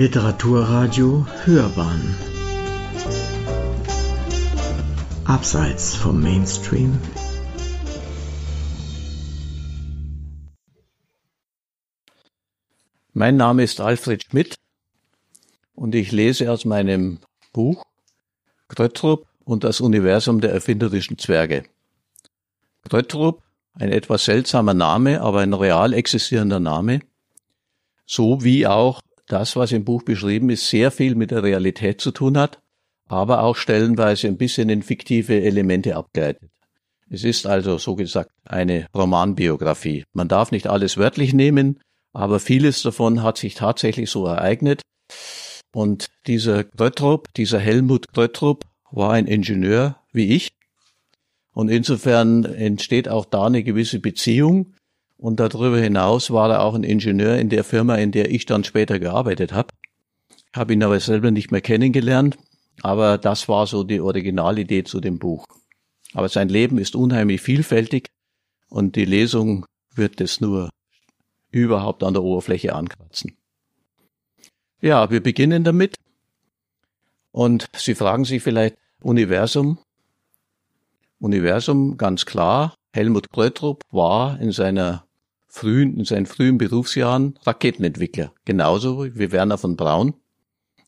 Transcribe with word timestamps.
Literaturradio 0.00 1.26
Hörbahn 1.44 2.16
Abseits 5.26 5.94
vom 5.94 6.22
Mainstream 6.22 6.98
Mein 13.12 13.36
Name 13.36 13.62
ist 13.62 13.82
Alfred 13.82 14.24
Schmidt 14.24 14.54
und 15.74 15.94
ich 15.94 16.12
lese 16.12 16.50
aus 16.50 16.64
meinem 16.64 17.18
Buch 17.52 17.84
Gröttrup 18.68 19.26
und 19.44 19.64
das 19.64 19.82
Universum 19.82 20.40
der 20.40 20.52
erfinderischen 20.54 21.18
Zwerge. 21.18 21.64
Gröttrup, 22.88 23.42
ein 23.74 23.92
etwas 23.92 24.24
seltsamer 24.24 24.72
Name, 24.72 25.20
aber 25.20 25.40
ein 25.40 25.52
real 25.52 25.92
existierender 25.92 26.58
Name, 26.58 27.00
so 28.06 28.42
wie 28.42 28.66
auch 28.66 29.02
das, 29.32 29.56
was 29.56 29.72
im 29.72 29.84
Buch 29.84 30.02
beschrieben 30.02 30.50
ist, 30.50 30.68
sehr 30.68 30.90
viel 30.90 31.14
mit 31.14 31.30
der 31.30 31.42
Realität 31.42 32.00
zu 32.00 32.10
tun 32.10 32.36
hat, 32.38 32.60
aber 33.08 33.42
auch 33.42 33.56
stellenweise 33.56 34.28
ein 34.28 34.36
bisschen 34.36 34.68
in 34.68 34.82
fiktive 34.82 35.42
Elemente 35.42 35.96
abgleitet. 35.96 36.50
Es 37.08 37.24
ist 37.24 37.46
also 37.46 37.76
so 37.78 37.96
gesagt 37.96 38.30
eine 38.44 38.86
Romanbiografie. 38.94 40.04
Man 40.12 40.28
darf 40.28 40.52
nicht 40.52 40.68
alles 40.68 40.96
wörtlich 40.96 41.32
nehmen, 41.32 41.80
aber 42.12 42.38
vieles 42.38 42.82
davon 42.82 43.22
hat 43.22 43.38
sich 43.38 43.54
tatsächlich 43.54 44.10
so 44.10 44.26
ereignet. 44.26 44.82
Und 45.72 46.06
dieser 46.26 46.64
Gröttrup, 46.64 47.32
dieser 47.34 47.58
Helmut 47.58 48.12
Gröttrup, 48.12 48.64
war 48.90 49.12
ein 49.12 49.26
Ingenieur 49.26 49.96
wie 50.12 50.34
ich. 50.34 50.50
Und 51.52 51.68
insofern 51.68 52.44
entsteht 52.44 53.08
auch 53.08 53.24
da 53.24 53.46
eine 53.46 53.62
gewisse 53.62 53.98
Beziehung. 53.98 54.74
Und 55.20 55.38
darüber 55.38 55.78
hinaus 55.78 56.30
war 56.30 56.50
er 56.50 56.62
auch 56.62 56.74
ein 56.74 56.82
Ingenieur 56.82 57.36
in 57.36 57.50
der 57.50 57.62
Firma, 57.62 57.96
in 57.96 58.10
der 58.10 58.30
ich 58.30 58.46
dann 58.46 58.64
später 58.64 58.98
gearbeitet 58.98 59.52
habe. 59.52 59.68
Habe 60.54 60.72
ihn 60.72 60.82
aber 60.82 60.98
selber 60.98 61.30
nicht 61.30 61.50
mehr 61.50 61.60
kennengelernt, 61.60 62.38
aber 62.80 63.18
das 63.18 63.46
war 63.46 63.66
so 63.66 63.84
die 63.84 64.00
Originalidee 64.00 64.82
zu 64.82 64.98
dem 64.98 65.18
Buch. 65.18 65.44
Aber 66.14 66.30
sein 66.30 66.48
Leben 66.48 66.78
ist 66.78 66.96
unheimlich 66.96 67.42
vielfältig 67.42 68.08
und 68.70 68.96
die 68.96 69.04
Lesung 69.04 69.66
wird 69.94 70.22
es 70.22 70.40
nur 70.40 70.70
überhaupt 71.50 72.02
an 72.02 72.14
der 72.14 72.22
Oberfläche 72.22 72.74
ankratzen. 72.74 73.36
Ja, 74.80 75.10
wir 75.10 75.22
beginnen 75.22 75.64
damit. 75.64 75.96
Und 77.30 77.66
Sie 77.76 77.94
fragen 77.94 78.24
sich 78.24 78.42
vielleicht 78.42 78.76
Universum. 79.02 79.78
Universum, 81.18 81.98
ganz 81.98 82.24
klar. 82.24 82.74
Helmut 82.94 83.30
Krötrup 83.30 83.82
war 83.90 84.40
in 84.40 84.50
seiner 84.50 85.04
frühen, 85.50 85.98
in 85.98 86.04
seinen 86.04 86.26
frühen 86.26 86.58
Berufsjahren 86.58 87.38
Raketenentwickler, 87.44 88.32
genauso 88.44 89.04
wie 89.04 89.32
Werner 89.32 89.58
von 89.58 89.76
Braun 89.76 90.14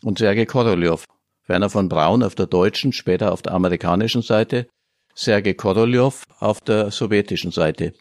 und 0.03 0.19
Sergei 0.19 0.47
Korolev. 0.47 1.05
Werner 1.47 1.69
von 1.69 1.89
Braun 1.89 2.23
auf 2.23 2.35
der 2.35 2.47
deutschen, 2.47 2.93
später 2.93 3.33
auf 3.33 3.43
der 3.43 3.53
amerikanischen 3.53 4.23
Seite, 4.23 4.69
Sergei 5.15 5.55
Korolev 5.55 6.25
auf 6.39 6.61
der 6.61 6.91
sowjetischen 6.91 7.51
Seite. 7.51 7.93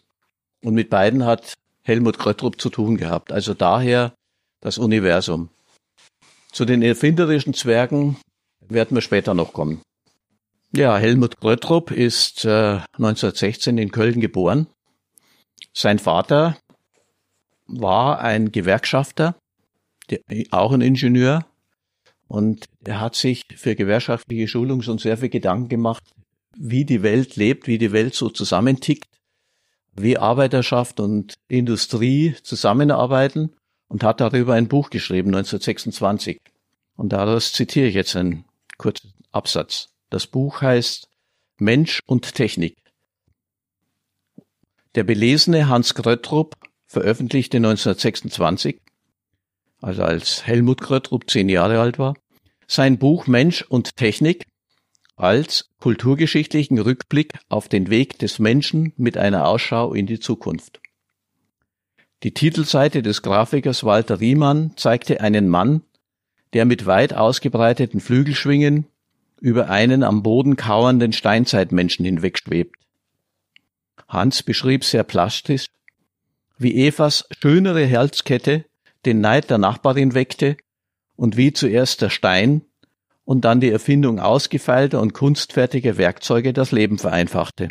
Und 0.64 0.74
mit 0.74 0.90
beiden 0.90 1.26
hat 1.26 1.54
Helmut 1.82 2.18
Kröttrup 2.18 2.60
zu 2.60 2.70
tun 2.70 2.96
gehabt. 2.96 3.32
Also 3.32 3.52
daher 3.52 4.14
das 4.60 4.78
Universum. 4.78 5.50
Zu 6.52 6.64
den 6.64 6.82
erfinderischen 6.82 7.54
Zwergen 7.54 8.16
werden 8.60 8.94
wir 8.94 9.02
später 9.02 9.34
noch 9.34 9.52
kommen. 9.52 9.82
Ja, 10.74 10.96
Helmut 10.96 11.40
Kröttrup 11.40 11.90
ist 11.90 12.44
äh, 12.44 12.78
1916 12.92 13.76
in 13.76 13.90
Köln 13.90 14.20
geboren 14.20 14.68
sein 15.72 15.98
Vater 15.98 16.56
war 17.66 18.20
ein 18.20 18.52
Gewerkschafter, 18.52 19.36
auch 20.50 20.72
ein 20.72 20.80
Ingenieur, 20.80 21.46
und 22.32 22.64
er 22.82 22.98
hat 22.98 23.14
sich 23.14 23.44
für 23.56 23.76
gewerkschaftliche 23.76 24.48
Schulung 24.48 24.80
schon 24.80 24.96
sehr 24.96 25.18
viel 25.18 25.28
Gedanken 25.28 25.68
gemacht, 25.68 26.02
wie 26.56 26.86
die 26.86 27.02
Welt 27.02 27.36
lebt, 27.36 27.66
wie 27.66 27.76
die 27.76 27.92
Welt 27.92 28.14
so 28.14 28.30
zusammentickt, 28.30 29.04
wie 29.94 30.16
Arbeiterschaft 30.16 30.98
und 30.98 31.34
Industrie 31.48 32.34
zusammenarbeiten 32.42 33.54
und 33.86 34.02
hat 34.02 34.22
darüber 34.22 34.54
ein 34.54 34.68
Buch 34.68 34.88
geschrieben, 34.88 35.28
1926. 35.28 36.40
Und 36.96 37.12
daraus 37.12 37.52
zitiere 37.52 37.88
ich 37.88 37.94
jetzt 37.94 38.16
einen 38.16 38.46
kurzen 38.78 39.12
Absatz. 39.30 39.88
Das 40.08 40.26
Buch 40.26 40.62
heißt 40.62 41.08
Mensch 41.58 42.00
und 42.06 42.34
Technik. 42.34 42.78
Der 44.94 45.04
belesene 45.04 45.68
Hans 45.68 45.94
Gröttrup 45.94 46.54
veröffentlichte 46.86 47.56
1926, 47.56 48.78
also 49.80 50.02
als 50.02 50.46
Helmut 50.46 50.82
Gröttrup 50.82 51.30
zehn 51.30 51.48
Jahre 51.48 51.80
alt 51.80 51.98
war, 51.98 52.14
sein 52.66 52.98
Buch 52.98 53.26
Mensch 53.26 53.62
und 53.62 53.96
Technik 53.96 54.44
als 55.16 55.70
kulturgeschichtlichen 55.80 56.78
Rückblick 56.78 57.32
auf 57.48 57.68
den 57.68 57.88
Weg 57.88 58.18
des 58.18 58.38
Menschen 58.38 58.92
mit 58.96 59.16
einer 59.16 59.46
Ausschau 59.46 59.94
in 59.94 60.06
die 60.06 60.20
Zukunft. 60.20 60.80
Die 62.22 62.34
Titelseite 62.34 63.02
des 63.02 63.22
Grafikers 63.22 63.84
Walter 63.84 64.20
Riemann 64.20 64.72
zeigte 64.76 65.22
einen 65.22 65.48
Mann, 65.48 65.82
der 66.52 66.66
mit 66.66 66.84
weit 66.84 67.14
ausgebreiteten 67.14 68.00
Flügelschwingen 68.00 68.86
über 69.40 69.70
einen 69.70 70.02
am 70.02 70.22
Boden 70.22 70.56
kauernden 70.56 71.12
Steinzeitmenschen 71.12 72.04
hinwegschwebt. 72.04 72.81
Hans 74.12 74.42
beschrieb 74.42 74.84
sehr 74.84 75.04
plastisch, 75.04 75.68
wie 76.58 76.86
Evas 76.86 77.26
schönere 77.40 77.90
Halskette 77.90 78.66
den 79.06 79.20
Neid 79.20 79.50
der 79.50 79.58
Nachbarin 79.58 80.14
weckte 80.14 80.56
und 81.16 81.36
wie 81.36 81.52
zuerst 81.52 82.02
der 82.02 82.10
Stein 82.10 82.62
und 83.24 83.44
dann 83.44 83.60
die 83.60 83.70
Erfindung 83.70 84.20
ausgefeilter 84.20 85.00
und 85.00 85.14
kunstfertiger 85.14 85.96
Werkzeuge 85.96 86.52
das 86.52 86.72
Leben 86.72 86.98
vereinfachte. 86.98 87.68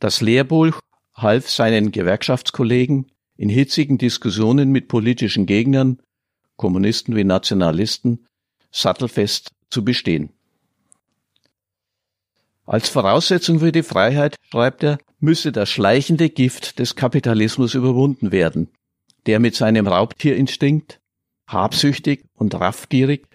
Das 0.00 0.20
Lehrbuch 0.20 0.80
half 1.14 1.48
seinen 1.48 1.92
Gewerkschaftskollegen 1.92 3.06
in 3.36 3.48
hitzigen 3.48 3.98
Diskussionen 3.98 4.70
mit 4.70 4.88
politischen 4.88 5.46
Gegnern, 5.46 6.00
Kommunisten 6.56 7.14
wie 7.14 7.24
Nationalisten, 7.24 8.26
sattelfest 8.72 9.52
zu 9.70 9.84
bestehen. 9.84 10.33
Als 12.66 12.88
Voraussetzung 12.88 13.60
für 13.60 13.72
die 13.72 13.82
Freiheit, 13.82 14.36
schreibt 14.50 14.82
er, 14.82 14.98
müsse 15.20 15.52
das 15.52 15.68
schleichende 15.70 16.30
Gift 16.30 16.78
des 16.78 16.96
Kapitalismus 16.96 17.74
überwunden 17.74 18.32
werden, 18.32 18.70
der 19.26 19.38
mit 19.38 19.54
seinem 19.54 19.86
Raubtierinstinkt, 19.86 21.00
habsüchtig 21.46 22.24
und 22.34 22.54
raffgierig, 22.54 23.26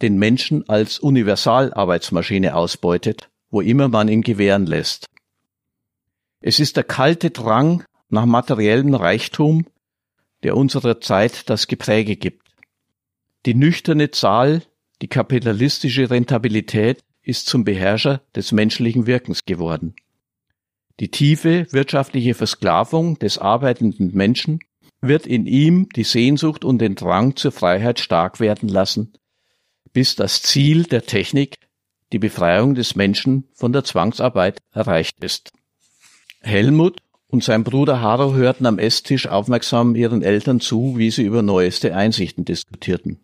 den 0.00 0.16
Menschen 0.16 0.68
als 0.68 1.00
Universalarbeitsmaschine 1.00 2.54
ausbeutet, 2.54 3.28
wo 3.50 3.60
immer 3.60 3.88
man 3.88 4.08
ihn 4.08 4.22
gewähren 4.22 4.66
lässt. 4.66 5.06
Es 6.40 6.60
ist 6.60 6.76
der 6.76 6.84
kalte 6.84 7.30
Drang 7.30 7.84
nach 8.08 8.26
materiellem 8.26 8.94
Reichtum, 8.94 9.66
der 10.44 10.56
unserer 10.56 11.00
Zeit 11.00 11.50
das 11.50 11.66
Gepräge 11.66 12.14
gibt. 12.14 12.46
Die 13.44 13.54
nüchterne 13.54 14.12
Zahl, 14.12 14.62
die 15.02 15.08
kapitalistische 15.08 16.10
Rentabilität 16.10 17.00
ist 17.28 17.46
zum 17.46 17.64
Beherrscher 17.64 18.22
des 18.34 18.52
menschlichen 18.52 19.06
Wirkens 19.06 19.44
geworden. 19.44 19.94
Die 20.98 21.10
tiefe 21.10 21.66
wirtschaftliche 21.70 22.34
Versklavung 22.34 23.18
des 23.18 23.36
arbeitenden 23.36 24.14
Menschen 24.14 24.60
wird 25.02 25.26
in 25.26 25.46
ihm 25.46 25.90
die 25.90 26.04
Sehnsucht 26.04 26.64
und 26.64 26.78
den 26.78 26.94
Drang 26.94 27.36
zur 27.36 27.52
Freiheit 27.52 28.00
stark 28.00 28.40
werden 28.40 28.68
lassen, 28.68 29.12
bis 29.92 30.16
das 30.16 30.42
Ziel 30.42 30.84
der 30.84 31.02
Technik, 31.02 31.56
die 32.12 32.18
Befreiung 32.18 32.74
des 32.74 32.96
Menschen 32.96 33.44
von 33.52 33.74
der 33.74 33.84
Zwangsarbeit, 33.84 34.60
erreicht 34.72 35.22
ist. 35.22 35.50
Helmut 36.40 37.02
und 37.26 37.44
sein 37.44 37.62
Bruder 37.62 38.00
Haro 38.00 38.32
hörten 38.32 38.64
am 38.64 38.78
Esstisch 38.78 39.26
aufmerksam 39.28 39.94
ihren 39.94 40.22
Eltern 40.22 40.60
zu, 40.60 40.96
wie 40.96 41.10
sie 41.10 41.24
über 41.24 41.42
neueste 41.42 41.94
Einsichten 41.94 42.46
diskutierten. 42.46 43.20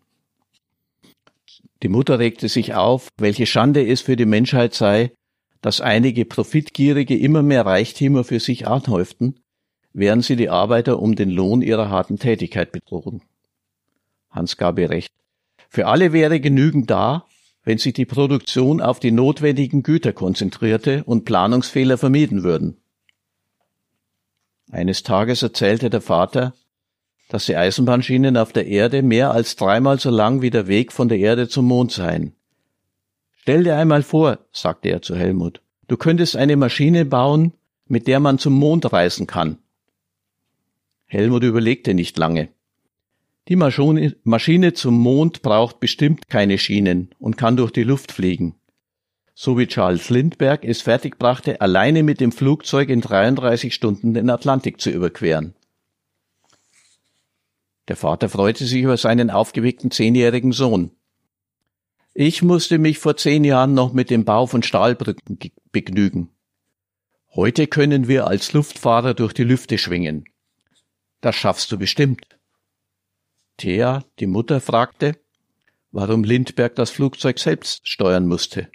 Die 1.83 1.89
Mutter 1.89 2.19
regte 2.19 2.49
sich 2.49 2.73
auf, 2.73 3.09
welche 3.17 3.45
Schande 3.45 3.85
es 3.85 4.01
für 4.01 4.15
die 4.15 4.25
Menschheit 4.25 4.73
sei, 4.73 5.11
dass 5.61 5.81
einige 5.81 6.25
Profitgierige 6.25 7.17
immer 7.17 7.41
mehr 7.41 7.65
Reichtümer 7.65 8.23
für 8.23 8.39
sich 8.39 8.67
anhäuften, 8.67 9.39
während 9.93 10.23
sie 10.23 10.35
die 10.35 10.49
Arbeiter 10.49 10.99
um 10.99 11.15
den 11.15 11.29
Lohn 11.29 11.61
ihrer 11.61 11.89
harten 11.89 12.19
Tätigkeit 12.19 12.71
betrogen. 12.71 13.21
Hans 14.29 14.57
gab 14.57 14.77
ihr 14.79 14.89
recht. 14.89 15.13
Für 15.69 15.87
alle 15.87 16.13
wäre 16.13 16.39
genügend 16.39 16.89
da, 16.89 17.25
wenn 17.63 17.77
sich 17.79 17.93
die 17.93 18.05
Produktion 18.05 18.79
auf 18.79 18.99
die 18.99 19.11
notwendigen 19.11 19.81
Güter 19.81 20.13
konzentrierte 20.13 21.03
und 21.05 21.25
Planungsfehler 21.25 21.97
vermieden 21.97 22.43
würden. 22.43 22.77
Eines 24.71 25.03
Tages 25.03 25.41
erzählte 25.41 25.89
der 25.89 26.01
Vater, 26.01 26.53
dass 27.29 27.45
die 27.45 27.55
Eisenbahnschienen 27.55 28.37
auf 28.37 28.53
der 28.53 28.67
Erde 28.67 29.01
mehr 29.01 29.31
als 29.31 29.55
dreimal 29.55 29.99
so 29.99 30.09
lang 30.09 30.41
wie 30.41 30.49
der 30.51 30.67
Weg 30.67 30.91
von 30.91 31.09
der 31.09 31.17
Erde 31.17 31.47
zum 31.47 31.65
Mond 31.65 31.91
seien. 31.91 32.35
Stell 33.35 33.63
dir 33.63 33.77
einmal 33.77 34.03
vor, 34.03 34.39
sagte 34.51 34.89
er 34.89 35.01
zu 35.01 35.15
Helmut, 35.15 35.61
du 35.87 35.97
könntest 35.97 36.35
eine 36.35 36.55
Maschine 36.55 37.05
bauen, 37.05 37.53
mit 37.87 38.07
der 38.07 38.19
man 38.19 38.39
zum 38.39 38.53
Mond 38.53 38.91
reisen 38.91 39.27
kann. 39.27 39.59
Helmut 41.05 41.43
überlegte 41.43 41.93
nicht 41.93 42.17
lange. 42.17 42.49
Die 43.47 43.55
Maschine 43.55 44.73
zum 44.73 44.97
Mond 44.97 45.43
braucht 45.43 45.79
bestimmt 45.79 46.29
keine 46.29 46.57
Schienen 46.57 47.11
und 47.19 47.37
kann 47.37 47.57
durch 47.57 47.71
die 47.71 47.83
Luft 47.83 48.11
fliegen. 48.11 48.55
So 49.35 49.57
wie 49.59 49.67
Charles 49.67 50.09
Lindbergh 50.09 50.65
es 50.67 50.81
fertigbrachte, 50.81 51.61
alleine 51.61 52.01
mit 52.01 52.21
dem 52.21 52.31
Flugzeug 52.31 52.89
in 52.89 53.01
33 53.01 53.75
Stunden 53.75 54.13
den 54.13 54.29
Atlantik 54.29 54.81
zu 54.81 54.89
überqueren. 54.89 55.53
Der 57.87 57.95
Vater 57.95 58.29
freute 58.29 58.65
sich 58.65 58.81
über 58.81 58.97
seinen 58.97 59.29
aufgeweckten 59.29 59.91
zehnjährigen 59.91 60.51
Sohn. 60.51 60.91
Ich 62.13 62.41
musste 62.41 62.77
mich 62.77 62.97
vor 62.97 63.17
zehn 63.17 63.43
Jahren 63.43 63.73
noch 63.73 63.93
mit 63.93 64.09
dem 64.09 64.25
Bau 64.25 64.47
von 64.47 64.63
Stahlbrücken 64.63 65.37
begnügen. 65.71 66.29
Heute 67.35 67.67
können 67.67 68.07
wir 68.07 68.27
als 68.27 68.53
Luftfahrer 68.53 69.13
durch 69.13 69.33
die 69.33 69.43
Lüfte 69.43 69.77
schwingen. 69.77 70.25
Das 71.19 71.35
schaffst 71.35 71.71
du 71.71 71.77
bestimmt. 71.77 72.25
Thea, 73.57 74.05
die 74.19 74.27
Mutter, 74.27 74.61
fragte, 74.61 75.17
warum 75.91 76.23
Lindberg 76.23 76.75
das 76.75 76.89
Flugzeug 76.89 77.39
selbst 77.39 77.87
steuern 77.87 78.27
musste. 78.27 78.69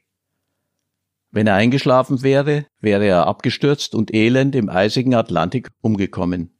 Wenn 1.31 1.47
er 1.47 1.55
eingeschlafen 1.55 2.23
wäre, 2.23 2.67
wäre 2.81 3.07
er 3.07 3.27
abgestürzt 3.27 3.95
und 3.95 4.13
elend 4.13 4.55
im 4.55 4.69
eisigen 4.69 5.15
Atlantik 5.15 5.71
umgekommen. 5.81 6.60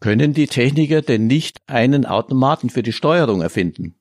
Können 0.00 0.32
die 0.32 0.46
Techniker 0.46 1.02
denn 1.02 1.26
nicht 1.26 1.58
einen 1.66 2.06
Automaten 2.06 2.70
für 2.70 2.82
die 2.82 2.92
Steuerung 2.92 3.42
erfinden? 3.42 3.94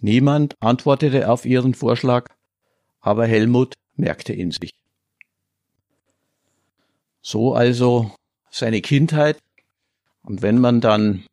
Niemand 0.00 0.54
antwortete 0.60 1.28
auf 1.28 1.44
ihren 1.44 1.74
Vorschlag, 1.74 2.28
aber 3.00 3.26
Helmut 3.26 3.74
merkte 3.96 4.32
in 4.32 4.52
sich. 4.52 4.72
So 7.20 7.54
also 7.54 8.12
seine 8.50 8.80
Kindheit. 8.80 9.38
Und 10.24 10.42
wenn 10.42 10.58
man 10.58 10.80
dann 10.80 11.24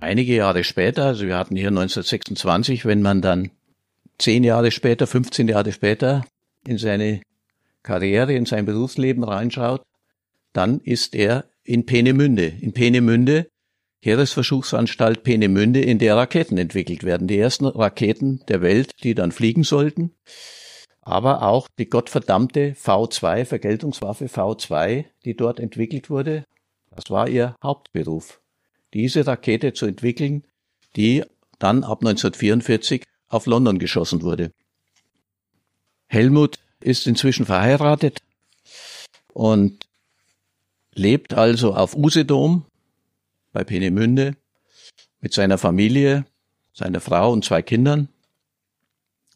einige 0.00 0.34
Jahre 0.34 0.64
später, 0.64 1.06
also 1.06 1.26
wir 1.26 1.36
hatten 1.36 1.56
hier 1.56 1.68
1926, 1.68 2.84
wenn 2.84 3.02
man 3.02 3.22
dann 3.22 3.50
zehn 4.18 4.42
Jahre 4.42 4.70
später, 4.72 5.06
15 5.06 5.48
Jahre 5.48 5.72
später 5.72 6.24
in 6.66 6.78
seine 6.78 7.22
Karriere, 7.82 8.34
in 8.34 8.46
sein 8.46 8.64
Berufsleben 8.64 9.22
reinschaut, 9.22 9.82
dann 10.58 10.80
ist 10.80 11.14
er 11.14 11.46
in 11.64 11.86
Peenemünde. 11.86 12.46
In 12.46 12.72
Peenemünde, 12.72 13.48
Heeresversuchsanstalt 14.02 15.22
Peenemünde, 15.22 15.80
in 15.80 15.98
der 15.98 16.16
Raketen 16.16 16.58
entwickelt 16.58 17.04
werden. 17.04 17.28
Die 17.28 17.38
ersten 17.38 17.64
Raketen 17.64 18.42
der 18.48 18.60
Welt, 18.60 18.90
die 19.02 19.14
dann 19.14 19.32
fliegen 19.32 19.64
sollten 19.64 20.12
aber 21.08 21.40
auch 21.40 21.68
die 21.78 21.88
gottverdammte 21.88 22.74
V2, 22.74 23.46
Vergeltungswaffe 23.46 24.26
V2, 24.26 25.06
die 25.24 25.34
dort 25.34 25.58
entwickelt 25.58 26.10
wurde, 26.10 26.44
das 26.90 27.08
war 27.08 27.30
ihr 27.30 27.56
Hauptberuf. 27.62 28.42
Diese 28.92 29.26
Rakete 29.26 29.72
zu 29.72 29.86
entwickeln, 29.86 30.44
die 30.96 31.24
dann 31.58 31.82
ab 31.82 32.00
1944 32.00 33.04
auf 33.28 33.46
London 33.46 33.78
geschossen 33.78 34.20
wurde. 34.20 34.52
Helmut 36.08 36.58
ist 36.80 37.06
inzwischen 37.06 37.46
verheiratet 37.46 38.18
und 39.32 39.87
lebt 40.98 41.34
also 41.34 41.74
auf 41.74 41.96
Usedom 41.96 42.66
bei 43.52 43.64
Peenemünde 43.64 44.36
mit 45.20 45.32
seiner 45.32 45.58
Familie, 45.58 46.26
seiner 46.72 47.00
Frau 47.00 47.32
und 47.32 47.44
zwei 47.44 47.62
Kindern. 47.62 48.08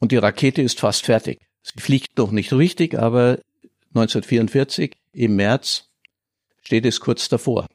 Und 0.01 0.13
die 0.13 0.17
Rakete 0.17 0.63
ist 0.63 0.81
fast 0.81 1.05
fertig. 1.05 1.41
Sie 1.63 1.81
fliegt 1.81 2.19
noch 2.19 2.33
nicht 2.33 2.53
richtig, 2.53 2.99
aber 2.99 3.39
1944 3.95 4.97
im 5.13 5.37
März 5.37 5.89
steht 6.63 6.87
es 6.87 7.01
kurz 7.01 7.29
davor. 7.29 7.67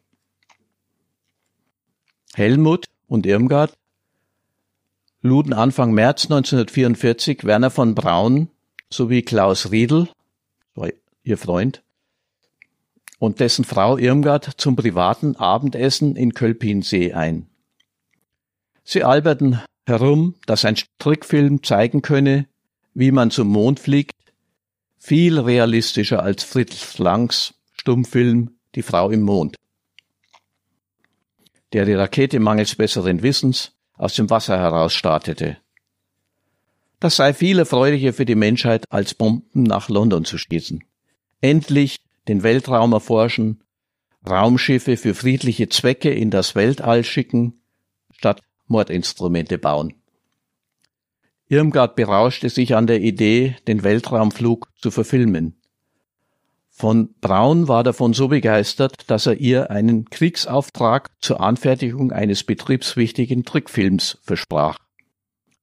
Helmut 2.33 2.85
und 3.07 3.25
Irmgard 3.25 3.73
luden 5.21 5.53
Anfang 5.53 5.93
März 5.93 6.25
1944 6.25 7.45
Werner 7.45 7.71
von 7.71 7.95
Braun 7.95 8.49
sowie 8.89 9.21
Klaus 9.21 9.71
Riedel, 9.71 10.09
ihr 11.23 11.37
Freund, 11.37 11.83
und 13.19 13.39
dessen 13.39 13.65
Frau 13.65 13.97
Irmgard 13.97 14.51
zum 14.57 14.75
privaten 14.75 15.35
Abendessen 15.35 16.15
in 16.15 16.33
Kölpinsee 16.33 17.13
ein. 17.13 17.47
Sie 18.83 19.03
alberten 19.03 19.61
herum, 19.85 20.35
dass 20.45 20.65
ein 20.65 20.77
Trickfilm 20.99 21.63
zeigen 21.63 22.01
könne, 22.01 22.47
wie 22.93 23.11
man 23.11 23.31
zum 23.31 23.47
Mond 23.47 23.79
fliegt, 23.79 24.11
viel 24.97 25.39
realistischer 25.39 26.23
als 26.23 26.43
Fritz 26.43 26.97
Langs 26.97 27.53
Stummfilm 27.73 28.57
Die 28.75 28.81
Frau 28.81 29.09
im 29.09 29.21
Mond, 29.21 29.55
der 31.73 31.85
die 31.85 31.93
Rakete 31.93 32.39
mangels 32.39 32.75
besseren 32.75 33.21
Wissens 33.21 33.71
aus 33.93 34.15
dem 34.15 34.29
Wasser 34.29 34.57
heraus 34.57 34.93
startete. 34.93 35.57
Das 36.99 37.15
sei 37.15 37.33
viel 37.33 37.59
erfreulicher 37.59 38.13
für 38.13 38.25
die 38.25 38.35
Menschheit, 38.35 38.85
als 38.89 39.13
Bomben 39.13 39.63
nach 39.63 39.87
London 39.87 40.25
zu 40.25 40.37
schießen. 40.37 40.83
Endlich 41.41 41.97
den 42.27 42.43
Weltraum 42.43 42.93
erforschen, 42.93 43.63
Raumschiffe 44.27 44.97
für 44.97 45.13
friedliche 45.13 45.69
Zwecke 45.69 46.09
in 46.09 46.29
das 46.29 46.55
Weltall 46.55 47.03
schicken, 47.03 47.61
statt 48.11 48.41
Mordinstrumente 48.67 49.57
bauen. 49.57 49.93
Irmgard 51.49 51.95
berauschte 51.95 52.49
sich 52.49 52.75
an 52.75 52.87
der 52.87 52.99
Idee, 53.01 53.55
den 53.67 53.83
Weltraumflug 53.83 54.69
zu 54.75 54.91
verfilmen. 54.91 55.55
Von 56.69 57.15
Braun 57.21 57.67
war 57.67 57.83
davon 57.83 58.13
so 58.13 58.27
begeistert, 58.27 59.09
dass 59.09 59.25
er 59.25 59.35
ihr 59.35 59.71
einen 59.71 60.09
Kriegsauftrag 60.09 61.09
zur 61.21 61.41
Anfertigung 61.41 62.11
eines 62.11 62.43
betriebswichtigen 62.43 63.45
Trickfilms 63.45 64.19
versprach. 64.21 64.77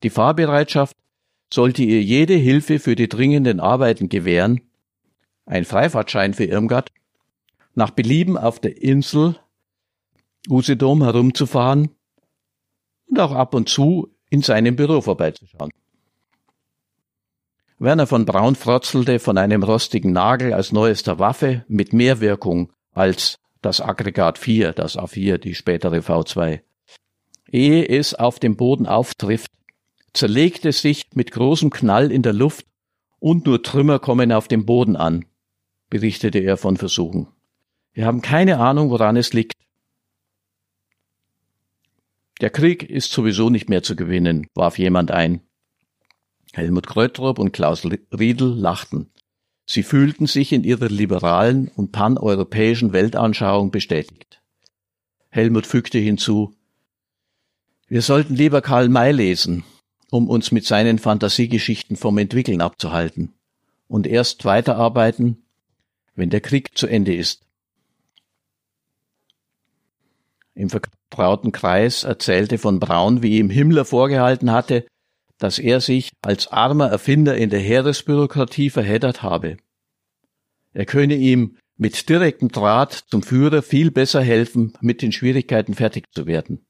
Die 0.02 0.10
Fahrbereitschaft 0.10 0.96
sollte 1.52 1.84
ihr 1.84 2.02
jede 2.02 2.34
Hilfe 2.34 2.78
für 2.78 2.96
die 2.96 3.08
dringenden 3.08 3.60
Arbeiten 3.60 4.08
gewähren, 4.08 4.62
ein 5.46 5.64
Freifahrtschein 5.64 6.34
für 6.34 6.44
Irmgard, 6.44 6.90
nach 7.74 7.90
Belieben 7.90 8.38
auf 8.38 8.60
der 8.60 8.80
Insel 8.82 9.36
Usedom 10.48 11.02
herumzufahren 11.02 11.90
und 13.06 13.20
auch 13.20 13.32
ab 13.32 13.54
und 13.54 13.68
zu 13.68 14.14
in 14.30 14.42
seinem 14.42 14.76
Büro 14.76 15.00
vorbeizuschauen. 15.00 15.70
Werner 17.78 18.06
von 18.06 18.24
Braun 18.24 18.54
frotzelte 18.54 19.18
von 19.18 19.36
einem 19.36 19.62
rostigen 19.62 20.12
Nagel 20.12 20.52
als 20.52 20.72
neuester 20.72 21.18
Waffe 21.18 21.64
mit 21.68 21.92
mehr 21.92 22.20
Wirkung 22.20 22.72
als 22.92 23.38
das 23.62 23.80
Aggregat 23.80 24.38
4, 24.38 24.72
das 24.72 24.96
A4, 24.96 25.38
die 25.38 25.54
spätere 25.54 25.98
V2. 25.98 26.60
Ehe 27.50 27.88
es 27.88 28.14
auf 28.14 28.38
dem 28.38 28.56
Boden 28.56 28.86
auftrifft, 28.86 29.50
zerlegt 30.12 30.64
es 30.64 30.82
sich 30.82 31.04
mit 31.14 31.30
großem 31.32 31.70
Knall 31.70 32.12
in 32.12 32.22
der 32.22 32.32
Luft 32.32 32.66
und 33.18 33.46
nur 33.46 33.62
Trümmer 33.62 33.98
kommen 33.98 34.32
auf 34.32 34.48
dem 34.48 34.66
Boden 34.66 34.96
an, 34.96 35.24
berichtete 35.94 36.40
er 36.40 36.56
von 36.56 36.76
Versuchen. 36.76 37.28
Wir 37.92 38.04
haben 38.04 38.20
keine 38.20 38.58
Ahnung, 38.58 38.90
woran 38.90 39.16
es 39.16 39.32
liegt. 39.32 39.52
Der 42.40 42.50
Krieg 42.50 42.82
ist 42.82 43.12
sowieso 43.12 43.48
nicht 43.48 43.68
mehr 43.68 43.84
zu 43.84 43.94
gewinnen, 43.94 44.48
warf 44.54 44.76
jemand 44.76 45.12
ein. 45.12 45.42
Helmut 46.52 46.88
Kreutrop 46.88 47.38
und 47.38 47.52
Klaus 47.52 47.86
Riedel 48.10 48.48
lachten. 48.48 49.12
Sie 49.66 49.84
fühlten 49.84 50.26
sich 50.26 50.50
in 50.52 50.64
ihrer 50.64 50.88
liberalen 50.88 51.70
und 51.76 51.92
paneuropäischen 51.92 52.92
Weltanschauung 52.92 53.70
bestätigt. 53.70 54.42
Helmut 55.30 55.64
fügte 55.64 55.98
hinzu, 55.98 56.56
wir 57.86 58.02
sollten 58.02 58.34
lieber 58.34 58.62
Karl 58.62 58.88
May 58.88 59.12
lesen, 59.12 59.62
um 60.10 60.28
uns 60.28 60.50
mit 60.50 60.66
seinen 60.66 60.98
Fantasiegeschichten 60.98 61.94
vom 61.94 62.18
Entwickeln 62.18 62.62
abzuhalten 62.62 63.32
und 63.86 64.08
erst 64.08 64.44
weiterarbeiten, 64.44 65.43
wenn 66.14 66.30
der 66.30 66.40
Krieg 66.40 66.76
zu 66.76 66.86
Ende 66.86 67.14
ist. 67.14 67.42
Im 70.54 70.70
vertrauten 70.70 71.52
Kreis 71.52 72.04
erzählte 72.04 72.58
von 72.58 72.78
Braun, 72.78 73.22
wie 73.22 73.38
ihm 73.38 73.50
Himmler 73.50 73.84
vorgehalten 73.84 74.52
hatte, 74.52 74.86
dass 75.38 75.58
er 75.58 75.80
sich 75.80 76.12
als 76.22 76.48
armer 76.48 76.88
Erfinder 76.88 77.36
in 77.36 77.50
der 77.50 77.60
Heeresbürokratie 77.60 78.70
verheddert 78.70 79.22
habe. 79.22 79.56
Er 80.72 80.86
könne 80.86 81.16
ihm 81.16 81.56
mit 81.76 82.08
direktem 82.08 82.50
Draht 82.50 83.04
zum 83.08 83.22
Führer 83.22 83.62
viel 83.62 83.90
besser 83.90 84.22
helfen, 84.22 84.74
mit 84.80 85.02
den 85.02 85.10
Schwierigkeiten 85.10 85.74
fertig 85.74 86.06
zu 86.12 86.26
werden. 86.26 86.64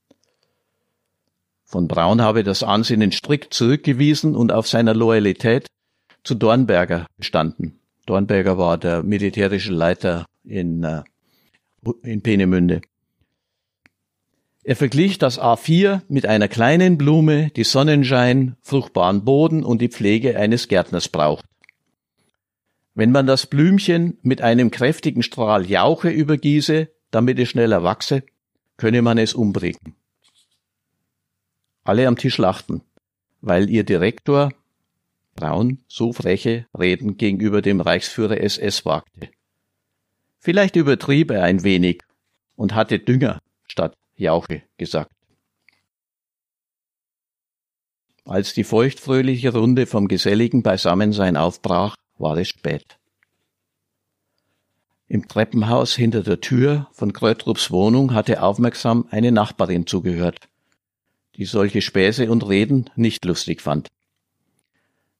Von 1.65 1.89
Braun 1.89 2.23
habe 2.23 2.43
das 2.43 2.63
Ansinnen 2.63 3.13
strikt 3.13 3.53
zurückgewiesen 3.53 4.35
und 4.35 4.53
auf 4.53 4.67
seiner 4.67 4.95
Loyalität 4.95 5.67
zu 6.23 6.35
Dornberger 6.35 7.07
bestanden. 7.19 7.81
Dornberger 8.07 8.59
war 8.59 8.79
der 8.79 9.03
militärische 9.03 9.73
Leiter 9.73 10.27
in, 10.45 10.85
äh, 10.85 11.03
in 12.03 12.23
Peenemünde. 12.23 12.83
Er 14.63 14.77
verglich 14.77 15.19
das 15.19 15.39
A4 15.39 16.01
mit 16.09 16.25
einer 16.27 16.49
kleinen 16.49 16.97
Blume, 16.97 17.51
die 17.51 17.65
Sonnenschein, 17.65 18.57
fruchtbaren 18.63 19.25
Boden 19.25 19.63
und 19.63 19.83
die 19.83 19.91
Pflege 19.91 20.39
eines 20.39 20.69
Gärtners 20.69 21.09
braucht. 21.09 21.45
Wenn 22.95 23.13
man 23.13 23.27
das 23.27 23.47
Blümchen 23.47 24.19
mit 24.23 24.41
einem 24.41 24.71
kräftigen 24.71 25.23
Strahl 25.23 25.67
Jauche 25.67 26.09
übergieße, 26.09 26.89
damit 27.11 27.39
es 27.39 27.51
schneller 27.51 27.83
wachse, 27.83 28.23
könne 28.77 29.03
man 29.03 29.19
es 29.19 29.35
umbringen. 29.35 29.97
Alle 31.83 32.09
am 32.09 32.17
Tisch 32.17 32.39
lachten, 32.39 32.81
weil 33.43 33.69
ihr 33.69 33.85
Direktor 33.85 34.53
Braun 35.35 35.79
so 35.89 36.13
freche 36.13 36.67
Reden 36.79 37.17
gegenüber 37.17 37.63
dem 37.63 37.81
Reichsführer 37.81 38.41
SS 38.41 38.85
wagte. 38.85 39.31
Vielleicht 40.39 40.77
übertrieb 40.77 41.31
er 41.31 41.45
ein 41.45 41.65
wenig 41.65 42.03
und 42.57 42.75
hatte 42.75 42.99
Dünger 42.99 43.41
statt 43.67 43.97
Jauche 44.17 44.63
gesagt. 44.77 45.13
Als 48.27 48.55
die 48.55 48.65
feuchtfröhliche 48.65 49.53
Runde 49.53 49.87
vom 49.87 50.09
geselligen 50.09 50.63
Beisammensein 50.63 51.37
aufbrach, 51.37 51.97
war 52.17 52.39
es 52.39 52.49
spät. 52.49 52.99
Im 55.09 55.29
Treppenhaus 55.29 55.95
hinter 55.95 56.23
der 56.23 56.41
Tür 56.41 56.89
von 56.93 57.13
Krötrups 57.13 57.71
Wohnung 57.71 58.15
hatte 58.15 58.43
aufmerksam 58.43 59.07
eine 59.11 59.31
Nachbarin 59.31 59.87
zugehört, 59.87 60.49
die 61.37 61.45
solche 61.45 61.83
Späße 61.83 62.31
und 62.31 62.49
Reden 62.49 62.89
nicht 62.97 63.25
lustig 63.25 63.61
fand. 63.61 63.89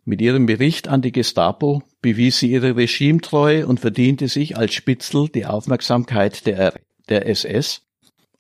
Mit 0.07 0.21
ihrem 0.21 0.45
Bericht 0.45 0.89
an 0.89 1.01
die 1.01 1.13
Gestapo 1.13 1.83
bewies 2.03 2.39
sie 2.39 2.51
ihre 2.51 2.77
Regimetreue 2.77 3.67
und 3.67 3.81
verdiente 3.81 4.29
sich 4.29 4.57
als 4.57 4.75
Spitzel 4.75 5.29
die 5.29 5.47
Aufmerksamkeit 5.47 6.47
der, 6.47 6.75
der 7.09 7.27
SS, 7.27 7.83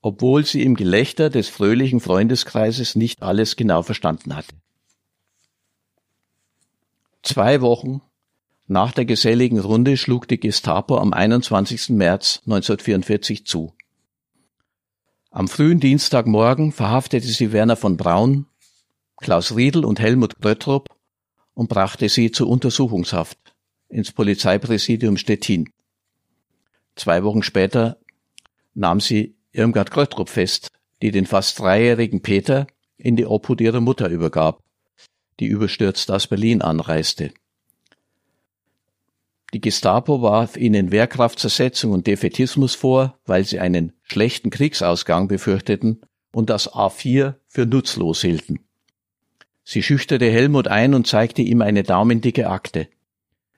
obwohl 0.02 0.44
sie 0.44 0.62
im 0.62 0.74
Gelächter 0.74 1.30
des 1.30 1.48
fröhlichen 1.48 2.00
Freundeskreises 2.00 2.96
nicht 2.96 3.22
alles 3.22 3.56
genau 3.56 3.82
verstanden 3.82 4.36
hatte. 4.36 4.54
Zwei 7.22 7.62
Wochen 7.62 8.02
nach 8.66 8.92
der 8.92 9.06
geselligen 9.06 9.58
Runde 9.58 9.96
schlug 9.96 10.28
die 10.28 10.40
Gestapo 10.40 10.98
am 10.98 11.14
21. 11.14 11.90
März 11.90 12.42
1944 12.44 13.46
zu. 13.46 13.72
Am 15.30 15.48
frühen 15.48 15.80
Dienstagmorgen 15.80 16.72
verhaftete 16.72 17.26
sie 17.26 17.52
Werner 17.52 17.76
von 17.76 17.96
Braun, 17.96 18.46
Klaus 19.16 19.56
Riedel 19.56 19.86
und 19.86 20.00
Helmut 20.00 20.38
Gröttrup 20.40 20.93
und 21.54 21.68
brachte 21.68 22.08
sie 22.08 22.30
zur 22.30 22.48
Untersuchungshaft 22.48 23.38
ins 23.88 24.12
Polizeipräsidium 24.12 25.16
Stettin. 25.16 25.70
Zwei 26.96 27.24
Wochen 27.24 27.42
später 27.42 27.98
nahm 28.74 29.00
sie 29.00 29.36
Irmgard 29.52 29.90
Gröttrup 29.90 30.28
fest, 30.28 30.70
die 31.00 31.10
den 31.10 31.26
fast 31.26 31.58
dreijährigen 31.58 32.22
Peter 32.22 32.66
in 32.96 33.16
die 33.16 33.26
Obhut 33.26 33.60
ihrer 33.60 33.80
Mutter 33.80 34.08
übergab, 34.08 34.62
die 35.40 35.46
überstürzt 35.46 36.10
aus 36.10 36.26
Berlin 36.26 36.62
anreiste. 36.62 37.32
Die 39.52 39.60
Gestapo 39.60 40.20
warf 40.22 40.56
ihnen 40.56 40.90
Wehrkraftzersetzung 40.90 41.92
und 41.92 42.08
Defetismus 42.08 42.74
vor, 42.74 43.18
weil 43.24 43.44
sie 43.44 43.60
einen 43.60 43.92
schlechten 44.02 44.50
Kriegsausgang 44.50 45.28
befürchteten 45.28 46.00
und 46.32 46.50
das 46.50 46.72
A4 46.72 47.34
für 47.46 47.64
nutzlos 47.64 48.22
hielten. 48.22 48.63
Sie 49.64 49.82
schüchterte 49.82 50.30
Helmut 50.30 50.68
ein 50.68 50.94
und 50.94 51.06
zeigte 51.06 51.42
ihm 51.42 51.62
eine 51.62 51.82
daumendicke 51.82 52.48
Akte. 52.48 52.88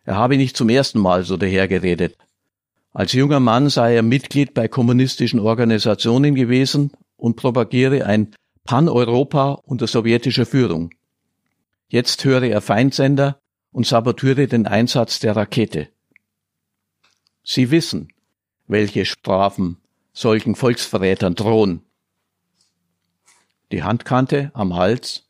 Er 0.05 0.17
habe 0.17 0.37
nicht 0.37 0.57
zum 0.57 0.69
ersten 0.69 1.01
Mal 1.01 1.25
so 1.25 1.37
dahergeredet. 1.37 2.17
Als 2.93 3.13
junger 3.13 3.41
Mann 3.41 3.69
sei 3.69 3.97
er 3.97 4.03
Mitglied 4.03 4.55
bei 4.55 4.69
kommunistischen 4.69 5.41
Organisationen 5.41 6.35
gewesen 6.35 6.93
und 7.17 7.37
propagiere 7.37 8.07
ein 8.07 8.35
Pan-Europa 8.65 9.53
unter 9.65 9.87
sowjetischer 9.87 10.47
Führung. 10.47 10.91
Jetzt 11.89 12.25
höre 12.25 12.45
er 12.45 12.61
Feindsender 12.61 13.41
und 13.73 13.87
sabotiere 13.87 14.47
den 14.47 14.67
Einsatz 14.67 15.19
der 15.19 15.37
Rakete. 15.37 15.89
Sie 17.43 17.71
wissen, 17.71 18.09
welche 18.67 19.05
Strafen 19.05 19.79
solchen 20.13 20.55
Volksverrätern 20.55 21.35
drohen. 21.35 21.83
Die 23.71 23.83
Handkante 23.83 24.51
am 24.55 24.75
Hals 24.75 25.26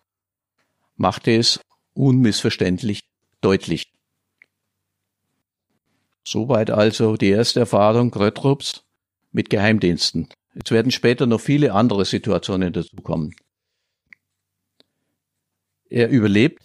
machte 0.97 1.35
es 1.37 1.61
unmissverständlich 1.95 3.00
deutlich. 3.41 3.93
Soweit 6.25 6.71
also 6.71 7.17
die 7.17 7.31
erste 7.31 7.61
Erfahrung 7.61 8.11
Gröttrups 8.11 8.85
mit 9.31 9.50
Geheimdiensten. 9.50 10.29
Es 10.55 10.71
werden 10.71 10.91
später 10.91 11.26
noch 11.26 11.41
viele 11.41 11.73
andere 11.73 12.05
Situationen 12.05 12.73
dazukommen. 12.73 13.35
Er 15.88 16.09
überlebt 16.09 16.62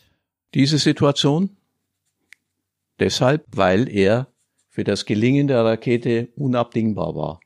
diese 0.54 0.80
Situation 0.80 1.56
deshalb, 3.00 3.46
weil 3.56 3.88
er 3.88 4.28
für 4.70 4.84
das 4.84 5.06
Gelingen 5.06 5.48
der 5.48 5.64
Rakete 5.64 6.30
unabdingbar 6.36 7.16
war. 7.16 7.40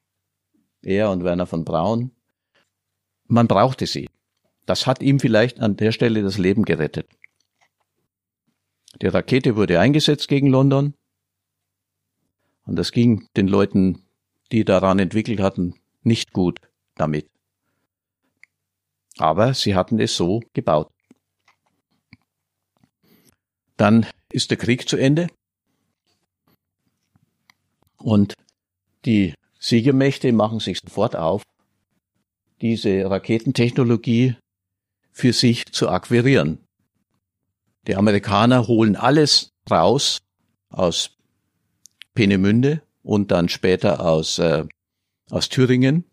Er 0.81 1.09
und 1.09 1.23
Werner 1.23 1.47
von 1.47 1.65
Braun. 1.65 2.11
Man 3.27 3.47
brauchte 3.47 3.87
sie. 3.87 4.07
Das 4.65 4.87
hat 4.87 5.01
ihm 5.01 5.19
vielleicht 5.19 5.59
an 5.59 5.77
der 5.77 5.91
Stelle 5.91 6.23
das 6.23 6.37
Leben 6.37 6.65
gerettet. 6.65 7.07
Die 9.01 9.07
Rakete 9.07 9.55
wurde 9.55 9.79
eingesetzt 9.79 10.27
gegen 10.27 10.47
London. 10.47 10.93
Und 12.65 12.77
das 12.77 12.91
ging 12.91 13.27
den 13.35 13.47
Leuten, 13.47 14.05
die 14.51 14.65
daran 14.65 14.99
entwickelt 14.99 15.39
hatten, 15.39 15.75
nicht 16.01 16.33
gut 16.33 16.59
damit. 16.95 17.29
Aber 19.17 19.53
sie 19.53 19.75
hatten 19.75 19.99
es 19.99 20.15
so 20.15 20.41
gebaut. 20.53 20.91
Dann 23.77 24.07
ist 24.31 24.49
der 24.49 24.57
Krieg 24.57 24.87
zu 24.89 24.97
Ende. 24.97 25.27
Und 27.97 28.33
die 29.05 29.33
Siegermächte 29.59 30.31
machen 30.31 30.59
sich 30.59 30.79
sofort 30.79 31.15
auf, 31.15 31.43
diese 32.61 33.09
Raketentechnologie 33.09 34.35
für 35.15 35.31
sich 35.31 35.71
zu 35.71 35.87
akquirieren. 35.87 36.59
Die 37.87 37.95
Amerikaner 37.95 38.67
holen 38.67 38.97
alles 38.97 39.53
raus 39.71 40.21
aus 40.69 41.11
Peenemünde 42.13 42.81
und 43.01 43.31
dann 43.31 43.47
später 43.47 44.01
aus, 44.01 44.39
äh, 44.39 44.65
aus 45.29 45.47
Thüringen, 45.47 46.03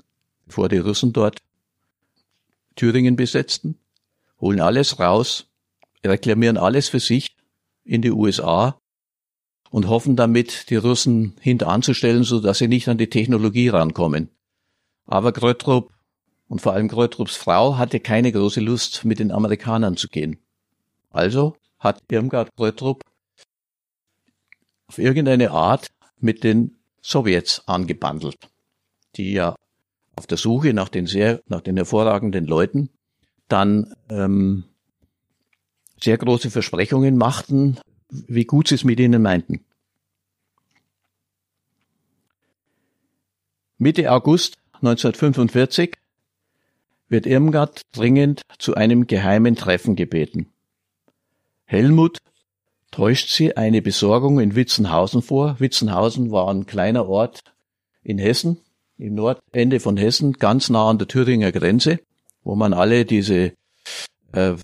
bevor 0.46 0.68
die 0.68 0.78
Russen 0.78 1.12
dort 1.12 1.40
Thüringen 2.76 3.16
besetzten, 3.16 3.76
holen 4.40 4.60
alles 4.60 5.00
raus, 5.00 5.48
reklamieren 6.04 6.56
alles 6.56 6.88
für 6.88 7.00
sich 7.00 7.34
in 7.84 8.02
die 8.02 8.12
USA 8.12 8.78
und 9.70 9.88
hoffen 9.88 10.14
damit, 10.14 10.70
die 10.70 10.76
Russen 10.76 11.34
hinteranzustellen, 11.40 12.22
so 12.22 12.38
dass 12.38 12.58
sie 12.58 12.68
nicht 12.68 12.86
an 12.86 12.98
die 12.98 13.10
Technologie 13.10 13.68
rankommen. 13.68 14.30
Aber 15.06 15.32
Gröttrup 15.32 15.92
und 16.52 16.60
vor 16.60 16.74
allem 16.74 16.88
Gröttrups 16.88 17.34
Frau 17.34 17.78
hatte 17.78 17.98
keine 17.98 18.30
große 18.30 18.60
Lust, 18.60 19.06
mit 19.06 19.20
den 19.20 19.32
Amerikanern 19.32 19.96
zu 19.96 20.08
gehen. 20.08 20.36
Also 21.08 21.56
hat 21.78 22.02
Irmgard 22.10 22.54
Gröttrup 22.56 23.00
auf 24.86 24.98
irgendeine 24.98 25.50
Art 25.52 25.88
mit 26.18 26.44
den 26.44 26.76
Sowjets 27.00 27.66
angebandelt, 27.66 28.36
die 29.16 29.32
ja 29.32 29.56
auf 30.14 30.26
der 30.26 30.36
Suche 30.36 30.74
nach 30.74 30.90
den 30.90 31.06
sehr, 31.06 31.40
nach 31.46 31.62
den 31.62 31.78
hervorragenden 31.78 32.44
Leuten 32.44 32.90
dann 33.48 33.94
ähm, 34.10 34.64
sehr 36.02 36.18
große 36.18 36.50
Versprechungen 36.50 37.16
machten, 37.16 37.80
wie 38.10 38.44
gut 38.44 38.68
sie 38.68 38.74
es 38.74 38.84
mit 38.84 39.00
ihnen 39.00 39.22
meinten. 39.22 39.64
Mitte 43.78 44.12
August 44.12 44.58
1945 44.74 45.96
wird 47.12 47.26
Irmgard 47.26 47.82
dringend 47.92 48.42
zu 48.58 48.74
einem 48.74 49.06
geheimen 49.06 49.54
Treffen 49.54 49.94
gebeten. 49.94 50.48
Helmut 51.64 52.18
täuscht 52.90 53.28
sie 53.28 53.56
eine 53.56 53.82
Besorgung 53.82 54.40
in 54.40 54.56
Witzenhausen 54.56 55.22
vor. 55.22 55.60
Witzenhausen 55.60 56.32
war 56.32 56.48
ein 56.48 56.66
kleiner 56.66 57.08
Ort 57.08 57.44
in 58.02 58.18
Hessen, 58.18 58.58
im 58.98 59.14
Nordende 59.14 59.78
von 59.78 59.96
Hessen, 59.96 60.32
ganz 60.34 60.70
nah 60.70 60.88
an 60.90 60.98
der 60.98 61.06
Thüringer 61.06 61.52
Grenze, 61.52 62.00
wo 62.44 62.56
man 62.56 62.72
alle 62.72 63.04
diese 63.04 63.52
äh, 64.32 64.54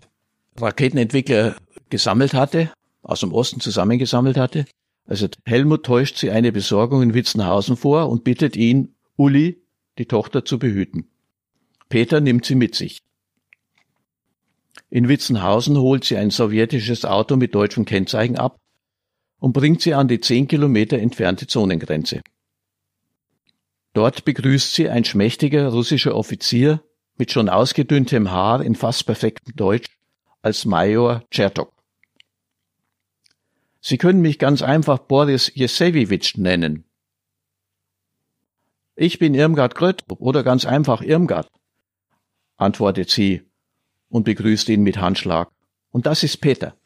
Raketenentwickler 0.59 1.55
gesammelt 1.91 2.35
hatte, 2.35 2.71
aus 3.03 3.21
dem 3.21 3.33
Osten 3.33 3.61
zusammengesammelt 3.61 4.37
hatte. 4.37 4.67
Also 5.07 5.29
Helmut 5.47 5.85
täuscht 5.85 6.17
sie 6.17 6.31
eine 6.31 6.53
Besorgung 6.53 7.03
in 7.03 7.15
Witzenhausen 7.15 7.77
vor 7.77 8.09
und 8.09 8.25
bittet 8.25 8.57
ihn, 8.57 8.95
Uli, 9.17 9.63
die 9.99 10.07
Tochter 10.07 10.45
zu 10.45 10.59
behüten. 10.59 11.09
Peter 11.89 12.21
nimmt 12.21 12.45
sie 12.45 12.55
mit 12.55 12.75
sich. 12.75 13.03
In 14.91 15.09
Witzenhausen 15.09 15.77
holt 15.79 16.05
sie 16.05 16.17
ein 16.17 16.31
sowjetisches 16.31 17.05
Auto 17.05 17.37
mit 17.37 17.55
deutschem 17.55 17.85
Kennzeichen 17.85 18.37
ab 18.37 18.61
und 19.39 19.53
bringt 19.53 19.83
sie 19.83 19.95
an 19.95 20.09
die 20.09 20.21
zehn 20.21 20.49
Kilometer 20.49 20.99
entfernte 20.99 21.47
Zonengrenze. 21.47 22.23
Dort 23.93 24.25
begrüßt 24.25 24.75
sie 24.75 24.89
ein 24.89 25.05
schmächtiger 25.05 25.69
russischer 25.69 26.15
Offizier 26.15 26.83
mit 27.17 27.33
schon 27.33 27.49
ausgedünntem 27.49 28.31
Haar 28.31 28.63
in 28.63 28.75
fast 28.75 29.07
perfektem 29.07 29.57
Deutsch 29.57 29.89
als 30.41 30.65
Major 30.65 31.25
Chertok. 31.31 31.73
Sie 33.81 33.99
können 33.99 34.21
mich 34.21 34.39
ganz 34.39 34.63
einfach 34.63 34.99
Boris 34.99 35.51
Jesewitsch 35.55 36.37
nennen. 36.37 36.85
Ich 38.95 39.19
bin 39.19 39.35
Irmgard 39.35 39.75
Gröttrup 39.75 40.21
oder 40.21 40.43
ganz 40.43 40.65
einfach 40.65 41.03
Irmgard, 41.03 41.49
antwortet 42.59 43.09
sie 43.11 43.43
und 44.11 44.25
begrüßt 44.25 44.69
ihn 44.69 44.83
mit 44.83 44.99
Handschlag. 44.99 45.51
Und 45.91 46.07
das 46.07 46.23
ist 46.23 46.37
Peter. 46.39 46.77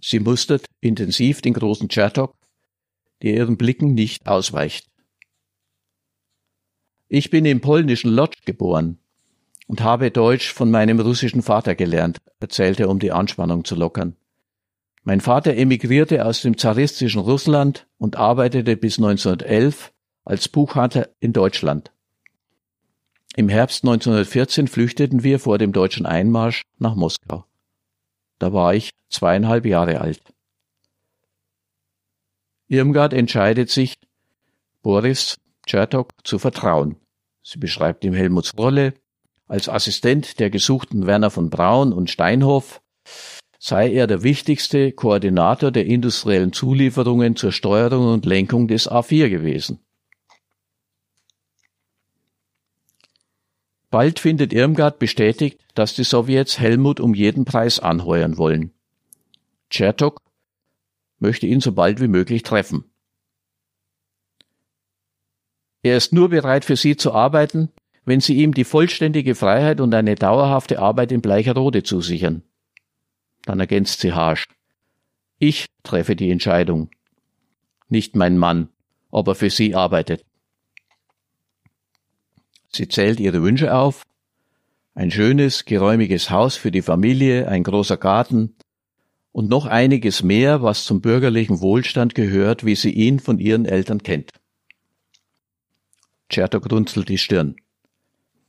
Sie 0.00 0.20
mustert 0.20 0.66
intensiv 0.80 1.40
den 1.40 1.54
großen 1.54 1.88
Chertok, 1.88 2.36
der 3.22 3.34
ihren 3.34 3.56
Blicken 3.56 3.94
nicht 3.94 4.26
ausweicht. 4.26 4.86
Ich 7.08 7.30
bin 7.30 7.44
im 7.44 7.60
polnischen 7.60 8.10
Lodz 8.10 8.34
geboren 8.44 8.98
und 9.66 9.80
habe 9.80 10.10
Deutsch 10.10 10.52
von 10.52 10.70
meinem 10.70 11.00
russischen 11.00 11.42
Vater 11.42 11.74
gelernt, 11.74 12.18
erzählte 12.40 12.84
er, 12.84 12.90
um 12.90 12.98
die 12.98 13.12
Anspannung 13.12 13.64
zu 13.64 13.74
lockern. 13.74 14.16
Mein 15.02 15.20
Vater 15.20 15.56
emigrierte 15.56 16.24
aus 16.24 16.42
dem 16.42 16.58
zaristischen 16.58 17.20
Russland 17.20 17.86
und 17.96 18.16
arbeitete 18.16 18.76
bis 18.76 18.98
1911 18.98 19.92
als 20.24 20.48
Buchhalter 20.48 21.10
in 21.20 21.32
Deutschland. 21.32 21.92
Im 23.38 23.50
Herbst 23.50 23.84
1914 23.84 24.66
flüchteten 24.66 25.22
wir 25.22 25.38
vor 25.38 25.58
dem 25.58 25.74
deutschen 25.74 26.06
Einmarsch 26.06 26.62
nach 26.78 26.94
Moskau. 26.94 27.44
Da 28.38 28.54
war 28.54 28.74
ich 28.74 28.92
zweieinhalb 29.10 29.66
Jahre 29.66 30.00
alt. 30.00 30.22
Irmgard 32.68 33.12
entscheidet 33.12 33.68
sich, 33.68 33.96
Boris 34.80 35.36
Chertok 35.66 36.12
zu 36.24 36.38
vertrauen. 36.38 36.96
Sie 37.42 37.58
beschreibt 37.58 38.04
ihm 38.04 38.14
Helmuts 38.14 38.56
Rolle 38.56 38.94
als 39.46 39.68
Assistent 39.68 40.40
der 40.40 40.48
gesuchten 40.48 41.06
Werner 41.06 41.30
von 41.30 41.50
Braun 41.50 41.92
und 41.92 42.10
Steinhoff 42.10 42.80
sei 43.58 43.92
er 43.92 44.06
der 44.06 44.22
wichtigste 44.22 44.92
Koordinator 44.92 45.70
der 45.70 45.84
industriellen 45.84 46.54
Zulieferungen 46.54 47.36
zur 47.36 47.52
Steuerung 47.52 48.14
und 48.14 48.24
Lenkung 48.24 48.66
des 48.66 48.90
A4 48.90 49.28
gewesen. 49.28 49.85
Bald 53.96 54.20
findet 54.20 54.52
Irmgard 54.52 54.98
bestätigt, 54.98 55.58
dass 55.72 55.94
die 55.94 56.04
Sowjets 56.04 56.58
Helmut 56.58 57.00
um 57.00 57.14
jeden 57.14 57.46
Preis 57.46 57.80
anheuern 57.80 58.36
wollen. 58.36 58.74
Chertok 59.70 60.20
möchte 61.18 61.46
ihn 61.46 61.62
so 61.62 61.72
bald 61.72 61.98
wie 61.98 62.06
möglich 62.06 62.42
treffen. 62.42 62.84
Er 65.82 65.96
ist 65.96 66.12
nur 66.12 66.28
bereit 66.28 66.66
für 66.66 66.76
sie 66.76 66.98
zu 66.98 67.14
arbeiten, 67.14 67.70
wenn 68.04 68.20
sie 68.20 68.36
ihm 68.36 68.52
die 68.52 68.64
vollständige 68.64 69.34
Freiheit 69.34 69.80
und 69.80 69.94
eine 69.94 70.14
dauerhafte 70.14 70.78
Arbeit 70.78 71.10
in 71.10 71.22
Bleicherode 71.22 71.82
zusichern. 71.82 72.42
Dann 73.46 73.60
ergänzt 73.60 74.00
sie 74.00 74.12
harsch. 74.12 74.46
Ich 75.38 75.64
treffe 75.84 76.16
die 76.16 76.30
Entscheidung, 76.30 76.90
nicht 77.88 78.14
mein 78.14 78.36
Mann, 78.36 78.68
ob 79.10 79.28
er 79.28 79.34
für 79.34 79.48
sie 79.48 79.74
arbeitet. 79.74 80.22
Sie 82.76 82.88
zählt 82.88 83.20
ihre 83.20 83.42
Wünsche 83.42 83.74
auf. 83.74 84.02
Ein 84.94 85.10
schönes, 85.10 85.64
geräumiges 85.64 86.30
Haus 86.30 86.56
für 86.56 86.70
die 86.70 86.82
Familie, 86.82 87.48
ein 87.48 87.62
großer 87.62 87.96
Garten 87.96 88.54
und 89.32 89.48
noch 89.48 89.66
einiges 89.66 90.22
mehr, 90.22 90.62
was 90.62 90.84
zum 90.84 91.00
bürgerlichen 91.00 91.60
Wohlstand 91.60 92.14
gehört, 92.14 92.64
wie 92.64 92.74
sie 92.74 92.90
ihn 92.90 93.18
von 93.18 93.38
ihren 93.38 93.64
Eltern 93.64 94.02
kennt. 94.02 94.30
Chertok 96.28 96.70
runzelt 96.70 97.08
die 97.08 97.18
Stirn. 97.18 97.56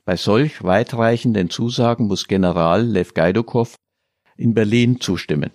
Bei 0.04 0.16
solch 0.16 0.62
weitreichenden 0.62 1.48
Zusagen 1.48 2.06
muss 2.06 2.28
General 2.28 2.84
Lev 2.84 3.14
Gaidokow 3.14 3.74
in 4.36 4.54
Berlin 4.54 5.00
zustimmen. 5.00 5.50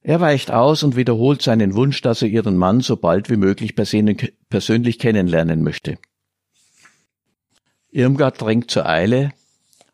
Er 0.00 0.20
weicht 0.20 0.50
aus 0.50 0.82
und 0.82 0.96
wiederholt 0.96 1.40
seinen 1.40 1.74
Wunsch, 1.74 2.02
dass 2.02 2.22
er 2.22 2.28
ihren 2.28 2.56
Mann 2.56 2.80
so 2.80 2.96
bald 2.96 3.30
wie 3.30 3.36
möglich 3.36 3.74
persönlich 3.74 4.98
kennenlernen 4.98 5.62
möchte. 5.62 5.98
Irmgard 7.94 8.40
drängt 8.40 8.72
zur 8.72 8.86
Eile, 8.86 9.32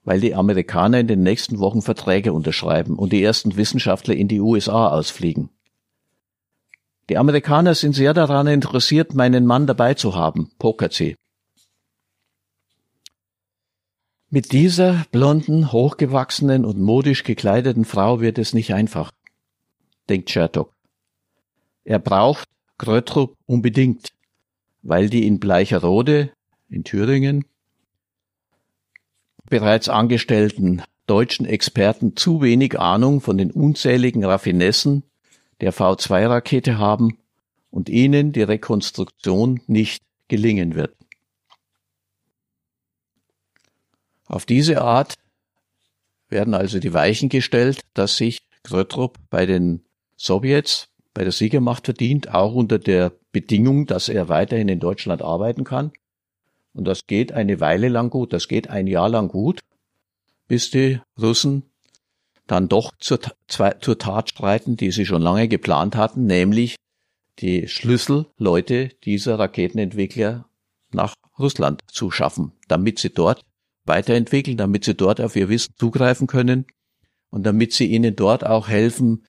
weil 0.04 0.20
die 0.20 0.34
Amerikaner 0.34 1.00
in 1.00 1.06
den 1.06 1.22
nächsten 1.22 1.58
Wochen 1.58 1.82
Verträge 1.82 2.32
unterschreiben 2.32 2.98
und 2.98 3.12
die 3.12 3.22
ersten 3.22 3.56
Wissenschaftler 3.56 4.14
in 4.14 4.26
die 4.26 4.40
USA 4.40 4.88
ausfliegen. 4.88 5.50
Die 7.10 7.18
Amerikaner 7.18 7.74
sind 7.74 7.92
sehr 7.92 8.14
daran 8.14 8.46
interessiert, 8.46 9.14
meinen 9.14 9.44
Mann 9.44 9.66
dabei 9.66 9.94
zu 9.94 10.14
haben, 10.14 10.50
pokert 10.58 10.94
sie. 10.94 11.14
Mit 14.30 14.52
dieser 14.52 15.04
blonden, 15.10 15.70
hochgewachsenen 15.70 16.64
und 16.64 16.78
modisch 16.78 17.22
gekleideten 17.24 17.84
Frau 17.84 18.20
wird 18.20 18.38
es 18.38 18.54
nicht 18.54 18.72
einfach, 18.72 19.10
denkt 20.08 20.30
Chertok. 20.30 20.72
Er 21.84 21.98
braucht 21.98 22.48
Grötrup 22.78 23.36
unbedingt, 23.44 24.08
weil 24.82 25.10
die 25.10 25.26
in 25.26 25.38
Bleicherode 25.38 26.30
in 26.70 26.84
Thüringen 26.84 27.44
bereits 29.50 29.90
angestellten 29.90 30.82
deutschen 31.06 31.44
Experten 31.44 32.16
zu 32.16 32.40
wenig 32.40 32.78
Ahnung 32.78 33.20
von 33.20 33.36
den 33.36 33.50
unzähligen 33.50 34.24
Raffinessen 34.24 35.02
der 35.60 35.74
V2-Rakete 35.74 36.78
haben 36.78 37.18
und 37.70 37.88
ihnen 37.88 38.32
die 38.32 38.42
Rekonstruktion 38.42 39.60
nicht 39.66 40.02
gelingen 40.28 40.76
wird. 40.76 40.94
Auf 44.26 44.46
diese 44.46 44.80
Art 44.80 45.14
werden 46.28 46.54
also 46.54 46.78
die 46.78 46.94
Weichen 46.94 47.28
gestellt, 47.28 47.80
dass 47.94 48.16
sich 48.16 48.42
Grötrup 48.62 49.18
bei 49.30 49.46
den 49.46 49.82
Sowjets, 50.16 50.88
bei 51.12 51.24
der 51.24 51.32
Siegermacht 51.32 51.86
verdient, 51.86 52.32
auch 52.32 52.54
unter 52.54 52.78
der 52.78 53.12
Bedingung, 53.32 53.86
dass 53.86 54.08
er 54.08 54.28
weiterhin 54.28 54.68
in 54.68 54.78
Deutschland 54.78 55.22
arbeiten 55.22 55.64
kann 55.64 55.90
und 56.74 56.84
das 56.84 57.06
geht 57.06 57.32
eine 57.32 57.60
Weile 57.60 57.88
lang 57.88 58.10
gut, 58.10 58.32
das 58.32 58.48
geht 58.48 58.70
ein 58.70 58.86
Jahr 58.86 59.08
lang 59.08 59.28
gut, 59.28 59.60
bis 60.48 60.70
die 60.70 61.00
Russen 61.20 61.64
dann 62.46 62.68
doch 62.68 62.92
zur, 62.98 63.20
zur 63.48 63.98
Tat 63.98 64.30
streiten, 64.30 64.76
die 64.76 64.90
sie 64.90 65.06
schon 65.06 65.22
lange 65.22 65.46
geplant 65.48 65.94
hatten, 65.94 66.26
nämlich 66.26 66.76
die 67.38 67.68
Schlüsselleute 67.68 68.90
dieser 69.04 69.38
Raketenentwickler 69.38 70.48
nach 70.92 71.14
Russland 71.38 71.82
zu 71.90 72.10
schaffen, 72.10 72.52
damit 72.68 72.98
sie 72.98 73.10
dort 73.10 73.42
weiterentwickeln, 73.84 74.56
damit 74.56 74.84
sie 74.84 74.94
dort 74.94 75.20
auf 75.20 75.36
ihr 75.36 75.48
Wissen 75.48 75.74
zugreifen 75.76 76.26
können 76.26 76.66
und 77.30 77.44
damit 77.44 77.72
sie 77.72 77.86
ihnen 77.86 78.16
dort 78.16 78.44
auch 78.44 78.68
helfen, 78.68 79.24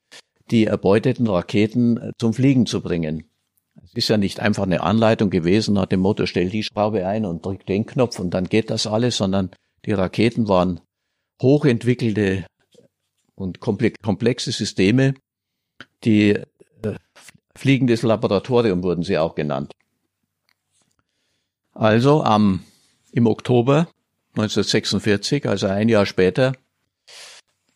die 0.50 0.66
erbeuteten 0.66 1.26
Raketen 1.26 2.12
zum 2.18 2.34
Fliegen 2.34 2.66
zu 2.66 2.80
bringen. 2.82 3.24
Es 3.84 3.94
ist 3.94 4.08
ja 4.08 4.16
nicht 4.16 4.40
einfach 4.40 4.64
eine 4.64 4.82
Anleitung 4.82 5.30
gewesen 5.30 5.74
nach 5.74 5.86
dem 5.86 6.00
Motto, 6.00 6.26
stell 6.26 6.50
die 6.50 6.62
Schraube 6.62 7.06
ein 7.06 7.24
und 7.24 7.44
drück 7.44 7.66
den 7.66 7.86
Knopf 7.86 8.18
und 8.18 8.30
dann 8.32 8.48
geht 8.48 8.70
das 8.70 8.86
alles, 8.86 9.16
sondern 9.16 9.50
die 9.84 9.92
Raketen 9.92 10.48
waren 10.48 10.80
hochentwickelte 11.40 12.46
und 13.34 13.60
komplexe 13.60 14.52
Systeme, 14.52 15.14
die 16.04 16.30
äh, 16.30 16.44
fliegendes 17.56 18.02
Laboratorium 18.02 18.82
wurden 18.82 19.02
sie 19.02 19.18
auch 19.18 19.34
genannt. 19.34 19.72
Also 21.72 22.22
am, 22.22 22.62
im 23.12 23.26
Oktober 23.26 23.88
1946, 24.34 25.46
also 25.46 25.66
ein 25.66 25.88
Jahr 25.88 26.06
später, 26.06 26.52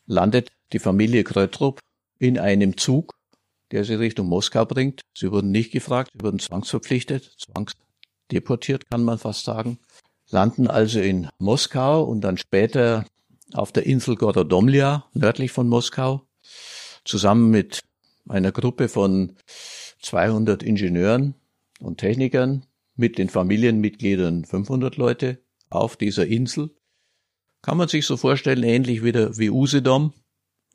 landet 0.07 0.51
die 0.73 0.79
Familie 0.79 1.25
Krötrup 1.25 1.81
in 2.19 2.39
einem 2.39 2.77
Zug 2.77 3.16
der 3.73 3.85
sie 3.85 3.95
Richtung 3.95 4.29
Moskau 4.29 4.65
bringt. 4.65 5.03
Sie 5.17 5.31
wurden 5.31 5.51
nicht 5.51 5.73
gefragt, 5.73 6.11
sie 6.13 6.25
wurden 6.25 6.39
zwangsverpflichtet, 6.39 7.35
zwangsdeportiert, 7.39 8.89
kann 8.91 9.05
man 9.05 9.19
fast 9.19 9.45
sagen. 9.45 9.79
Landen 10.31 10.69
also 10.69 11.01
in 11.01 11.29
Moskau 11.39 12.03
und 12.03 12.21
dann 12.23 12.37
später 12.37 13.07
auf 13.55 13.73
der 13.73 13.87
Insel 13.87 14.17
Gorodomlja, 14.17 15.07
nördlich 15.15 15.53
von 15.53 15.69
Moskau, 15.69 16.27
zusammen 17.05 17.51
mit 17.51 17.83
einer 18.29 18.53
Gruppe 18.53 18.89
von 18.89 19.37
200 20.01 20.63
Ingenieuren 20.63 21.35
und 21.81 21.99
Technikern 21.99 22.67
mit 22.97 23.19
den 23.19 23.29
Familienmitgliedern 23.29 24.45
500 24.45 24.97
Leute 24.97 25.39
auf 25.71 25.97
dieser 25.97 26.27
Insel. 26.27 26.71
Kann 27.63 27.77
man 27.77 27.89
sich 27.89 28.07
so 28.07 28.17
vorstellen, 28.17 28.63
ähnlich 28.63 29.03
wie, 29.05 29.13
der, 29.13 29.37
wie 29.39 29.51
Usedom 29.51 30.13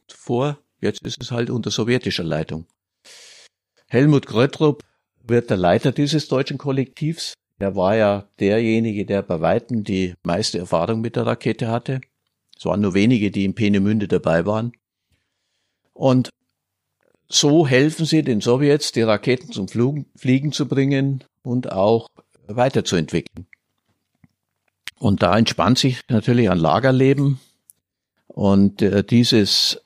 vor. 0.07 0.59
Jetzt 0.79 1.03
ist 1.03 1.21
es 1.21 1.31
halt 1.31 1.49
unter 1.49 1.71
sowjetischer 1.71 2.23
Leitung. 2.23 2.65
Helmut 3.91 4.25
Gröttrup 4.25 4.85
wird 5.21 5.49
der 5.49 5.57
Leiter 5.57 5.91
dieses 5.91 6.29
deutschen 6.29 6.57
Kollektivs. 6.57 7.33
Er 7.59 7.75
war 7.75 7.97
ja 7.97 8.25
derjenige, 8.39 9.05
der 9.05 9.21
bei 9.21 9.41
Weitem 9.41 9.83
die 9.83 10.13
meiste 10.23 10.59
Erfahrung 10.59 11.01
mit 11.01 11.17
der 11.17 11.25
Rakete 11.25 11.67
hatte. 11.67 11.99
Es 12.57 12.63
waren 12.63 12.79
nur 12.79 12.93
wenige, 12.93 13.31
die 13.31 13.43
in 13.43 13.53
Peenemünde 13.53 14.07
dabei 14.07 14.45
waren. 14.45 14.71
Und 15.91 16.29
so 17.27 17.67
helfen 17.67 18.05
sie 18.05 18.23
den 18.23 18.39
Sowjets, 18.39 18.93
die 18.93 19.01
Raketen 19.01 19.51
zum 19.51 19.67
Fliegen 19.67 20.53
zu 20.53 20.69
bringen 20.69 21.25
und 21.43 21.73
auch 21.73 22.07
weiterzuentwickeln. 22.47 23.45
Und 24.99 25.21
da 25.21 25.37
entspannt 25.37 25.79
sich 25.79 25.99
natürlich 26.07 26.49
ein 26.49 26.59
Lagerleben. 26.59 27.41
Und 28.27 28.81
äh, 28.81 29.03
dieses 29.03 29.81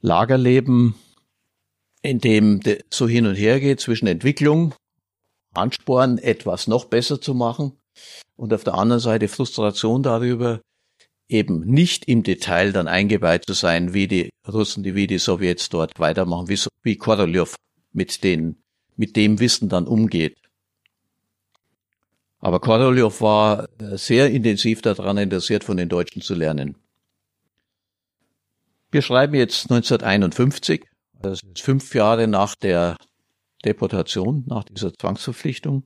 Lagerleben 0.00 0.96
in 2.06 2.20
dem 2.20 2.60
so 2.90 3.08
hin 3.08 3.26
und 3.26 3.34
her 3.34 3.60
geht 3.60 3.80
zwischen 3.80 4.06
Entwicklung 4.06 4.74
Ansporn, 5.54 6.18
etwas 6.18 6.66
noch 6.66 6.84
besser 6.84 7.20
zu 7.20 7.34
machen 7.34 7.72
und 8.36 8.52
auf 8.52 8.64
der 8.64 8.74
anderen 8.74 9.00
Seite 9.00 9.28
Frustration 9.28 10.02
darüber, 10.02 10.60
eben 11.28 11.60
nicht 11.60 12.06
im 12.06 12.22
Detail 12.22 12.72
dann 12.72 12.88
eingeweiht 12.88 13.44
zu 13.46 13.54
sein, 13.54 13.94
wie 13.94 14.06
die 14.06 14.30
Russen, 14.46 14.84
wie 14.84 15.06
die 15.06 15.18
Sowjets 15.18 15.68
dort 15.68 15.98
weitermachen, 15.98 16.48
wie, 16.48 16.58
wie 16.82 16.96
Korolev 16.96 17.56
mit 17.92 18.20
mit 18.98 19.16
dem 19.16 19.40
Wissen 19.40 19.68
dann 19.68 19.86
umgeht. 19.86 20.36
Aber 22.38 22.60
Korolev 22.60 23.20
war 23.20 23.68
äh, 23.80 23.96
sehr 23.96 24.30
intensiv 24.30 24.82
daran 24.82 25.18
interessiert, 25.18 25.64
von 25.64 25.76
den 25.76 25.88
Deutschen 25.88 26.22
zu 26.22 26.34
lernen. 26.34 26.76
Wir 28.90 29.02
schreiben 29.02 29.34
jetzt 29.34 29.70
1951, 29.70 30.84
das 31.20 31.40
ist 31.42 31.60
fünf 31.60 31.94
Jahre 31.94 32.26
nach 32.28 32.54
der 32.54 32.96
Deportation, 33.64 34.44
nach 34.46 34.64
dieser 34.64 34.92
Zwangsverpflichtung. 34.92 35.84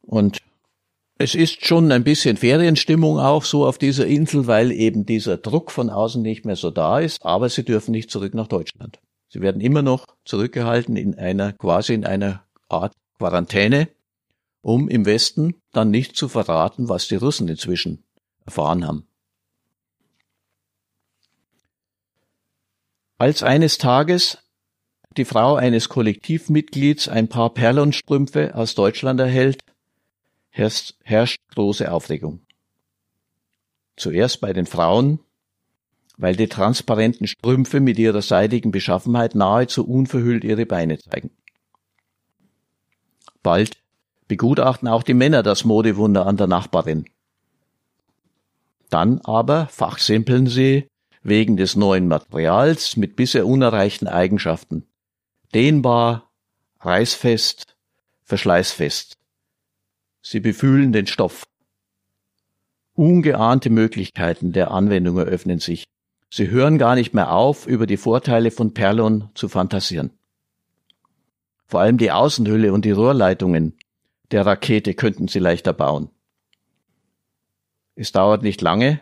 Und 0.00 0.38
es 1.18 1.34
ist 1.34 1.66
schon 1.66 1.92
ein 1.92 2.02
bisschen 2.02 2.38
Ferienstimmung 2.38 3.18
auch 3.18 3.44
so 3.44 3.66
auf 3.66 3.76
dieser 3.76 4.06
Insel, 4.06 4.46
weil 4.46 4.72
eben 4.72 5.04
dieser 5.04 5.36
Druck 5.36 5.70
von 5.70 5.90
außen 5.90 6.22
nicht 6.22 6.46
mehr 6.46 6.56
so 6.56 6.70
da 6.70 6.98
ist, 6.98 7.24
aber 7.24 7.48
sie 7.50 7.64
dürfen 7.64 7.90
nicht 7.92 8.10
zurück 8.10 8.34
nach 8.34 8.48
Deutschland. 8.48 9.00
Sie 9.28 9.42
werden 9.42 9.60
immer 9.60 9.82
noch 9.82 10.06
zurückgehalten 10.24 10.96
in 10.96 11.16
einer, 11.18 11.52
quasi 11.52 11.94
in 11.94 12.06
einer 12.06 12.44
Art 12.68 12.94
Quarantäne, 13.18 13.88
um 14.62 14.88
im 14.88 15.04
Westen 15.04 15.56
dann 15.72 15.90
nicht 15.90 16.16
zu 16.16 16.26
verraten, 16.26 16.88
was 16.88 17.06
die 17.08 17.16
Russen 17.16 17.48
inzwischen 17.48 18.02
erfahren 18.46 18.86
haben. 18.86 19.06
Als 23.20 23.42
eines 23.42 23.76
Tages 23.76 24.38
die 25.18 25.26
Frau 25.26 25.54
eines 25.54 25.90
Kollektivmitglieds 25.90 27.06
ein 27.06 27.28
paar 27.28 27.52
Perlonstrümpfe 27.52 28.54
aus 28.54 28.74
Deutschland 28.74 29.20
erhält, 29.20 29.62
herrscht, 30.48 30.94
herrscht 31.02 31.38
große 31.54 31.92
Aufregung. 31.92 32.40
Zuerst 33.98 34.40
bei 34.40 34.54
den 34.54 34.64
Frauen, 34.64 35.20
weil 36.16 36.34
die 36.34 36.48
transparenten 36.48 37.26
Strümpfe 37.26 37.80
mit 37.80 37.98
ihrer 37.98 38.22
seidigen 38.22 38.70
Beschaffenheit 38.70 39.34
nahezu 39.34 39.86
unverhüllt 39.86 40.42
ihre 40.42 40.64
Beine 40.64 40.96
zeigen. 40.96 41.30
Bald 43.42 43.76
begutachten 44.28 44.88
auch 44.88 45.02
die 45.02 45.12
Männer 45.12 45.42
das 45.42 45.66
Modewunder 45.66 46.24
an 46.24 46.38
der 46.38 46.46
Nachbarin. 46.46 47.04
Dann 48.88 49.20
aber 49.24 49.66
fachsimpeln 49.66 50.46
sie 50.46 50.88
wegen 51.22 51.56
des 51.56 51.76
neuen 51.76 52.08
Materials 52.08 52.96
mit 52.96 53.16
bisher 53.16 53.46
unerreichten 53.46 54.08
Eigenschaften. 54.08 54.86
Dehnbar, 55.54 56.30
reißfest, 56.80 57.76
verschleißfest. 58.22 59.18
Sie 60.22 60.40
befühlen 60.40 60.92
den 60.92 61.06
Stoff. 61.06 61.46
Ungeahnte 62.94 63.70
Möglichkeiten 63.70 64.52
der 64.52 64.70
Anwendung 64.70 65.18
eröffnen 65.18 65.58
sich. 65.58 65.84
Sie 66.30 66.48
hören 66.48 66.78
gar 66.78 66.94
nicht 66.94 67.14
mehr 67.14 67.32
auf, 67.32 67.66
über 67.66 67.86
die 67.86 67.96
Vorteile 67.96 68.50
von 68.50 68.72
Perlon 68.72 69.30
zu 69.34 69.48
fantasieren. 69.48 70.12
Vor 71.66 71.80
allem 71.80 71.98
die 71.98 72.10
Außenhülle 72.10 72.72
und 72.72 72.84
die 72.84 72.90
Rohrleitungen 72.90 73.76
der 74.30 74.46
Rakete 74.46 74.94
könnten 74.94 75.28
sie 75.28 75.38
leichter 75.40 75.72
bauen. 75.72 76.10
Es 77.96 78.12
dauert 78.12 78.42
nicht 78.42 78.60
lange, 78.60 79.00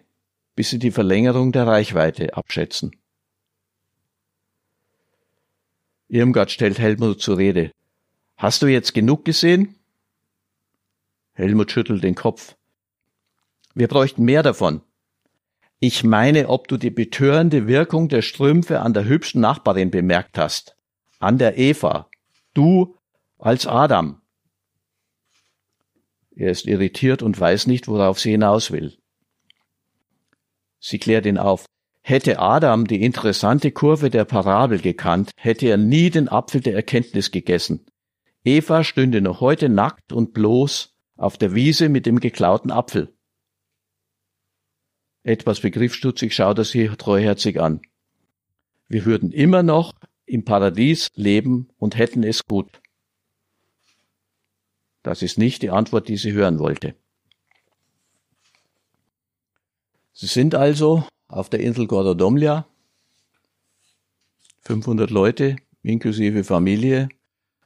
bis 0.59 0.71
sie 0.71 0.81
die 0.81 0.91
Verlängerung 0.91 1.53
der 1.53 1.69
Reichweite 1.69 2.37
abschätzen. 2.37 2.91
Irmgard 6.09 6.51
stellt 6.51 6.81
Helmut 6.81 7.23
zur 7.23 7.39
Rede. 7.39 7.71
Hast 8.37 8.63
du 8.63 8.67
jetzt 8.67 8.93
genug 8.93 9.25
gesehen? 9.25 9.77
Helmut 11.35 11.71
schüttelt 11.71 12.03
den 12.03 12.17
Kopf. 12.17 12.57
Wir 13.77 13.87
bräuchten 13.87 14.25
mehr 14.25 14.43
davon. 14.43 14.83
Ich 15.79 16.03
meine, 16.03 16.49
ob 16.49 16.67
du 16.67 16.77
die 16.77 16.91
betörende 16.91 17.69
Wirkung 17.69 18.09
der 18.09 18.23
Strümpfe 18.23 18.81
an 18.81 18.95
der 18.95 19.05
hübschen 19.05 19.41
Nachbarin 19.41 19.93
bemerkt 19.93 20.39
hast. 20.39 20.77
An 21.21 21.39
der 21.39 21.57
Eva. 21.57 22.11
Du 22.53 22.97
als 23.39 23.69
Adam. 23.69 24.21
Er 26.35 26.51
ist 26.51 26.67
irritiert 26.67 27.23
und 27.23 27.39
weiß 27.39 27.69
nicht, 27.69 27.87
worauf 27.87 28.19
sie 28.19 28.33
hinaus 28.33 28.73
will. 28.73 28.98
Sie 30.81 30.99
klärt 30.99 31.27
ihn 31.27 31.39
auf. 31.39 31.67
Hätte 32.03 32.39
Adam 32.39 32.87
die 32.87 33.03
interessante 33.03 33.71
Kurve 33.71 34.11
der 34.11 34.25
Parabel 34.25 34.79
gekannt, 34.79 35.33
hätte 35.37 35.67
er 35.67 35.77
nie 35.77 36.11
den 36.11 36.29
Apfel 36.29 36.61
der 36.61 36.75
Erkenntnis 36.75 37.31
gegessen. 37.31 37.87
Eva 38.45 38.85
stünde 38.85 39.21
noch 39.21 39.41
heute 39.41 39.69
nackt 39.69 40.13
und 40.13 40.33
bloß 40.33 40.95
auf 41.17 41.37
der 41.37 41.55
Wiese 41.55 41.89
mit 41.89 42.07
dem 42.07 42.21
geklauten 42.21 42.71
Apfel. 42.71 43.13
Etwas 45.23 45.61
begriffsstutzig 45.61 46.35
schaut 46.35 46.59
er 46.59 46.65
sie 46.65 46.89
treuherzig 46.89 47.61
an. 47.61 47.83
Wir 48.89 49.05
würden 49.05 49.31
immer 49.33 49.63
noch 49.63 49.93
im 50.25 50.45
Paradies 50.45 51.09
leben 51.15 51.69
und 51.77 51.99
hätten 51.99 52.23
es 52.23 52.47
gut. 52.47 52.81
Das 55.03 55.23
ist 55.23 55.37
nicht 55.37 55.63
die 55.63 55.71
Antwort, 55.71 56.09
die 56.09 56.17
sie 56.17 56.33
hören 56.33 56.59
wollte. 56.59 56.95
Sie 60.21 60.27
sind 60.27 60.57
also 60.57 61.05
auf 61.29 61.49
der 61.49 61.61
Insel 61.61 61.87
Gordodomlia, 61.87 62.67
500 64.63 65.11
Leute 65.11 65.55
inklusive 65.85 66.43
Familie 66.43 67.09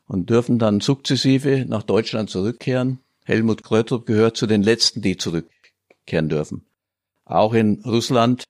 und 0.06 0.28
dürfen 0.28 0.58
dann 0.58 0.80
sukzessive 0.80 1.64
nach 1.66 1.82
Deutschland 1.82 2.28
zurückkehren 2.28 2.98
Helmut 3.24 3.62
Krötrup 3.62 4.04
gehört 4.04 4.36
zu 4.36 4.46
den 4.46 4.62
letzten, 4.62 5.00
die 5.00 5.16
zurückkehren 5.16 6.28
dürfen. 6.28 6.66
Auch 7.24 7.54
in 7.54 7.80
Russland 7.86 8.44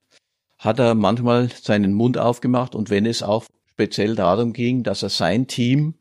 hat 0.58 0.80
er 0.80 0.96
manchmal 0.96 1.50
seinen 1.50 1.94
Mund 1.94 2.18
aufgemacht 2.18 2.74
und 2.74 2.90
wenn 2.90 3.06
es 3.06 3.22
auch 3.22 3.44
speziell 3.70 4.16
darum 4.16 4.52
ging, 4.52 4.82
dass 4.82 5.04
er 5.04 5.10
sein 5.10 5.46
Team 5.46 5.94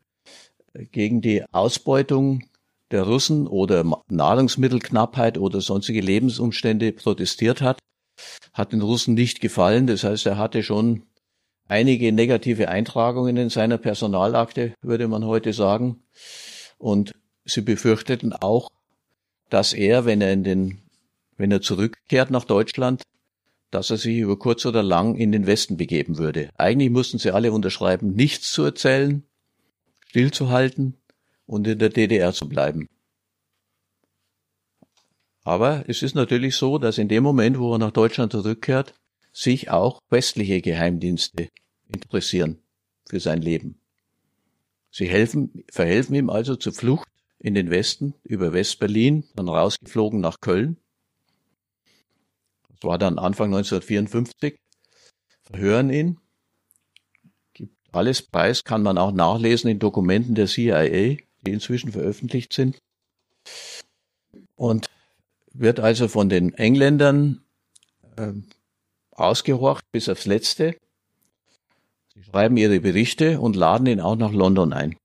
gegen 0.90 1.20
die 1.20 1.44
Ausbeutung 1.52 2.42
der 2.90 3.04
Russen 3.04 3.46
oder 3.46 3.84
Nahrungsmittelknappheit 4.08 5.38
oder 5.38 5.60
sonstige 5.60 6.00
Lebensumstände 6.00 6.90
protestiert 6.90 7.60
hat, 7.60 7.78
hat 8.52 8.72
den 8.72 8.82
Russen 8.82 9.14
nicht 9.14 9.40
gefallen. 9.40 9.86
Das 9.86 10.04
heißt, 10.04 10.26
er 10.26 10.38
hatte 10.38 10.62
schon 10.62 11.02
einige 11.68 12.12
negative 12.12 12.68
Eintragungen 12.68 13.36
in 13.36 13.48
seiner 13.48 13.78
Personalakte, 13.78 14.74
würde 14.82 15.08
man 15.08 15.24
heute 15.24 15.52
sagen. 15.52 16.02
Und 16.78 17.14
sie 17.44 17.62
befürchteten 17.62 18.32
auch, 18.32 18.68
dass 19.48 19.72
er, 19.72 20.04
wenn 20.04 20.20
er 20.20 20.32
in 20.32 20.44
den, 20.44 20.78
wenn 21.36 21.50
er 21.50 21.60
zurückkehrt 21.60 22.30
nach 22.30 22.44
Deutschland, 22.44 23.02
dass 23.70 23.90
er 23.90 23.96
sich 23.96 24.18
über 24.18 24.38
kurz 24.38 24.66
oder 24.66 24.82
lang 24.82 25.16
in 25.16 25.32
den 25.32 25.46
Westen 25.46 25.76
begeben 25.76 26.18
würde. 26.18 26.50
Eigentlich 26.56 26.90
mussten 26.90 27.18
sie 27.18 27.30
alle 27.30 27.52
unterschreiben, 27.52 28.12
nichts 28.12 28.52
zu 28.52 28.64
erzählen, 28.64 29.24
stillzuhalten 30.08 30.98
und 31.46 31.66
in 31.66 31.78
der 31.78 31.88
DDR 31.88 32.34
zu 32.34 32.48
bleiben. 32.48 32.88
Aber 35.44 35.84
es 35.88 36.02
ist 36.02 36.14
natürlich 36.14 36.56
so, 36.56 36.78
dass 36.78 36.98
in 36.98 37.08
dem 37.08 37.22
Moment, 37.22 37.58
wo 37.58 37.74
er 37.74 37.78
nach 37.78 37.90
Deutschland 37.90 38.32
zurückkehrt, 38.32 38.94
sich 39.32 39.70
auch 39.70 40.00
westliche 40.08 40.60
Geheimdienste 40.60 41.48
interessieren 41.88 42.58
für 43.08 43.18
sein 43.18 43.42
Leben. 43.42 43.80
Sie 44.90 45.08
helfen, 45.08 45.64
verhelfen 45.70 46.14
ihm 46.14 46.30
also 46.30 46.54
zur 46.54 46.72
Flucht 46.72 47.08
in 47.38 47.54
den 47.54 47.70
Westen 47.70 48.14
über 48.22 48.52
Westberlin, 48.52 49.24
dann 49.34 49.48
rausgeflogen 49.48 50.20
nach 50.20 50.40
Köln. 50.40 50.76
Das 52.68 52.84
war 52.84 52.98
dann 52.98 53.18
Anfang 53.18 53.46
1954. 53.46 54.56
Verhören 55.40 55.90
ihn. 55.90 56.20
Gibt 57.52 57.74
alles 57.90 58.22
preis, 58.22 58.62
kann 58.62 58.82
man 58.82 58.98
auch 58.98 59.12
nachlesen 59.12 59.70
in 59.70 59.78
Dokumenten 59.78 60.34
der 60.34 60.46
CIA, 60.46 61.16
die 61.40 61.52
inzwischen 61.52 61.90
veröffentlicht 61.90 62.52
sind. 62.52 62.78
Und 64.54 64.88
wird 65.54 65.80
also 65.80 66.08
von 66.08 66.28
den 66.28 66.54
Engländern 66.54 67.42
äh, 68.16 68.32
ausgehorcht 69.10 69.84
bis 69.92 70.08
aufs 70.08 70.26
Letzte. 70.26 70.76
Sie 72.14 72.22
schreiben 72.22 72.56
ihre 72.56 72.80
Berichte 72.80 73.40
und 73.40 73.56
laden 73.56 73.86
ihn 73.86 74.00
auch 74.00 74.16
nach 74.16 74.32
London 74.32 74.72
ein. 74.72 74.96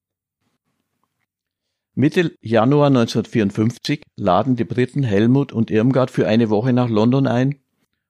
Mitte 1.95 2.35
Januar 2.41 2.87
1954 2.87 4.03
laden 4.15 4.55
die 4.55 4.65
Briten 4.65 5.03
Helmut 5.03 5.51
und 5.51 5.71
Irmgard 5.71 6.11
für 6.11 6.27
eine 6.27 6.49
Woche 6.49 6.71
nach 6.71 6.89
London 6.89 7.25
ein 7.25 7.59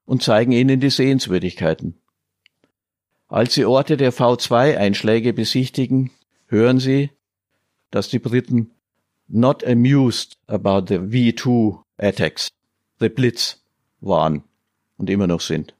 und 0.06 0.24
zeigen 0.24 0.52
ihnen 0.52 0.80
die 0.80 0.90
Sehenswürdigkeiten. 0.90 1.96
Als 3.30 3.54
sie 3.54 3.66
Orte 3.66 3.98
der 3.98 4.14
V2-Einschläge 4.14 5.34
besichtigen, 5.34 6.12
hören 6.48 6.80
sie, 6.80 7.12
dass 7.92 8.10
die 8.10 8.20
Briten 8.20 8.72
not 9.28 9.64
amused 9.66 10.38
about 10.48 10.88
the 10.88 11.00
V2 11.00 11.87
attacks, 11.98 12.50
the 13.00 13.10
Blitz, 13.10 13.64
waren 14.00 14.44
und 14.98 15.10
immer 15.10 15.28
noch 15.28 15.42
sind. 15.42 15.76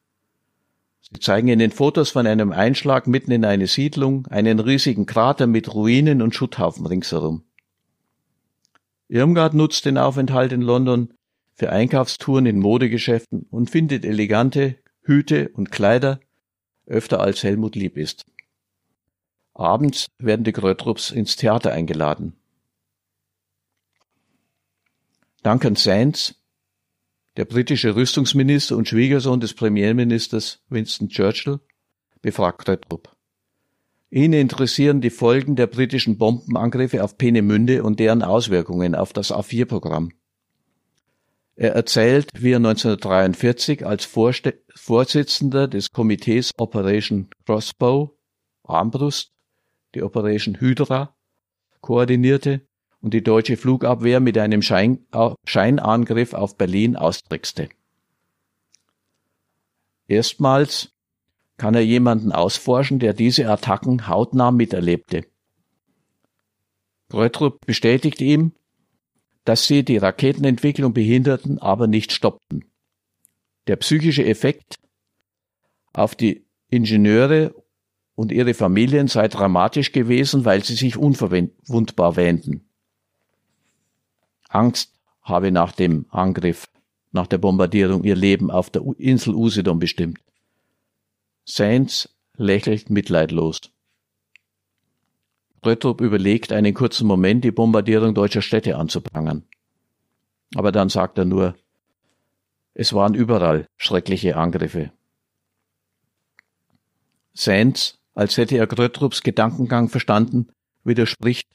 Sie 1.02 1.20
zeigen 1.20 1.48
in 1.48 1.60
den 1.60 1.72
Fotos 1.72 2.10
von 2.10 2.28
einem 2.28 2.52
Einschlag 2.52 3.08
mitten 3.08 3.32
in 3.32 3.46
eine 3.46 3.68
Siedlung 3.68 4.28
einen 4.28 4.60
riesigen 4.60 5.06
Krater 5.06 5.48
mit 5.48 5.74
Ruinen 5.74 6.22
und 6.22 6.36
Schutthaufen 6.36 6.86
ringsherum. 6.86 7.44
Irmgard 9.08 9.54
nutzt 9.54 9.86
den 9.86 9.98
Aufenthalt 9.98 10.52
in 10.52 10.62
London 10.62 11.14
für 11.54 11.72
Einkaufstouren 11.72 12.46
in 12.46 12.60
Modegeschäften 12.60 13.48
und 13.50 13.70
findet 13.70 14.04
elegante 14.04 14.76
Hüte 15.02 15.50
und 15.50 15.72
Kleider 15.72 16.20
öfter 16.86 17.22
als 17.22 17.44
Helmut 17.44 17.76
lieb 17.76 17.98
ist. 17.98 18.26
Abends 19.54 20.08
werden 20.20 20.44
die 20.44 20.52
Grötrups 20.52 21.10
ins 21.10 21.36
Theater 21.36 21.72
eingeladen. 21.72 22.34
Duncan 25.48 25.78
Sands, 25.78 26.36
der 27.38 27.46
britische 27.46 27.96
Rüstungsminister 27.96 28.76
und 28.76 28.90
Schwiegersohn 28.90 29.40
des 29.40 29.54
Premierministers 29.54 30.62
Winston 30.68 31.08
Churchill, 31.08 31.62
befragt 32.22 32.66
Grötrup. 32.66 33.16
Ihn 34.10 34.34
interessieren 34.34 35.00
die 35.00 35.10
Folgen 35.10 35.56
der 35.56 35.68
britischen 35.68 36.18
Bombenangriffe 36.18 37.02
auf 37.02 37.18
Peenemünde 37.18 37.82
und 37.84 38.02
deren 38.02 38.24
Auswirkungen 38.24 38.94
auf 38.94 39.14
das 39.14 39.32
A4-Programm. 39.32 40.12
Er 41.56 41.76
erzählt, 41.76 42.30
wie 42.38 42.52
er 42.52 42.58
1943 42.58 43.86
als 43.86 44.04
Vorste 44.04 44.62
Vorsitzender 44.76 45.70
des 45.70 45.94
Komitees 45.94 46.52
Operation 46.58 47.30
Crossbow, 47.46 48.18
Armbrust, 48.64 49.32
die 49.96 50.04
Operation 50.04 50.60
Hydra, 50.60 51.16
koordinierte 51.80 52.67
und 53.02 53.14
die 53.14 53.24
deutsche 53.24 53.58
Flugabwehr 53.58 54.20
mit 54.20 54.38
einem 54.38 54.62
Schein 54.62 55.06
Scheinangriff 55.46 56.34
auf 56.34 56.58
Berlin 56.58 56.96
austrickste. 56.96 57.70
Erstmals 60.08 60.94
kann 61.58 61.76
er 61.76 61.82
jemanden 61.82 62.32
ausforschen, 62.32 63.00
der 63.00 63.14
diese 63.14 63.50
Attacken 63.50 64.08
hautnah 64.08 64.52
miterlebte. 64.52 65.26
Gröttrup 67.10 67.66
bestätigt 67.66 68.22
ihm, 68.22 68.54
dass 69.44 69.66
sie 69.66 69.84
die 69.84 69.98
Raketenentwicklung 69.98 70.94
behinderten, 70.94 71.58
aber 71.58 71.88
nicht 71.88 72.12
stoppten. 72.12 72.66
Der 73.68 73.78
psychische 73.78 74.26
Effekt 74.26 74.78
auf 75.94 76.16
die 76.16 76.46
Ingenieure 76.70 77.56
und 78.16 78.32
ihre 78.32 78.54
Familien 78.54 79.08
sei 79.08 79.28
dramatisch 79.28 79.92
gewesen, 79.92 80.44
weil 80.44 80.64
sie 80.64 80.76
sich 80.76 80.98
unverwundbar 80.98 82.16
wähnten. 82.16 82.67
Angst 84.58 84.94
habe 85.22 85.52
nach 85.52 85.72
dem 85.72 86.08
Angriff, 86.10 86.68
nach 87.12 87.28
der 87.28 87.38
Bombardierung 87.38 88.04
ihr 88.04 88.16
Leben 88.16 88.50
auf 88.50 88.70
der 88.72 88.82
Insel 88.98 89.36
Usedom 89.36 89.78
bestimmt. 89.78 90.20
Sainz 91.46 92.10
lächelt 92.36 92.90
mitleidlos. 92.90 93.60
Röttrup 95.66 96.02
überlegt 96.02 96.52
einen 96.52 96.74
kurzen 96.74 97.08
Moment, 97.08 97.44
die 97.44 97.52
Bombardierung 97.52 98.16
deutscher 98.16 98.42
Städte 98.42 98.78
anzuprangern. 98.78 99.44
Aber 100.56 100.72
dann 100.72 100.90
sagt 100.90 101.18
er 101.18 101.26
nur, 101.26 101.56
es 102.74 102.94
waren 102.94 103.14
überall 103.14 103.68
schreckliche 103.78 104.38
Angriffe. 104.38 104.92
Sands, 107.34 108.00
als 108.16 108.38
hätte 108.38 108.58
er 108.58 108.66
Gröttrups 108.68 109.22
Gedankengang 109.22 109.90
verstanden, 109.90 110.50
widerspricht. 110.84 111.48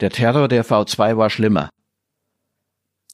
Der 0.00 0.10
Terror 0.10 0.48
der 0.48 0.64
V2 0.64 1.16
war 1.16 1.30
schlimmer. 1.30 1.70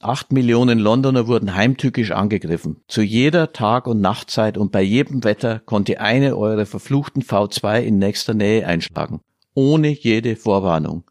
Acht 0.01 0.33
Millionen 0.33 0.81
Londoner 0.81 1.29
wurden 1.29 1.55
heimtückisch 1.55 2.11
angegriffen. 2.11 2.83
Zu 2.88 3.03
jeder 3.03 3.53
Tag- 3.53 3.87
und 3.87 4.01
Nachtzeit 4.01 4.59
und 4.59 4.73
bei 4.73 4.83
jedem 4.83 5.23
Wetter 5.23 5.61
konnte 5.61 6.01
eine 6.01 6.37
eurer 6.37 6.66
verfluchten 6.66 7.23
V2 7.23 7.83
in 7.83 7.99
nächster 7.99 8.35
Nähe 8.35 8.66
einschlagen. 8.66 9.21
Ohne 9.55 9.90
jede 9.90 10.35
Vorwarnung. 10.35 11.05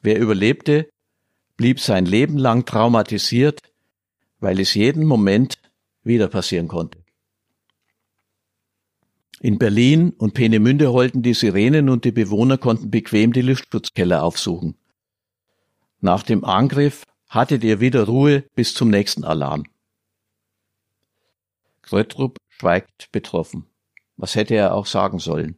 Wer 0.00 0.20
überlebte, 0.20 0.88
blieb 1.56 1.80
sein 1.80 2.06
Leben 2.06 2.38
lang 2.38 2.64
traumatisiert, 2.64 3.58
weil 4.38 4.60
es 4.60 4.74
jeden 4.74 5.04
Moment 5.04 5.58
wieder 6.04 6.28
passieren 6.28 6.68
konnte. 6.68 7.01
In 9.44 9.58
Berlin 9.58 10.10
und 10.18 10.34
Peenemünde 10.34 10.92
heulten 10.92 11.22
die 11.22 11.34
Sirenen 11.34 11.88
und 11.88 12.04
die 12.04 12.12
Bewohner 12.12 12.58
konnten 12.58 12.92
bequem 12.92 13.32
die 13.32 13.40
Luftschutzkeller 13.40 14.22
aufsuchen. 14.22 14.76
Nach 16.00 16.22
dem 16.22 16.44
Angriff 16.44 17.02
hattet 17.28 17.64
ihr 17.64 17.80
wieder 17.80 18.04
Ruhe 18.04 18.44
bis 18.54 18.72
zum 18.72 18.88
nächsten 18.88 19.24
Alarm. 19.24 19.64
Gröttrup 21.82 22.38
schweigt 22.50 23.10
betroffen. 23.10 23.66
Was 24.16 24.36
hätte 24.36 24.54
er 24.54 24.74
auch 24.74 24.86
sagen 24.86 25.18
sollen? 25.18 25.56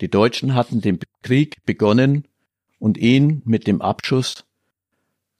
Die 0.00 0.08
Deutschen 0.08 0.54
hatten 0.54 0.80
den 0.80 1.00
Krieg 1.22 1.56
begonnen 1.66 2.28
und 2.78 2.98
ihn 2.98 3.42
mit 3.44 3.66
dem 3.66 3.82
Abschuss 3.82 4.44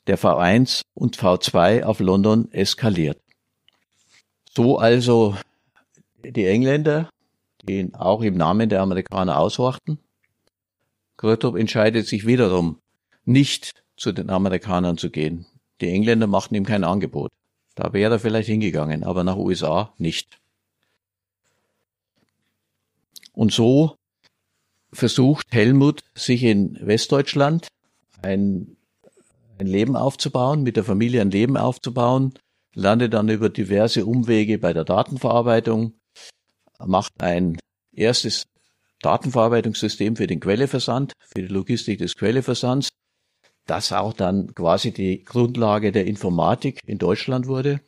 der 0.09 0.19
V1 0.19 0.83
und 0.95 1.17
V2 1.17 1.85
auf 1.85 2.01
London 2.01 2.51
eskaliert. 2.51 3.23
So 4.53 4.79
also 4.79 5.37
die 6.25 6.47
Engländer, 6.47 7.09
die 7.63 7.91
auch 7.95 8.23
im 8.23 8.37
Namen 8.37 8.69
der 8.69 8.83
Amerikaner 8.83 9.39
aushorchten. 9.39 9.99
Gröttrup 11.17 11.57
entscheidet 11.57 12.07
sich 12.07 12.27
wiederum 12.27 12.79
nicht 13.25 13.83
zu 13.97 14.13
den 14.13 14.31
Amerikanern 14.31 14.97
zu 14.97 15.11
gehen. 15.11 15.47
Die 15.81 15.89
Engländer 15.89 16.27
machten 16.27 16.55
ihm 16.55 16.65
kein 16.65 16.85
Angebot. 16.85 17.31
Da 17.75 17.93
wäre 17.93 18.15
er 18.15 18.21
vielleicht 18.21 18.49
hingegangen, 18.49 19.05
aber 19.05 19.25
nach 19.25 19.37
USA 19.37 19.93
nicht. 19.99 20.39
Und 23.33 23.53
so 23.53 23.97
versucht 24.93 25.47
Helmut, 25.51 26.03
sich 26.15 26.43
in 26.43 26.79
Westdeutschland 26.81 27.69
ein, 28.23 28.77
ein 29.59 29.67
Leben 29.67 29.97
aufzubauen, 29.97 30.63
mit 30.63 30.77
der 30.77 30.85
Familie 30.85 31.21
ein 31.21 31.31
Leben 31.31 31.57
aufzubauen, 31.57 32.35
landet 32.75 33.15
dann 33.15 33.29
über 33.29 33.49
diverse 33.49 34.05
Umwege 34.05 34.59
bei 34.59 34.73
der 34.73 34.85
Datenverarbeitung, 34.85 35.95
macht 36.87 37.13
ein 37.21 37.59
erstes 37.93 38.47
Datenverarbeitungssystem 39.03 40.17
für 40.17 40.27
den 40.27 40.41
Quelleversand, 40.41 41.13
für 41.21 41.43
die 41.43 41.53
Logistik 41.53 41.99
des 41.99 42.17
Quelleversands, 42.17 42.91
das 43.67 43.93
auch 43.93 44.13
dann 44.13 44.55
quasi 44.55 44.93
die 44.93 45.25
Grundlage 45.25 45.93
der 45.93 46.07
Informatik 46.07 46.81
in 46.87 46.99
Deutschland 46.99 47.47
wurde. 47.47 47.81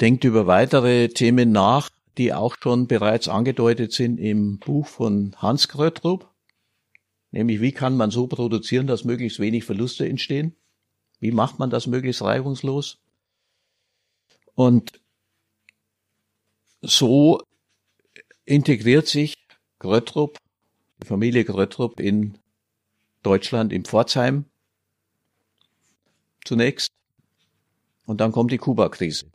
Denkt 0.00 0.24
über 0.24 0.46
weitere 0.46 1.08
Themen 1.08 1.52
nach, 1.52 1.90
die 2.18 2.32
auch 2.32 2.56
schon 2.60 2.86
bereits 2.86 3.28
angedeutet 3.28 3.92
sind 3.92 4.18
im 4.18 4.58
Buch 4.58 4.86
von 4.86 5.34
Hans 5.38 5.68
Kröttrup, 5.68 6.28
nämlich 7.30 7.60
wie 7.60 7.72
kann 7.72 7.96
man 7.96 8.10
so 8.10 8.26
produzieren, 8.26 8.86
dass 8.86 9.04
möglichst 9.04 9.38
wenig 9.38 9.64
Verluste 9.64 10.08
entstehen? 10.08 10.56
Wie 11.20 11.32
macht 11.32 11.58
man 11.58 11.70
das 11.70 11.86
möglichst 11.86 12.22
reibungslos? 12.22 12.98
Und 14.54 15.00
so 16.86 17.40
integriert 18.44 19.06
sich 19.06 19.34
Gröttrup, 19.78 20.38
die 21.02 21.06
Familie 21.06 21.44
Gröttrup 21.44 22.00
in 22.00 22.38
Deutschland 23.22 23.72
im 23.72 23.84
Pforzheim 23.84 24.44
zunächst. 26.44 26.90
Und 28.06 28.20
dann 28.20 28.32
kommt 28.32 28.52
die 28.52 28.58
Kuba-Krise. 28.58 29.26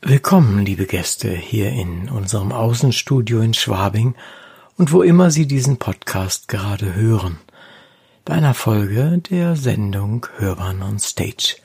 Willkommen, 0.00 0.64
liebe 0.64 0.86
Gäste, 0.86 1.30
hier 1.30 1.70
in 1.70 2.08
unserem 2.08 2.52
Außenstudio 2.52 3.40
in 3.40 3.54
Schwabing 3.54 4.16
und 4.76 4.92
wo 4.92 5.02
immer 5.02 5.30
Sie 5.30 5.46
diesen 5.46 5.78
Podcast 5.78 6.48
gerade 6.48 6.94
hören, 6.94 7.38
bei 8.26 8.34
einer 8.34 8.54
Folge 8.54 9.18
der 9.30 9.54
Sendung 9.54 10.26
Hörbahn 10.36 10.82
on 10.82 10.98
Stage. 10.98 11.58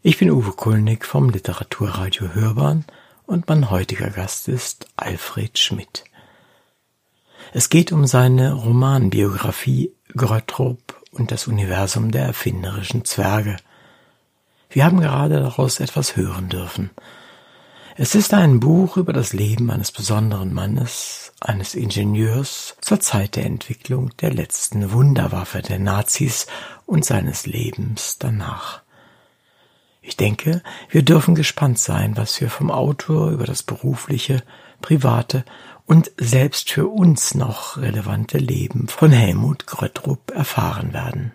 Ich 0.00 0.16
bin 0.16 0.30
Uwe 0.30 0.52
Kulnig 0.52 1.04
vom 1.04 1.28
Literaturradio 1.28 2.34
Hörbahn 2.34 2.84
und 3.26 3.48
mein 3.48 3.68
heutiger 3.68 4.10
Gast 4.10 4.46
ist 4.46 4.86
Alfred 4.94 5.58
Schmidt. 5.58 6.04
Es 7.52 7.68
geht 7.68 7.90
um 7.90 8.06
seine 8.06 8.52
Romanbiografie 8.52 9.92
Gröttrup 10.16 11.02
und 11.10 11.32
das 11.32 11.48
Universum 11.48 12.12
der 12.12 12.26
erfinderischen 12.26 13.04
Zwerge. 13.04 13.56
Wir 14.70 14.84
haben 14.84 15.00
gerade 15.00 15.40
daraus 15.40 15.80
etwas 15.80 16.14
hören 16.14 16.48
dürfen. 16.48 16.90
Es 17.96 18.16
ist 18.16 18.34
ein 18.34 18.58
Buch 18.58 18.96
über 18.96 19.12
das 19.12 19.32
Leben 19.32 19.70
eines 19.70 19.92
besonderen 19.92 20.52
Mannes, 20.52 21.32
eines 21.40 21.76
Ingenieurs 21.76 22.76
zur 22.80 22.98
Zeit 22.98 23.36
der 23.36 23.46
Entwicklung 23.46 24.10
der 24.20 24.32
letzten 24.32 24.90
Wunderwaffe 24.90 25.62
der 25.62 25.78
Nazis 25.78 26.48
und 26.86 27.04
seines 27.04 27.46
Lebens 27.46 28.18
danach. 28.18 28.82
Ich 30.02 30.16
denke, 30.16 30.60
wir 30.90 31.04
dürfen 31.04 31.36
gespannt 31.36 31.78
sein, 31.78 32.16
was 32.16 32.40
wir 32.40 32.50
vom 32.50 32.72
Autor 32.72 33.30
über 33.30 33.44
das 33.44 33.62
berufliche, 33.62 34.42
private 34.82 35.44
und 35.86 36.10
selbst 36.16 36.72
für 36.72 36.88
uns 36.88 37.36
noch 37.36 37.76
relevante 37.76 38.38
Leben 38.38 38.88
von 38.88 39.12
Helmut 39.12 39.68
Gröttrup 39.68 40.32
erfahren 40.32 40.92
werden. 40.92 41.30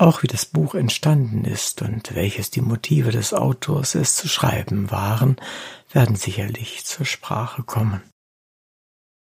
Auch 0.00 0.22
wie 0.22 0.28
das 0.28 0.46
Buch 0.46 0.74
entstanden 0.74 1.44
ist 1.44 1.82
und 1.82 2.14
welches 2.14 2.50
die 2.50 2.62
Motive 2.62 3.10
des 3.10 3.34
Autors 3.34 3.94
es 3.94 4.16
zu 4.16 4.28
schreiben 4.28 4.90
waren, 4.90 5.36
werden 5.92 6.16
sicherlich 6.16 6.86
zur 6.86 7.04
Sprache 7.04 7.62
kommen. 7.62 8.00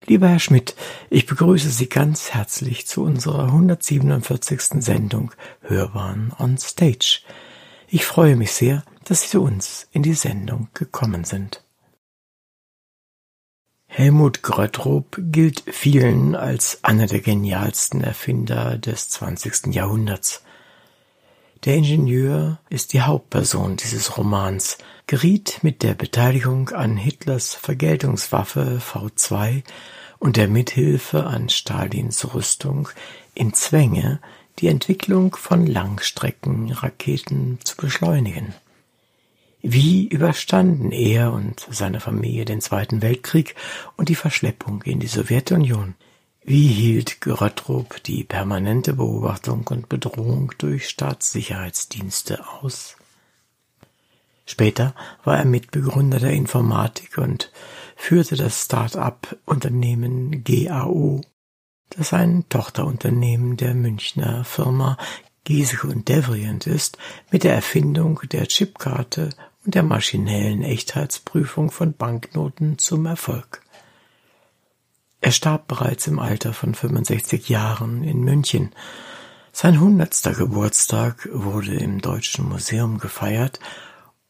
Lieber 0.04 0.28
Herr 0.28 0.38
Schmidt, 0.38 0.76
ich 1.08 1.24
begrüße 1.24 1.70
Sie 1.70 1.88
ganz 1.88 2.34
herzlich 2.34 2.86
zu 2.86 3.04
unserer 3.04 3.44
147. 3.44 4.82
Sendung 4.84 5.32
Hörbahn 5.62 6.34
on 6.38 6.58
Stage. 6.58 7.22
Ich 7.88 8.04
freue 8.04 8.36
mich 8.36 8.52
sehr, 8.52 8.84
dass 9.04 9.22
Sie 9.22 9.28
zu 9.28 9.42
uns 9.42 9.88
in 9.92 10.02
die 10.02 10.12
Sendung 10.12 10.68
gekommen 10.74 11.24
sind. 11.24 11.64
Helmut 13.86 14.42
Gröttrup 14.42 15.16
gilt 15.18 15.64
vielen 15.72 16.34
als 16.34 16.84
einer 16.84 17.06
der 17.06 17.20
genialsten 17.20 18.04
Erfinder 18.04 18.76
des 18.76 19.08
20. 19.08 19.74
Jahrhunderts. 19.74 20.42
Der 21.64 21.74
Ingenieur 21.74 22.58
ist 22.68 22.92
die 22.92 23.02
Hauptperson 23.02 23.76
dieses 23.76 24.16
Romans, 24.16 24.78
geriet 25.06 25.60
mit 25.62 25.82
der 25.82 25.94
Beteiligung 25.94 26.68
an 26.70 26.96
Hitlers 26.96 27.54
Vergeltungswaffe 27.54 28.80
V2 28.80 29.62
und 30.18 30.36
der 30.36 30.48
Mithilfe 30.48 31.24
an 31.24 31.48
Stalins 31.48 32.34
Rüstung 32.34 32.88
in 33.34 33.52
Zwänge, 33.54 34.20
die 34.58 34.68
Entwicklung 34.68 35.34
von 35.34 35.66
Langstreckenraketen 35.66 37.58
zu 37.64 37.76
beschleunigen. 37.76 38.54
Wie 39.62 40.06
überstanden 40.06 40.92
er 40.92 41.32
und 41.32 41.66
seine 41.70 42.00
Familie 42.00 42.44
den 42.44 42.60
Zweiten 42.60 43.02
Weltkrieg 43.02 43.56
und 43.96 44.08
die 44.08 44.14
Verschleppung 44.14 44.82
in 44.82 45.00
die 45.00 45.08
Sowjetunion? 45.08 45.94
Wie 46.48 46.68
hielt 46.68 47.20
Gröttrup 47.22 48.00
die 48.04 48.22
permanente 48.22 48.92
Beobachtung 48.92 49.66
und 49.66 49.88
Bedrohung 49.88 50.52
durch 50.58 50.88
Staatssicherheitsdienste 50.88 52.46
aus? 52.62 52.96
Später 54.44 54.94
war 55.24 55.38
er 55.38 55.44
Mitbegründer 55.44 56.20
der 56.20 56.30
Informatik 56.30 57.18
und 57.18 57.50
führte 57.96 58.36
das 58.36 58.62
Start-up-Unternehmen 58.62 60.44
GAO, 60.44 61.22
das 61.90 62.12
ein 62.12 62.48
Tochterunternehmen 62.48 63.56
der 63.56 63.74
Münchner 63.74 64.44
Firma 64.44 64.98
Giesecke 65.42 65.88
und 65.88 66.06
Devrient 66.08 66.68
ist, 66.68 66.96
mit 67.32 67.42
der 67.42 67.54
Erfindung 67.54 68.20
der 68.30 68.46
Chipkarte 68.46 69.30
und 69.64 69.74
der 69.74 69.82
maschinellen 69.82 70.62
Echtheitsprüfung 70.62 71.72
von 71.72 71.94
Banknoten 71.94 72.78
zum 72.78 73.06
Erfolg. 73.06 73.65
Er 75.20 75.32
starb 75.32 75.66
bereits 75.66 76.06
im 76.06 76.18
Alter 76.18 76.52
von 76.52 76.74
65 76.74 77.48
Jahren 77.48 78.04
in 78.04 78.20
München. 78.20 78.70
Sein 79.52 79.80
hundertster 79.80 80.34
Geburtstag 80.34 81.28
wurde 81.32 81.74
im 81.74 82.00
Deutschen 82.00 82.48
Museum 82.48 82.98
gefeiert 82.98 83.58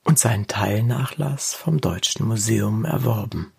und 0.05 0.19
sein 0.19 0.47
Teilnachlass 0.47 1.55
vom 1.55 1.81
Deutschen 1.81 2.27
Museum 2.27 2.85
erworben. 2.85 3.53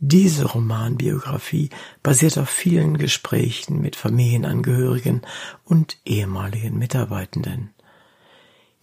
Diese 0.00 0.46
Romanbiografie 0.46 1.70
basiert 2.02 2.38
auf 2.38 2.48
vielen 2.48 2.96
Gesprächen 2.96 3.80
mit 3.80 3.96
Familienangehörigen 3.96 5.22
und 5.64 5.98
ehemaligen 6.06 6.78
Mitarbeitenden. 6.78 7.74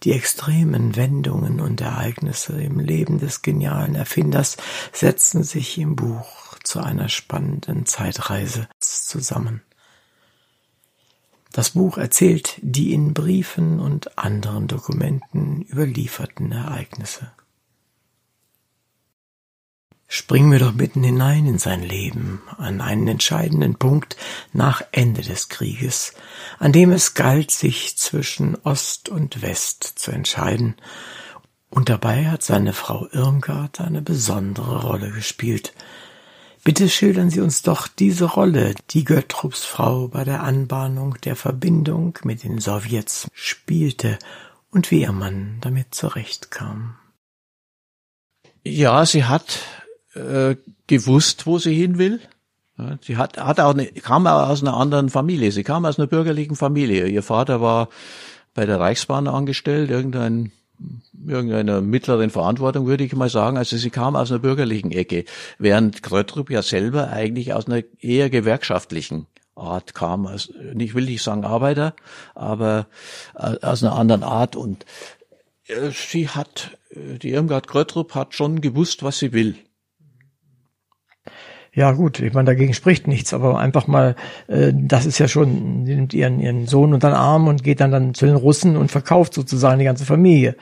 Die 0.04 0.12
extremen 0.12 0.94
Wendungen 0.94 1.60
und 1.60 1.80
Ereignisse 1.80 2.62
im 2.62 2.78
Leben 2.78 3.18
des 3.18 3.42
genialen 3.42 3.96
Erfinders 3.96 4.56
setzen 4.92 5.42
sich 5.42 5.76
im 5.76 5.96
Buch 5.96 6.47
zu 6.68 6.80
einer 6.80 7.08
spannenden 7.08 7.86
Zeitreise 7.86 8.68
zusammen. 8.78 9.62
Das 11.52 11.70
Buch 11.70 11.96
erzählt 11.96 12.58
die 12.60 12.92
in 12.92 13.14
Briefen 13.14 13.80
und 13.80 14.18
anderen 14.18 14.68
Dokumenten 14.68 15.62
überlieferten 15.62 16.52
Ereignisse. 16.52 17.32
Springen 20.06 20.52
wir 20.52 20.58
doch 20.58 20.74
mitten 20.74 21.02
hinein 21.02 21.46
in 21.46 21.58
sein 21.58 21.82
Leben, 21.82 22.42
an 22.58 22.82
einen 22.82 23.08
entscheidenden 23.08 23.76
Punkt 23.76 24.16
nach 24.52 24.82
Ende 24.92 25.22
des 25.22 25.48
Krieges, 25.48 26.12
an 26.58 26.72
dem 26.72 26.92
es 26.92 27.14
galt, 27.14 27.50
sich 27.50 27.96
zwischen 27.96 28.56
Ost 28.56 29.08
und 29.08 29.40
West 29.40 29.84
zu 29.96 30.10
entscheiden, 30.10 30.76
und 31.70 31.90
dabei 31.90 32.26
hat 32.30 32.42
seine 32.42 32.72
Frau 32.72 33.06
Irmgard 33.12 33.80
eine 33.80 34.00
besondere 34.00 34.82
Rolle 34.86 35.10
gespielt, 35.10 35.74
Bitte 36.64 36.88
schildern 36.88 37.30
Sie 37.30 37.40
uns 37.40 37.62
doch 37.62 37.88
diese 37.88 38.24
Rolle, 38.24 38.74
die 38.90 39.04
Göttrups 39.04 39.64
Frau 39.64 40.08
bei 40.08 40.24
der 40.24 40.42
Anbahnung 40.42 41.16
der 41.24 41.36
Verbindung 41.36 42.18
mit 42.24 42.44
den 42.44 42.58
Sowjets 42.58 43.28
spielte 43.32 44.18
und 44.70 44.90
wie 44.90 45.02
ihr 45.02 45.12
Mann 45.12 45.58
damit 45.60 45.94
zurechtkam. 45.94 46.96
Ja, 48.64 49.06
sie 49.06 49.24
hat 49.24 49.60
äh, 50.14 50.56
gewusst, 50.86 51.46
wo 51.46 51.58
sie 51.58 51.74
hin 51.74 51.98
will. 51.98 52.20
sie 53.00 53.16
hat, 53.16 53.38
hat 53.38 53.60
auch 53.60 53.72
eine, 53.72 53.86
kam 53.86 54.26
aus 54.26 54.62
einer 54.62 54.76
anderen 54.76 55.08
Familie. 55.08 55.52
Sie 55.52 55.64
kam 55.64 55.84
aus 55.84 55.98
einer 55.98 56.06
bürgerlichen 56.06 56.56
Familie. 56.56 57.06
Ihr 57.06 57.22
Vater 57.22 57.60
war 57.60 57.88
bei 58.54 58.66
der 58.66 58.80
Reichsbahn 58.80 59.28
angestellt, 59.28 59.90
irgendein 59.90 60.52
irgendeiner 61.26 61.80
mittleren 61.80 62.30
Verantwortung, 62.30 62.86
würde 62.86 63.04
ich 63.04 63.14
mal 63.14 63.28
sagen. 63.28 63.56
Also 63.56 63.76
sie 63.76 63.90
kam 63.90 64.16
aus 64.16 64.30
einer 64.30 64.40
bürgerlichen 64.40 64.92
Ecke, 64.92 65.24
während 65.58 66.02
Kröttrup 66.02 66.50
ja 66.50 66.62
selber 66.62 67.10
eigentlich 67.10 67.52
aus 67.52 67.66
einer 67.66 67.82
eher 68.00 68.30
gewerkschaftlichen 68.30 69.26
Art 69.58 69.94
kam. 69.94 70.26
Also, 70.26 70.52
ich 70.78 70.94
will 70.94 71.04
nicht 71.04 71.22
sagen 71.22 71.44
Arbeiter, 71.44 71.94
aber 72.34 72.86
äh, 73.34 73.56
aus 73.60 73.82
einer 73.82 73.94
anderen 73.94 74.22
Art. 74.22 74.56
Und 74.56 74.86
äh, 75.66 75.90
sie 75.90 76.28
hat, 76.28 76.78
äh, 76.90 77.18
die 77.18 77.30
Irmgard 77.30 77.66
Kröttrup 77.66 78.14
hat 78.14 78.34
schon 78.34 78.60
gewusst, 78.60 79.02
was 79.02 79.18
sie 79.18 79.32
will. 79.32 79.56
Ja 81.78 81.92
gut, 81.92 82.18
ich 82.18 82.32
meine, 82.32 82.46
dagegen 82.46 82.74
spricht 82.74 83.06
nichts, 83.06 83.32
aber 83.32 83.56
einfach 83.60 83.86
mal, 83.86 84.16
äh, 84.48 84.72
das 84.74 85.06
ist 85.06 85.20
ja 85.20 85.28
schon, 85.28 85.86
sie 85.86 85.94
nimmt 85.94 86.12
ihren, 86.12 86.40
ihren 86.40 86.66
Sohn 86.66 86.92
unter 86.92 87.10
den 87.10 87.14
Arm 87.14 87.46
und 87.46 87.62
geht 87.62 87.78
dann, 87.78 87.92
dann 87.92 88.14
zu 88.14 88.26
den 88.26 88.34
Russen 88.34 88.76
und 88.76 88.90
verkauft 88.90 89.32
sozusagen 89.32 89.78
die 89.78 89.84
ganze 89.84 90.04
Familie. 90.04 90.56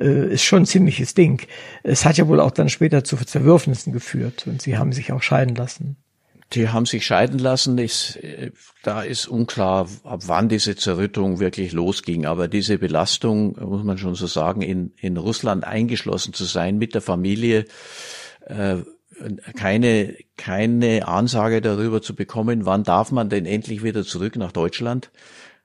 Äh, 0.00 0.32
ist 0.32 0.44
schon 0.44 0.62
ein 0.62 0.66
ziemliches 0.66 1.14
Ding. 1.14 1.44
Es 1.82 2.04
hat 2.04 2.18
ja 2.18 2.28
wohl 2.28 2.38
auch 2.38 2.52
dann 2.52 2.68
später 2.68 3.02
zu 3.02 3.16
Zerwürfnissen 3.16 3.92
geführt 3.92 4.46
und 4.46 4.62
sie 4.62 4.78
haben 4.78 4.92
sich 4.92 5.10
auch 5.12 5.22
scheiden 5.22 5.56
lassen. 5.56 5.96
Die 6.52 6.68
haben 6.68 6.86
sich 6.86 7.04
scheiden 7.04 7.40
lassen. 7.40 7.76
Ist, 7.78 8.20
da 8.84 9.02
ist 9.02 9.26
unklar, 9.26 9.88
ab 10.04 10.20
wann 10.26 10.48
diese 10.48 10.76
Zerrüttung 10.76 11.40
wirklich 11.40 11.72
losging. 11.72 12.26
Aber 12.26 12.46
diese 12.46 12.78
Belastung, 12.78 13.56
muss 13.60 13.82
man 13.82 13.98
schon 13.98 14.14
so 14.14 14.28
sagen, 14.28 14.62
in, 14.62 14.92
in 15.00 15.16
Russland 15.16 15.64
eingeschlossen 15.64 16.32
zu 16.32 16.44
sein 16.44 16.78
mit 16.78 16.94
der 16.94 17.02
Familie, 17.02 17.64
äh, 18.46 18.76
keine, 19.56 20.16
keine 20.36 21.06
Ansage 21.08 21.60
darüber 21.60 22.02
zu 22.02 22.14
bekommen, 22.14 22.66
wann 22.66 22.84
darf 22.84 23.12
man 23.12 23.28
denn 23.28 23.46
endlich 23.46 23.82
wieder 23.82 24.04
zurück 24.04 24.36
nach 24.36 24.52
Deutschland. 24.52 25.10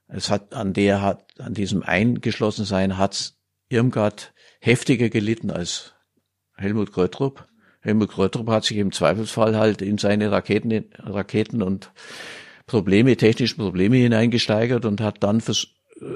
Es 0.08 0.30
hat 0.30 0.54
an 0.54 0.74
der 0.74 1.02
hat, 1.02 1.40
an 1.40 1.54
diesem 1.54 1.84
Eingeschlossensein 1.84 2.98
hat 2.98 3.34
Irmgard 3.70 4.34
heftiger 4.60 5.10
gelitten 5.10 5.52
als 5.52 5.94
Helmut 6.56 6.92
Gröttrup. 6.92 7.48
Helmut 7.82 8.10
Gröttrup 8.10 8.50
hat 8.50 8.64
sich 8.64 8.78
im 8.78 8.92
Zweifelsfall 8.92 9.58
halt 9.58 9.82
in 9.82 9.98
seine 9.98 10.32
Raketen, 10.32 10.86
Raketen 10.98 11.62
und 11.62 11.92
Probleme, 12.66 13.16
technische 13.16 13.58
Probleme 13.58 13.98
hineingesteigert 13.98 14.86
und 14.86 15.02
hat 15.02 15.24
dann 15.24 15.42
fürs, 15.42 15.68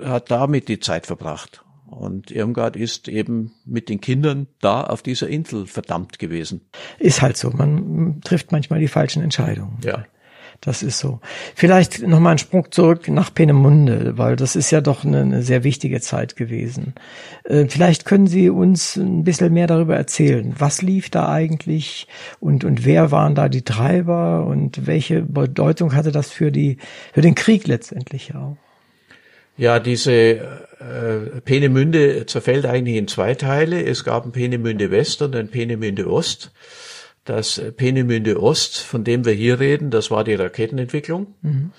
hat 0.04 0.32
damit 0.32 0.67
die 0.67 0.80
Zeit 0.80 1.06
verbracht. 1.06 1.63
Und 1.89 2.32
Irmgard 2.32 2.75
ist 2.75 3.08
eben 3.08 3.52
mit 3.65 3.89
den 3.89 4.02
Kindern 4.02 4.47
da 4.62 4.84
auf 4.84 5.02
dieser 5.02 5.28
Insel 5.28 5.65
verdammt 5.65 6.19
gewesen. 6.19 6.62
Ist 6.99 7.21
halt 7.21 7.38
so. 7.38 7.49
Man 7.52 8.21
trifft 8.23 8.52
manchmal 8.52 8.80
die 8.80 8.88
falschen 8.88 9.23
Entscheidungen. 9.23 9.77
Ja. 9.83 10.06
Das 10.62 10.83
ist 10.83 11.00
so. 11.00 11.21
Vielleicht 11.56 12.06
nochmal 12.06 12.33
ein 12.33 12.37
Sprung 12.37 12.69
zurück 12.71 13.08
nach 13.08 13.33
Peenemünde, 13.33 14.17
weil 14.17 14.35
das 14.35 14.58
ist 14.58 14.71
ja 14.71 14.81
doch 14.81 15.06
eine, 15.06 15.21
eine 15.21 15.42
sehr 15.42 15.63
wichtige 15.63 16.02
Zeit 16.02 16.35
gewesen. 16.35 16.96
Äh, 17.46 17.67
vielleicht 17.69 18.04
können 18.04 18.27
Sie 18.27 18.50
uns 18.50 18.98
ein 18.98 19.23
bisschen 19.23 19.54
mehr 19.54 19.67
darüber 19.67 19.96
erzählen. 19.96 20.54
Was 20.58 20.81
lief 20.81 21.10
da 21.10 21.31
eigentlich 21.31 22.08
und, 22.42 22.65
und 22.65 22.83
wer 22.83 23.10
waren 23.12 23.35
da 23.35 23.48
die 23.48 23.62
Treiber 23.62 24.46
und 24.46 24.85
welche 24.85 25.21
Bedeutung 25.21 25.96
hatte 25.96 26.12
das 26.12 26.29
für 26.29 26.52
die, 26.52 26.77
für 27.13 27.21
den 27.21 27.35
Krieg 27.35 27.65
letztendlich 27.65 28.35
auch? 28.35 28.58
Ja, 29.56 29.79
diese 29.79 30.67
äh, 30.80 31.42
Peenemünde 31.42 32.25
zerfällt 32.25 32.65
eigentlich 32.65 32.96
in 32.96 33.08
zwei 33.08 33.36
Teile. 33.36 33.84
Es 33.84 34.04
gab 34.04 34.25
ein 34.25 34.32
Peenemünde 34.32 34.92
West 34.92 35.21
und 35.21 35.36
ein 35.36 35.50
Peenemünde 35.50 36.10
Ost. 36.10 36.52
Das 37.25 37.62
Peenemünde 37.75 38.42
Ost, 38.42 38.80
von 38.80 39.04
dem 39.04 39.25
wir 39.25 39.34
hier 39.34 39.60
reden, 39.60 39.92
das 39.92 40.10
war 40.10 40.23
die 40.23 40.36
Raketenentwicklung. 40.36 41.36
Mhm. 41.42 41.71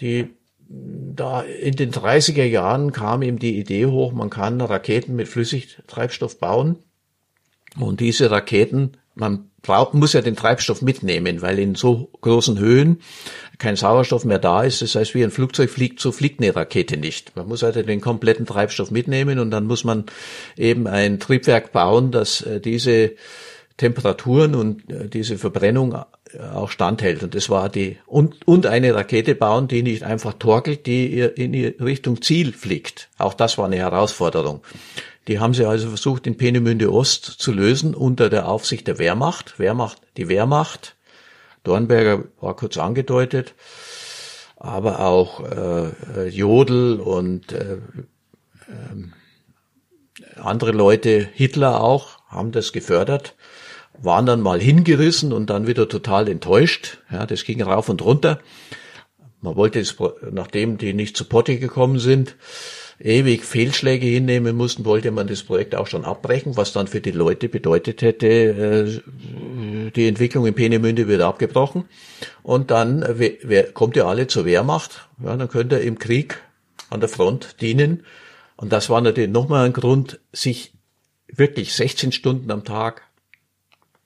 Die 0.00 0.30
da 0.68 1.42
in 1.42 1.76
den 1.76 1.92
30er 1.92 2.44
Jahren 2.44 2.92
kam 2.92 3.22
ihm 3.22 3.38
die 3.38 3.58
Idee 3.58 3.86
hoch, 3.86 4.12
man 4.12 4.30
kann 4.30 4.60
Raketen 4.60 5.14
mit 5.14 5.28
Flüssigtreibstoff 5.28 6.38
bauen. 6.38 6.78
Und 7.78 8.00
diese 8.00 8.30
Raketen, 8.30 8.92
man 9.14 9.50
braucht, 9.62 9.94
muss 9.94 10.12
ja 10.12 10.20
den 10.20 10.36
Treibstoff 10.36 10.82
mitnehmen, 10.82 11.42
weil 11.42 11.58
in 11.58 11.74
so 11.74 12.10
großen 12.20 12.58
Höhen 12.58 13.00
kein 13.64 13.76
Sauerstoff 13.76 14.26
mehr 14.26 14.38
da 14.38 14.62
ist. 14.62 14.82
Das 14.82 14.94
heißt, 14.94 15.14
wie 15.14 15.24
ein 15.24 15.30
Flugzeug 15.30 15.70
fliegt, 15.70 15.98
so 15.98 16.12
fliegt 16.12 16.38
eine 16.38 16.54
Rakete 16.54 16.98
nicht. 16.98 17.34
Man 17.34 17.48
muss 17.48 17.64
also 17.64 17.82
den 17.82 18.02
kompletten 18.02 18.44
Treibstoff 18.44 18.90
mitnehmen 18.90 19.38
und 19.38 19.50
dann 19.50 19.64
muss 19.64 19.84
man 19.84 20.04
eben 20.58 20.86
ein 20.86 21.18
Triebwerk 21.18 21.72
bauen, 21.72 22.10
das 22.10 22.42
äh, 22.42 22.60
diese 22.60 23.12
Temperaturen 23.78 24.54
und 24.54 24.90
äh, 24.90 25.08
diese 25.08 25.38
Verbrennung 25.38 25.94
äh, 25.94 26.40
auch 26.52 26.70
standhält. 26.70 27.22
Und 27.22 27.34
das 27.34 27.48
war 27.48 27.70
die, 27.70 27.96
und, 28.04 28.46
und 28.46 28.66
eine 28.66 28.94
Rakete 28.94 29.34
bauen, 29.34 29.66
die 29.66 29.82
nicht 29.82 30.02
einfach 30.02 30.34
torkelt, 30.34 30.84
die 30.84 31.20
in 31.20 31.54
Richtung 31.82 32.20
Ziel 32.20 32.52
fliegt. 32.52 33.08
Auch 33.16 33.32
das 33.32 33.56
war 33.56 33.64
eine 33.64 33.76
Herausforderung. 33.76 34.60
Die 35.26 35.38
haben 35.38 35.54
sie 35.54 35.64
also 35.64 35.88
versucht, 35.88 36.26
in 36.26 36.36
Peenemünde 36.36 36.92
Ost 36.92 37.24
zu 37.24 37.50
lösen 37.50 37.94
unter 37.94 38.28
der 38.28 38.46
Aufsicht 38.46 38.86
der 38.86 38.98
Wehrmacht. 38.98 39.58
Wehrmacht, 39.58 40.02
die 40.18 40.28
Wehrmacht. 40.28 40.93
Dornberger 41.64 42.24
war 42.40 42.54
kurz 42.54 42.76
angedeutet, 42.76 43.54
aber 44.56 45.00
auch 45.00 45.40
äh, 45.40 46.28
Jodl 46.28 47.00
und 47.00 47.52
äh, 47.52 47.74
äh, 47.74 47.80
andere 50.36 50.72
Leute, 50.72 51.28
Hitler 51.32 51.82
auch, 51.82 52.18
haben 52.28 52.52
das 52.52 52.72
gefördert, 52.72 53.34
waren 53.98 54.26
dann 54.26 54.40
mal 54.40 54.60
hingerissen 54.60 55.32
und 55.32 55.50
dann 55.50 55.66
wieder 55.66 55.88
total 55.88 56.28
enttäuscht. 56.28 56.98
Ja, 57.10 57.26
das 57.26 57.44
ging 57.44 57.62
rauf 57.62 57.88
und 57.88 58.02
runter. 58.02 58.40
Man 59.40 59.56
wollte 59.56 59.80
es, 59.80 59.96
nachdem 60.30 60.78
die 60.78 60.94
nicht 60.94 61.16
zu 61.16 61.24
Potte 61.24 61.58
gekommen 61.58 61.98
sind, 61.98 62.36
ewig 62.98 63.44
Fehlschläge 63.44 64.06
hinnehmen 64.06 64.56
mussten, 64.56 64.84
wollte 64.84 65.10
man 65.10 65.26
das 65.26 65.42
Projekt 65.42 65.74
auch 65.74 65.86
schon 65.86 66.04
abbrechen, 66.04 66.56
was 66.56 66.72
dann 66.72 66.86
für 66.86 67.00
die 67.00 67.10
Leute 67.10 67.48
bedeutet 67.48 68.02
hätte, 68.02 68.26
äh, 68.26 69.90
die 69.90 70.08
Entwicklung 70.08 70.46
in 70.46 70.54
Peenemünde 70.54 71.08
wird 71.08 71.22
abgebrochen. 71.22 71.84
Und 72.42 72.70
dann 72.70 73.04
wer, 73.08 73.72
kommt 73.72 73.96
ihr 73.96 74.06
alle 74.06 74.26
zur 74.26 74.44
Wehrmacht, 74.44 75.08
ja, 75.22 75.36
dann 75.36 75.48
könnt 75.48 75.72
ihr 75.72 75.80
im 75.80 75.98
Krieg 75.98 76.40
an 76.90 77.00
der 77.00 77.08
Front 77.08 77.60
dienen. 77.60 78.04
Und 78.56 78.72
das 78.72 78.88
war 78.88 79.00
natürlich 79.00 79.30
nochmal 79.30 79.66
ein 79.66 79.72
Grund, 79.72 80.20
sich 80.32 80.72
wirklich 81.26 81.74
16 81.74 82.12
Stunden 82.12 82.50
am 82.50 82.64
Tag, 82.64 83.02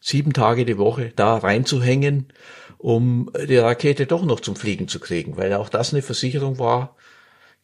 sieben 0.01 0.32
Tage 0.32 0.64
die 0.64 0.78
Woche 0.78 1.12
da 1.14 1.36
reinzuhängen, 1.36 2.32
um 2.78 3.30
die 3.49 3.57
Rakete 3.57 4.07
doch 4.07 4.24
noch 4.24 4.41
zum 4.41 4.57
Fliegen 4.57 4.89
zu 4.89 5.01
kriegen, 5.01 5.36
weil 5.36 5.53
auch 5.55 5.68
das 5.68 5.93
eine 5.93 6.03
Versicherung 6.03 6.59
war 6.59 6.97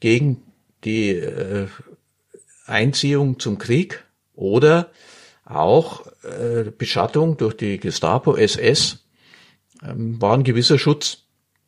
gegen 0.01 0.43
die 0.85 1.11
äh, 1.11 1.67
Einziehung 2.67 3.39
zum 3.39 3.59
Krieg 3.59 4.05
oder 4.35 4.91
auch 5.45 6.07
äh, 6.23 6.71
Beschattung 6.77 7.37
durch 7.37 7.55
die 7.57 7.79
Gestapo, 7.79 8.37
SS, 8.37 9.05
ähm, 9.83 10.21
war 10.21 10.35
ein 10.35 10.45
gewisser 10.45 10.79
Schutz. 10.79 11.19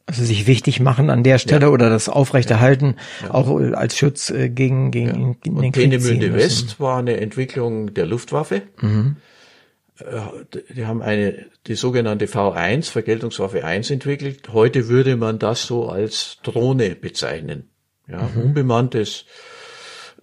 Also 0.08 0.22
sich 0.24 0.46
wichtig 0.46 0.78
machen 0.78 1.10
an 1.10 1.24
der 1.24 1.38
Stelle 1.38 1.66
ja. 1.66 1.68
oder 1.68 1.90
das 1.90 2.08
Aufrechterhalten 2.08 2.94
ja. 3.22 3.34
auch 3.34 3.58
als 3.58 3.98
Schutz 3.98 4.30
äh, 4.30 4.48
gegen, 4.48 4.92
gegen 4.92 5.36
ja. 5.44 5.52
den 5.52 5.72
Krieg 5.72 5.90
Peenemünde 5.90 6.32
West 6.32 6.78
war 6.78 6.98
eine 6.98 7.16
Entwicklung 7.16 7.92
der 7.92 8.06
Luftwaffe. 8.06 8.62
Mhm. 8.80 9.16
Äh, 9.98 10.62
die 10.74 10.86
haben 10.86 11.02
eine, 11.02 11.46
die 11.66 11.74
sogenannte 11.74 12.26
V1, 12.26 12.90
Vergeltungswaffe 12.90 13.64
1 13.64 13.90
entwickelt. 13.90 14.52
Heute 14.52 14.86
würde 14.86 15.16
man 15.16 15.40
das 15.40 15.66
so 15.66 15.88
als 15.88 16.38
Drohne 16.44 16.94
bezeichnen. 16.94 17.68
Ja, 18.09 18.28
mhm. 18.34 18.42
unbemanntes 18.42 19.24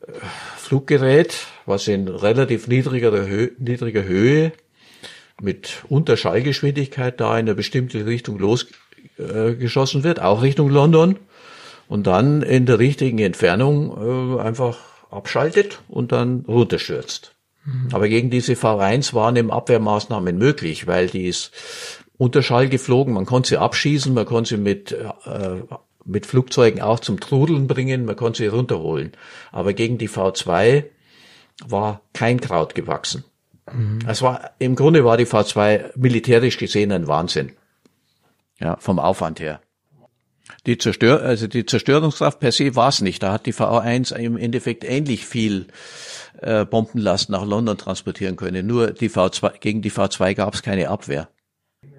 äh, 0.01 0.11
Fluggerät, 0.57 1.35
was 1.65 1.87
in 1.87 2.07
relativ 2.07 2.67
niedriger, 2.67 3.11
Höhe, 3.11 3.51
niedriger 3.57 4.03
Höhe 4.03 4.53
mit 5.41 5.83
Unterschallgeschwindigkeit 5.89 7.19
da 7.19 7.33
in 7.33 7.45
eine 7.45 7.55
bestimmte 7.55 8.05
Richtung 8.05 8.39
losgeschossen 8.39 10.01
äh, 10.01 10.03
wird, 10.03 10.21
auch 10.21 10.41
Richtung 10.41 10.69
London, 10.69 11.17
und 11.87 12.07
dann 12.07 12.41
in 12.41 12.65
der 12.65 12.79
richtigen 12.79 13.19
Entfernung 13.19 14.37
äh, 14.37 14.41
einfach 14.41 14.79
abschaltet 15.11 15.81
und 15.89 16.11
dann 16.11 16.45
runterstürzt. 16.47 17.35
Mhm. 17.65 17.89
Aber 17.91 18.07
gegen 18.07 18.29
diese 18.29 18.53
V1 18.53 19.13
waren 19.13 19.35
eben 19.35 19.51
Abwehrmaßnahmen 19.51 20.37
möglich, 20.37 20.87
weil 20.87 21.07
die 21.07 21.27
ist 21.27 21.51
Unterschall 22.17 22.69
geflogen, 22.69 23.13
man 23.13 23.25
konnte 23.25 23.49
sie 23.49 23.57
abschießen, 23.57 24.13
man 24.13 24.25
konnte 24.25 24.55
sie 24.55 24.57
mit 24.57 24.91
äh, 24.91 25.61
mit 26.05 26.25
Flugzeugen 26.25 26.81
auch 26.81 26.99
zum 26.99 27.19
Trudeln 27.19 27.67
bringen, 27.67 28.05
man 28.05 28.15
konnte 28.15 28.43
sie 28.43 28.47
runterholen. 28.47 29.13
Aber 29.51 29.73
gegen 29.73 29.97
die 29.97 30.09
V2 30.09 30.85
war 31.65 32.01
kein 32.13 32.39
Kraut 32.39 32.75
gewachsen. 32.75 33.23
Mhm. 33.71 33.99
Es 34.07 34.21
war, 34.21 34.51
im 34.59 34.75
Grunde 34.75 35.05
war 35.05 35.17
die 35.17 35.27
V2 35.27 35.91
militärisch 35.95 36.57
gesehen 36.57 36.91
ein 36.91 37.07
Wahnsinn. 37.07 37.53
Ja, 38.59 38.77
vom 38.77 38.99
Aufwand 38.99 39.39
her. 39.39 39.61
Die 40.65 40.77
Zerstör, 40.77 41.21
also 41.21 41.47
die 41.47 41.65
Zerstörungskraft 41.65 42.39
per 42.39 42.51
se 42.51 42.75
war 42.75 42.89
es 42.89 43.01
nicht. 43.01 43.23
Da 43.23 43.33
hat 43.33 43.45
die 43.45 43.53
V1 43.53 44.15
im 44.15 44.37
Endeffekt 44.37 44.83
ähnlich 44.83 45.25
viel 45.25 45.67
äh, 46.41 46.65
Bombenlast 46.65 47.29
nach 47.29 47.45
London 47.45 47.77
transportieren 47.77 48.35
können. 48.35 48.67
Nur 48.67 48.91
die 48.91 49.09
V2, 49.09 49.59
gegen 49.59 49.81
die 49.81 49.91
V2 49.91 50.35
gab 50.35 50.53
es 50.53 50.61
keine 50.61 50.89
Abwehr. 50.89 51.29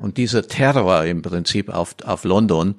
Und 0.00 0.16
dieser 0.16 0.46
Terror 0.46 1.04
im 1.04 1.22
Prinzip 1.22 1.68
auf, 1.68 1.96
auf 2.04 2.24
London 2.24 2.76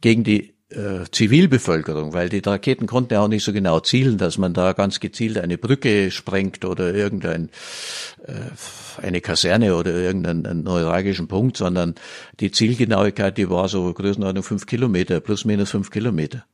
gegen 0.00 0.24
die 0.24 0.55
äh, 0.70 1.04
Zivilbevölkerung, 1.12 2.12
weil 2.12 2.28
die 2.28 2.40
Raketen 2.44 2.86
konnten 2.86 3.14
ja 3.14 3.20
auch 3.20 3.28
nicht 3.28 3.44
so 3.44 3.52
genau 3.52 3.80
zielen, 3.80 4.18
dass 4.18 4.36
man 4.36 4.52
da 4.52 4.72
ganz 4.72 4.98
gezielt 4.98 5.38
eine 5.38 5.58
Brücke 5.58 6.10
sprengt 6.10 6.64
oder 6.64 6.92
irgendein 6.92 7.50
äh, 8.26 8.32
eine 9.00 9.20
Kaserne 9.20 9.76
oder 9.76 9.92
irgendeinen 9.92 10.64
neuralgischen 10.64 11.28
Punkt, 11.28 11.56
sondern 11.56 11.94
die 12.40 12.50
Zielgenauigkeit, 12.50 13.38
die 13.38 13.48
war 13.48 13.68
so 13.68 13.92
Größenordnung 13.92 14.42
fünf 14.42 14.66
Kilometer, 14.66 15.20
plus 15.20 15.44
minus 15.44 15.70
fünf 15.70 15.90
Kilometer. 15.90 16.44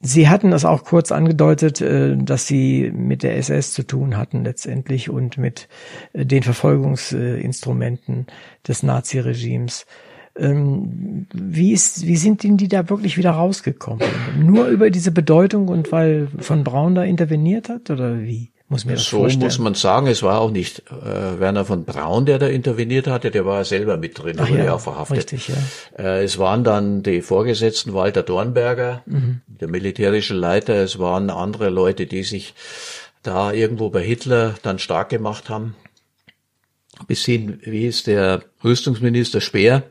Sie 0.00 0.28
hatten 0.28 0.50
das 0.50 0.64
auch 0.64 0.84
kurz 0.84 1.12
angedeutet, 1.12 1.80
äh, 1.80 2.16
dass 2.16 2.46
Sie 2.46 2.90
mit 2.90 3.22
der 3.22 3.38
SS 3.38 3.72
zu 3.72 3.84
tun 3.84 4.18
hatten 4.18 4.44
letztendlich 4.44 5.08
und 5.08 5.38
mit 5.38 5.68
den 6.12 6.42
Verfolgungsinstrumenten 6.42 8.26
des 8.66 8.82
Naziregimes. 8.82 9.86
Ähm, 10.34 11.26
wie, 11.32 11.72
ist, 11.72 12.06
wie 12.06 12.16
sind 12.16 12.42
denn 12.42 12.56
die 12.56 12.68
da 12.68 12.88
wirklich 12.88 13.18
wieder 13.18 13.32
rausgekommen? 13.32 14.00
Nur 14.38 14.66
über 14.68 14.90
diese 14.90 15.12
Bedeutung 15.12 15.68
und 15.68 15.92
weil 15.92 16.28
von 16.38 16.64
Braun 16.64 16.94
da 16.94 17.04
interveniert 17.04 17.68
hat 17.68 17.90
oder 17.90 18.20
wie? 18.20 18.52
Muss 18.72 18.86
mir 18.86 18.94
das 18.94 19.04
so 19.04 19.18
vorstellen? 19.18 19.44
muss 19.44 19.58
man 19.58 19.74
sagen, 19.74 20.06
es 20.06 20.22
war 20.22 20.40
auch 20.40 20.50
nicht 20.50 20.84
äh, 20.90 21.38
Werner 21.38 21.66
von 21.66 21.84
Braun, 21.84 22.24
der 22.24 22.38
da 22.38 22.46
interveniert 22.46 23.06
hatte, 23.06 23.30
der 23.30 23.44
war 23.44 23.66
selber 23.66 23.98
mit 23.98 24.18
drin, 24.18 24.38
der 24.38 24.48
wurde 24.48 24.64
ja, 24.64 24.72
auch 24.72 24.80
verhaftet. 24.80 25.30
Richtig, 25.30 25.48
ja. 25.48 26.02
Äh, 26.02 26.24
es 26.24 26.38
waren 26.38 26.64
dann 26.64 27.02
die 27.02 27.20
Vorgesetzten 27.20 27.92
Walter 27.92 28.22
Dornberger, 28.22 29.02
mhm. 29.04 29.42
der 29.46 29.68
militärische 29.68 30.32
Leiter, 30.32 30.76
es 30.76 30.98
waren 30.98 31.28
andere 31.28 31.68
Leute, 31.68 32.06
die 32.06 32.22
sich 32.22 32.54
da 33.22 33.52
irgendwo 33.52 33.90
bei 33.90 34.02
Hitler 34.02 34.54
dann 34.62 34.78
stark 34.78 35.10
gemacht 35.10 35.50
haben. 35.50 35.76
Bis 37.06 37.26
hin, 37.26 37.60
wie 37.64 37.86
ist 37.86 38.06
der 38.06 38.42
Rüstungsminister 38.64 39.42
Speer, 39.42 39.82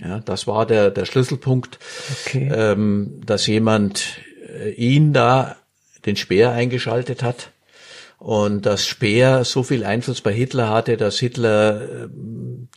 ja, 0.00 0.20
das 0.20 0.46
war 0.46 0.66
der, 0.66 0.90
der 0.90 1.04
Schlüsselpunkt, 1.04 1.78
okay. 2.24 2.50
ähm, 2.52 3.20
dass 3.24 3.46
jemand 3.46 4.20
äh, 4.48 4.70
ihn 4.70 5.12
da 5.12 5.56
den 6.06 6.16
Speer 6.16 6.52
eingeschaltet 6.52 7.22
hat 7.22 7.52
und 8.18 8.64
dass 8.64 8.86
Speer 8.86 9.44
so 9.44 9.62
viel 9.62 9.84
Einfluss 9.84 10.22
bei 10.22 10.32
Hitler 10.32 10.70
hatte, 10.70 10.96
dass 10.96 11.18
Hitler 11.18 11.82
äh, 11.82 12.08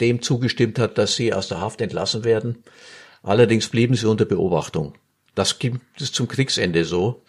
dem 0.02 0.22
zugestimmt 0.22 0.80
hat, 0.80 0.98
dass 0.98 1.16
sie 1.16 1.34
aus 1.34 1.48
der 1.48 1.62
Haft 1.62 1.80
entlassen 1.80 2.26
werden. 2.26 2.64
Allerdings 3.22 3.70
blieben 3.70 3.96
sie 3.96 4.10
unter 4.10 4.26
Beobachtung. 4.26 4.96
Das 5.34 5.60
gibt 5.60 6.02
es 6.02 6.12
zum 6.12 6.28
Kriegsende 6.28 6.84
so. 6.84 7.24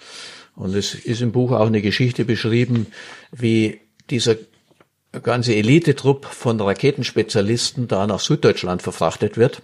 Und 0.56 0.74
es 0.74 0.94
ist 0.94 1.22
im 1.22 1.32
Buch 1.32 1.52
auch 1.52 1.66
eine 1.66 1.82
Geschichte 1.82 2.24
beschrieben, 2.24 2.88
wie 3.32 3.80
dieser 4.10 4.36
ganze 5.22 5.54
Elitetrupp 5.54 6.26
von 6.26 6.60
Raketenspezialisten 6.60 7.86
da 7.86 8.06
nach 8.08 8.18
Süddeutschland 8.18 8.82
verfrachtet 8.82 9.36
wird 9.36 9.62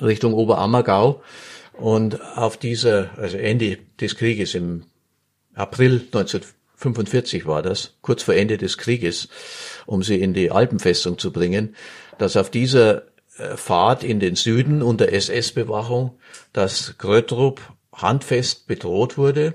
Richtung 0.00 0.34
Oberammergau. 0.34 1.22
Und 1.72 2.20
auf 2.36 2.56
dieser, 2.56 3.10
also 3.18 3.36
Ende 3.36 3.78
des 4.00 4.16
Krieges 4.16 4.54
im 4.54 4.84
April 5.54 6.00
1945 6.12 7.46
war 7.46 7.62
das, 7.62 7.94
kurz 8.02 8.22
vor 8.22 8.34
Ende 8.34 8.58
des 8.58 8.78
Krieges, 8.78 9.28
um 9.86 10.02
sie 10.02 10.20
in 10.20 10.34
die 10.34 10.50
Alpenfestung 10.50 11.18
zu 11.18 11.32
bringen, 11.32 11.76
dass 12.18 12.36
auf 12.36 12.50
dieser 12.50 13.02
äh, 13.38 13.56
Fahrt 13.56 14.02
in 14.02 14.20
den 14.20 14.34
Süden 14.34 14.82
unter 14.82 15.12
SS-Bewachung, 15.12 16.18
dass 16.52 16.98
Grötrup 16.98 17.60
handfest 17.92 18.66
bedroht 18.66 19.16
wurde, 19.16 19.54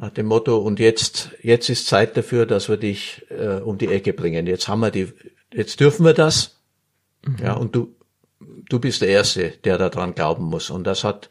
nach 0.00 0.10
dem 0.10 0.26
Motto, 0.26 0.56
und 0.56 0.80
jetzt, 0.80 1.30
jetzt 1.42 1.68
ist 1.68 1.86
Zeit 1.86 2.16
dafür, 2.16 2.46
dass 2.46 2.70
wir 2.70 2.78
dich 2.78 3.26
äh, 3.28 3.60
um 3.60 3.76
die 3.76 3.88
Ecke 3.88 4.14
bringen. 4.14 4.46
Jetzt 4.46 4.66
haben 4.66 4.80
wir 4.80 4.90
die, 4.90 5.12
jetzt 5.52 5.78
dürfen 5.78 6.06
wir 6.06 6.14
das. 6.14 6.58
Mhm. 7.26 7.36
Ja, 7.42 7.52
und 7.52 7.76
du, 7.76 7.94
du 8.72 8.78
bist 8.78 9.02
der 9.02 9.08
Erste, 9.08 9.52
der 9.64 9.76
daran 9.78 10.14
glauben 10.14 10.44
muss. 10.44 10.70
Und 10.70 10.86
das 10.86 11.04
hat 11.04 11.28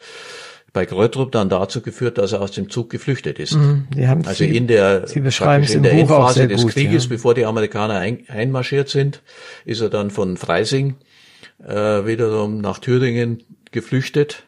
bei 0.71 0.85
Gröttrup 0.85 1.31
dann 1.31 1.49
dazu 1.49 1.81
geführt, 1.81 2.17
dass 2.19 2.31
er 2.31 2.41
aus 2.41 2.51
dem 2.51 2.69
Zug 2.69 2.89
geflüchtet 2.89 3.39
ist. 3.39 3.55
Haben 3.55 3.87
also 4.25 4.43
Sie, 4.43 4.55
in 4.55 4.67
der, 4.67 5.07
Sie 5.07 5.19
beschreiben 5.19 5.63
es 5.63 5.73
in 5.73 5.83
der 5.83 5.93
Endphase 5.93 6.47
des 6.47 6.61
gut, 6.61 6.73
Krieges, 6.73 7.05
ja. 7.05 7.09
bevor 7.09 7.33
die 7.33 7.45
Amerikaner 7.45 7.95
ein, 7.95 8.23
einmarschiert 8.27 8.89
sind, 8.89 9.21
ist 9.65 9.81
er 9.81 9.89
dann 9.89 10.11
von 10.11 10.37
Freising 10.37 10.95
äh, 11.65 12.05
wiederum 12.05 12.61
nach 12.61 12.79
Thüringen 12.79 13.43
geflüchtet 13.71 14.43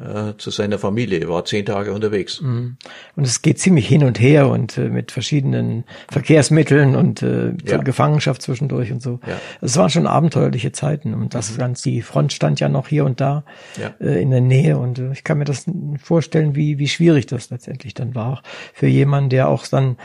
äh, 0.00 0.36
zu 0.38 0.50
seiner 0.50 0.78
Familie, 0.78 1.28
war 1.28 1.44
zehn 1.44 1.66
Tage 1.66 1.92
unterwegs. 1.92 2.40
Mhm. 2.40 2.76
Und 3.16 3.26
es 3.26 3.42
geht 3.42 3.58
ziemlich 3.58 3.86
hin 3.86 4.02
und 4.04 4.18
her 4.18 4.48
und 4.48 4.78
äh, 4.78 4.88
mit 4.88 5.12
verschiedenen 5.12 5.84
Verkehrsmitteln 6.10 6.96
und 6.96 7.22
äh, 7.22 7.52
Ja. 7.64 7.76
Gefangenschaft 7.78 8.42
zwischendurch 8.42 8.92
und 8.92 9.02
so. 9.02 9.20
Ja. 9.26 9.38
Es 9.60 9.76
waren 9.76 9.90
schon 9.90 10.06
abenteuerliche 10.06 10.72
Zeiten 10.72 11.14
und 11.14 11.34
das 11.34 11.56
ganz, 11.58 11.82
die 11.82 12.02
Front 12.02 12.32
stand 12.32 12.60
ja 12.60 12.68
noch 12.68 12.88
hier 12.88 13.04
und 13.04 13.20
da 13.20 13.44
Ja. 13.80 13.94
äh, 14.00 14.22
in 14.22 14.30
der 14.30 14.40
Nähe 14.40 14.78
und 14.78 14.98
äh, 14.98 15.12
ich 15.12 15.24
kann 15.24 15.38
mir 15.38 15.44
das 15.44 15.66
vorstellen, 16.02 16.54
wie, 16.54 16.78
wie 16.78 16.88
schwierig 16.88 17.26
das 17.26 17.50
letztendlich 17.50 17.94
dann 17.94 18.14
war 18.14 18.42
für 18.72 18.86
jemanden, 18.86 19.30
der 19.30 19.48
auch 19.48 19.66
dann 19.66 19.96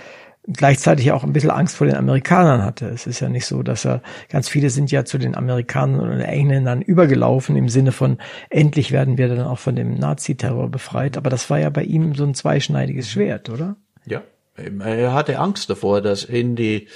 gleichzeitig 0.47 1.11
auch 1.11 1.23
ein 1.23 1.33
bisschen 1.33 1.51
Angst 1.51 1.75
vor 1.75 1.87
den 1.87 1.95
Amerikanern 1.95 2.63
hatte. 2.63 2.87
Es 2.87 3.07
ist 3.07 3.19
ja 3.19 3.29
nicht 3.29 3.45
so, 3.45 3.63
dass 3.63 3.85
er, 3.85 4.01
ganz 4.29 4.49
viele 4.49 4.69
sind 4.69 4.91
ja 4.91 5.05
zu 5.05 5.17
den 5.17 5.35
Amerikanern 5.35 6.01
oder 6.01 6.27
Engländern 6.27 6.81
übergelaufen 6.81 7.55
im 7.55 7.69
Sinne 7.69 7.91
von, 7.91 8.17
endlich 8.49 8.91
werden 8.91 9.17
wir 9.17 9.27
dann 9.27 9.41
auch 9.41 9.59
von 9.59 9.75
dem 9.75 9.95
Naziterror 9.95 10.69
befreit. 10.69 11.17
Aber 11.17 11.29
das 11.29 11.49
war 11.49 11.59
ja 11.59 11.69
bei 11.69 11.83
ihm 11.83 12.15
so 12.15 12.23
ein 12.23 12.35
zweischneidiges 12.35 13.09
Schwert, 13.09 13.49
oder? 13.49 13.75
Ja, 14.05 14.21
er 14.55 15.13
hatte 15.13 15.39
Angst 15.39 15.69
davor, 15.69 16.01
dass 16.01 16.29
ihn 16.29 16.55
die 16.55 16.87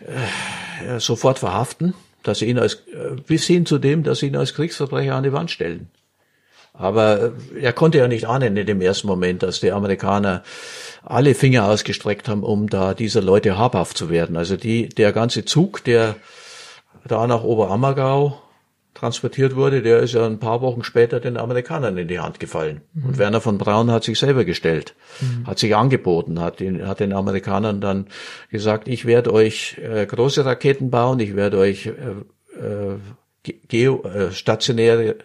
äh, 0.00 1.00
sofort 1.00 1.38
verhaften, 1.38 1.94
dass 2.22 2.40
sie 2.40 2.46
ihn 2.46 2.58
als 2.58 2.74
äh, 2.92 3.16
bis 3.26 3.46
hin 3.46 3.66
zu 3.66 3.78
dem, 3.78 4.02
dass 4.02 4.20
sie 4.20 4.26
ihn 4.26 4.36
als 4.36 4.54
Kriegsverbrecher 4.54 5.14
an 5.14 5.24
die 5.24 5.32
Wand 5.32 5.50
stellen. 5.50 5.88
Aber 6.78 7.32
äh, 7.54 7.60
er 7.60 7.72
konnte 7.72 7.98
ja 7.98 8.08
nicht 8.08 8.26
ahnen 8.26 8.56
in 8.56 8.66
dem 8.66 8.80
ersten 8.80 9.08
Moment, 9.08 9.42
dass 9.42 9.60
die 9.60 9.72
Amerikaner 9.72 10.42
alle 11.04 11.34
Finger 11.34 11.66
ausgestreckt 11.66 12.28
haben, 12.28 12.42
um 12.42 12.68
da 12.68 12.94
dieser 12.94 13.20
Leute 13.20 13.58
habhaft 13.58 13.98
zu 13.98 14.08
werden. 14.08 14.36
Also 14.36 14.56
die, 14.56 14.88
der 14.88 15.12
ganze 15.12 15.44
Zug, 15.44 15.84
der 15.84 16.16
da 17.06 17.26
nach 17.26 17.42
Oberammergau 17.42 18.40
transportiert 18.94 19.54
wurde, 19.54 19.82
der 19.82 20.00
ist 20.00 20.14
ja 20.14 20.26
ein 20.26 20.40
paar 20.40 20.60
Wochen 20.60 20.82
später 20.82 21.20
den 21.20 21.36
Amerikanern 21.36 21.96
in 21.98 22.08
die 22.08 22.18
Hand 22.18 22.40
gefallen. 22.40 22.80
Und 23.06 23.16
Werner 23.16 23.40
von 23.40 23.56
Braun 23.56 23.92
hat 23.92 24.02
sich 24.02 24.18
selber 24.18 24.44
gestellt, 24.44 24.94
hat 25.46 25.60
sich 25.60 25.76
angeboten, 25.76 26.40
hat 26.40 26.58
den, 26.58 26.86
hat 26.86 26.98
den 26.98 27.12
Amerikanern 27.12 27.80
dann 27.80 28.08
gesagt, 28.50 28.88
ich 28.88 29.04
werde 29.04 29.32
euch 29.32 29.78
äh, 29.78 30.04
große 30.04 30.44
Raketen 30.44 30.90
bauen, 30.90 31.20
ich 31.20 31.36
werde 31.36 31.58
euch 31.58 31.86
äh, 31.86 31.90
äh, 32.60 32.96
ge- 33.48 33.60
geo, 33.68 34.02
äh, 34.04 34.32
stationäre 34.32 35.16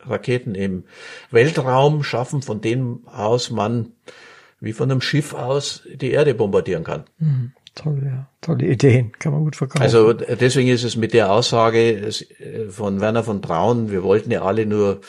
Raketen 0.00 0.54
im 0.54 0.84
Weltraum 1.30 2.02
schaffen, 2.02 2.42
von 2.42 2.60
denen 2.60 3.06
aus 3.06 3.50
man 3.50 3.92
wie 4.60 4.72
von 4.72 4.90
einem 4.90 5.00
Schiff 5.00 5.34
aus 5.34 5.82
die 5.92 6.12
Erde 6.12 6.34
bombardieren 6.34 6.84
kann. 6.84 7.04
Toll, 7.74 8.02
ja. 8.04 8.28
Tolle 8.40 8.66
Ideen. 8.66 9.12
Kann 9.18 9.32
man 9.32 9.44
gut 9.44 9.56
verkaufen. 9.56 9.82
Also 9.82 10.12
deswegen 10.12 10.68
ist 10.68 10.84
es 10.84 10.94
mit 10.94 11.14
der 11.14 11.32
Aussage 11.32 11.80
äh, 11.96 12.68
von 12.70 13.00
Werner 13.00 13.24
von 13.24 13.40
Braun, 13.40 13.90
wir 13.90 14.02
wollten 14.02 14.30
ja 14.30 14.42
alle 14.42 14.66
nur 14.66 15.00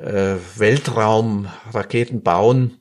äh, 0.00 0.36
Weltraumraketen 0.56 2.22
bauen 2.22 2.78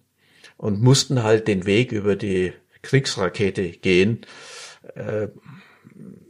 und 0.57 0.81
mussten 0.81 1.23
halt 1.23 1.47
den 1.47 1.65
Weg 1.65 1.91
über 1.91 2.15
die 2.15 2.53
Kriegsrakete 2.81 3.69
gehen. 3.69 4.21
Äh, 4.95 5.27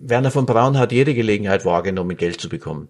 Werner 0.02 0.32
von 0.32 0.46
Braun 0.46 0.78
hat 0.78 0.92
jede 0.92 1.14
Gelegenheit 1.14 1.66
wahrgenommen, 1.66 2.18
Geld 2.18 2.42
zu 2.42 2.50
bekommen. 2.50 2.90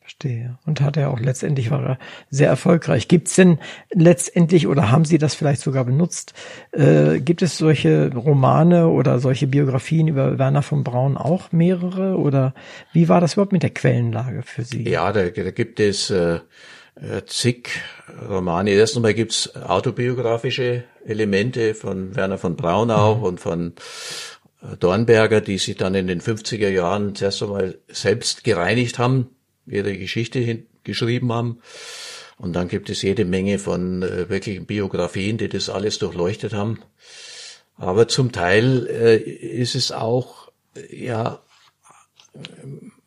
Verstehe. 0.00 0.58
Und 0.66 0.80
hat 0.80 0.96
er 0.96 1.10
auch 1.10 1.20
letztendlich 1.20 1.70
war 1.70 1.84
er 1.84 1.98
sehr 2.30 2.48
erfolgreich. 2.48 3.06
Gibt 3.06 3.28
es 3.28 3.36
denn 3.36 3.60
letztendlich 3.92 4.66
oder 4.66 4.90
haben 4.90 5.04
Sie 5.04 5.18
das 5.18 5.34
vielleicht 5.34 5.60
sogar 5.60 5.84
benutzt? 5.84 6.34
Äh, 6.72 7.20
gibt 7.20 7.42
es 7.42 7.56
solche 7.56 8.12
Romane 8.12 8.88
oder 8.88 9.20
solche 9.20 9.46
Biografien 9.46 10.08
über 10.08 10.36
Werner 10.36 10.62
von 10.62 10.82
Braun 10.82 11.16
auch 11.16 11.52
mehrere? 11.52 12.16
Oder 12.16 12.54
wie 12.92 13.08
war 13.08 13.20
das 13.20 13.34
überhaupt 13.34 13.52
mit 13.52 13.62
der 13.62 13.70
Quellenlage 13.70 14.42
für 14.42 14.64
Sie? 14.64 14.88
Ja, 14.88 15.12
da, 15.12 15.28
da 15.28 15.50
gibt 15.52 15.78
es 15.78 16.10
äh, 16.10 16.40
äh, 16.96 17.24
zig 17.26 17.70
Romane. 18.28 18.70
Erst 18.70 18.96
einmal 18.96 19.14
gibt's 19.14 19.54
autobiografische 19.54 20.82
Elemente 21.04 21.74
von 21.74 22.16
Werner 22.16 22.38
von 22.38 22.56
Braun 22.56 22.90
auch 22.90 23.22
und 23.22 23.38
von 23.38 23.74
Dornberger, 24.78 25.40
die 25.40 25.58
sich 25.58 25.76
dann 25.76 25.94
in 25.94 26.06
den 26.06 26.20
50er 26.20 26.68
Jahren 26.68 27.14
zuerst 27.14 27.42
einmal 27.42 27.78
selbst 27.88 28.44
gereinigt 28.44 28.98
haben, 28.98 29.28
ihre 29.66 29.96
Geschichte 29.96 30.64
geschrieben 30.84 31.32
haben. 31.32 31.60
Und 32.36 32.54
dann 32.54 32.68
gibt 32.68 32.88
es 32.90 33.02
jede 33.02 33.24
Menge 33.24 33.58
von 33.58 34.02
äh, 34.02 34.28
wirklichen 34.30 34.64
Biografien, 34.64 35.36
die 35.36 35.48
das 35.48 35.68
alles 35.68 35.98
durchleuchtet 35.98 36.54
haben. 36.54 36.80
Aber 37.76 38.08
zum 38.08 38.32
Teil 38.32 38.86
äh, 38.86 39.16
ist 39.16 39.74
es 39.74 39.92
auch, 39.92 40.50
äh, 40.74 41.04
ja, 41.04 41.42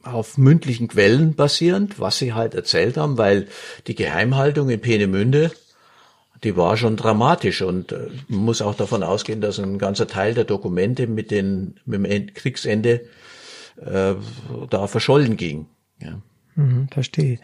auf 0.04 0.38
mündlichen 0.38 0.88
Quellen 0.90 1.34
basierend, 1.34 2.00
was 2.00 2.18
sie 2.18 2.34
halt 2.34 2.54
erzählt 2.56 2.98
haben, 2.98 3.18
weil 3.18 3.48
die 3.88 3.96
Geheimhaltung 3.96 4.70
in 4.70 4.82
Peenemünde, 4.82 5.52
die 6.44 6.58
war 6.58 6.78
schon 6.78 6.98
dramatisch 6.98 7.62
und 7.62 7.92
äh, 7.92 8.10
man 8.28 8.42
muss 8.42 8.62
auch 8.62 8.76
davon 8.76 9.04
ausgehen, 9.04 9.42
dass 9.42 9.60
ein 9.60 9.78
ganzer 9.78 10.08
Teil 10.08 10.34
der 10.34 10.44
Dokumente 10.44 11.08
mit, 11.08 11.32
den, 11.32 11.76
mit 11.86 12.00
dem 12.00 12.06
End 12.06 12.36
Kriegsende 12.36 13.02
äh, 13.78 14.14
da 14.70 14.88
verschollen 14.88 15.38
ging. 15.38 15.68
Ja. 16.00 16.20
Mhm, 16.56 16.88
verstehe. 16.92 17.40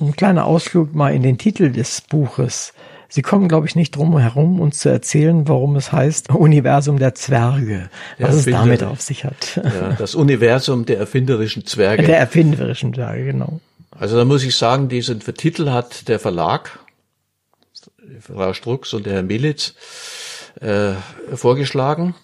Ein 0.00 0.14
kleiner 0.14 0.44
Ausflug 0.44 0.94
mal 0.94 1.14
in 1.14 1.22
den 1.22 1.38
Titel 1.38 1.70
des 1.70 2.00
Buches. 2.02 2.72
Sie 3.08 3.22
kommen, 3.22 3.48
glaube 3.48 3.66
ich, 3.66 3.76
nicht 3.76 3.96
drum 3.96 4.18
herum, 4.18 4.60
uns 4.60 4.78
zu 4.78 4.88
erzählen, 4.88 5.46
warum 5.46 5.76
es 5.76 5.92
heißt 5.92 6.30
Universum 6.30 6.98
der 6.98 7.14
Zwerge. 7.14 7.88
Was 8.18 8.44
Der 8.44 8.54
es 8.54 8.60
damit 8.60 8.82
auf 8.82 9.00
sich 9.00 9.24
hat. 9.24 9.60
Ja, 9.62 9.92
das 9.98 10.14
Universum 10.14 10.84
der 10.84 10.98
erfinderischen 10.98 11.64
Zwerge. 11.64 12.02
Der 12.02 12.18
erfinderischen 12.18 12.92
Zwerge, 12.92 13.26
genau. 13.26 13.60
Also 13.92 14.16
da 14.16 14.24
muss 14.24 14.42
ich 14.42 14.56
sagen, 14.56 14.88
diesen 14.88 15.20
Titel 15.20 15.70
hat 15.70 16.08
der 16.08 16.18
Verlag, 16.18 16.80
Frau 18.20 18.52
Strux 18.52 18.92
und 18.94 19.06
der 19.06 19.14
Herr 19.14 19.22
Militz, 19.22 19.74
äh, 20.60 20.92
vorgeschlagen. 21.34 22.14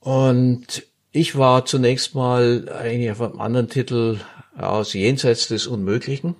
Und 0.00 0.86
ich 1.12 1.36
war 1.36 1.64
zunächst 1.64 2.14
mal 2.14 2.68
eigentlich 2.68 3.10
auf 3.10 3.20
einem 3.20 3.40
anderen 3.40 3.68
Titel 3.68 4.20
aus 4.56 4.92
Jenseits 4.92 5.48
des 5.48 5.66
Unmöglichen. 5.66 6.36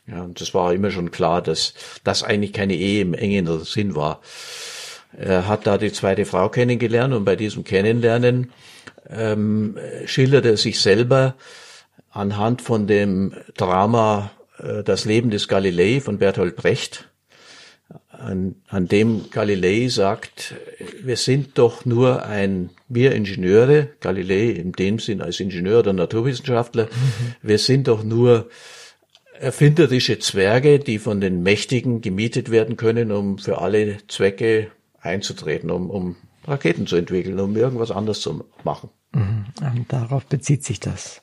Ja, 0.07 0.23
und 0.23 0.41
das 0.41 0.55
war 0.55 0.73
immer 0.75 0.91
schon 0.91 1.11
klar, 1.11 1.41
dass 1.41 1.75
das 2.05 2.23
eigentlich 2.23 2.53
keine 2.53 2.75
Ehe 2.75 3.01
im 3.03 3.15
engen 3.15 3.65
Sinn 3.65 3.95
war. 3.95 4.21
Er 5.17 5.49
hat 5.49 5.67
da 5.67 5.79
die 5.79 5.93
zweite 5.93 6.25
Frau 6.25 6.49
kennengelernt 6.49 7.15
und 7.15 7.25
bei 7.25 7.37
diesem 7.37 7.65
Kennenlernen 7.65 8.53
ähm, 9.09 9.77
schildert 10.07 10.47
er 10.47 10.57
sich 10.57 10.81
selber 10.81 11.35
anhand 12.11 12.63
von 12.63 12.87
dem 12.87 13.35
Drama 13.57 14.31
äh, 14.59 14.83
Das 14.83 15.05
Leben 15.05 15.31
des 15.31 15.49
Galilei 15.49 16.01
von 16.01 16.19
Bertolt 16.19 16.57
Brecht, 16.57 17.10
an, 18.21 18.57
an 18.69 18.87
dem 18.87 19.31
Galilei 19.31 19.89
sagt, 19.89 20.55
wir 21.03 21.17
sind 21.17 21.59
doch 21.59 21.85
nur 21.85 22.25
ein, 22.25 22.71
wir 22.89 23.13
Ingenieure, 23.13 23.89
Galilei 24.01 24.51
in 24.51 24.73
dem 24.73 24.99
Sinn 24.99 25.21
als 25.21 25.41
Ingenieur 25.41 25.81
oder 25.81 25.93
Naturwissenschaftler, 25.93 26.89
wir 27.43 27.59
sind 27.59 27.89
doch 27.89 28.05
nur 28.05 28.49
erfinderische 29.39 30.19
Zwerge, 30.19 30.79
die 30.79 30.99
von 30.99 31.21
den 31.21 31.43
Mächtigen 31.43 32.03
gemietet 32.03 32.51
werden 32.51 32.77
können, 32.77 33.11
um 33.11 33.39
für 33.39 33.61
alle 33.61 33.99
Zwecke 34.07 34.71
einzutreten, 35.01 35.71
um, 35.71 35.89
um 35.91 36.17
Raketen 36.47 36.87
zu 36.87 36.97
entwickeln, 36.97 37.41
um 37.41 37.57
irgendwas 37.57 37.91
anderes 37.91 38.21
zu 38.21 38.45
machen. 38.65 38.91
Mhm. 39.13 39.47
Und 39.61 39.93
darauf 39.93 40.27
bezieht 40.27 40.65
sich 40.65 40.79
das. 40.79 41.23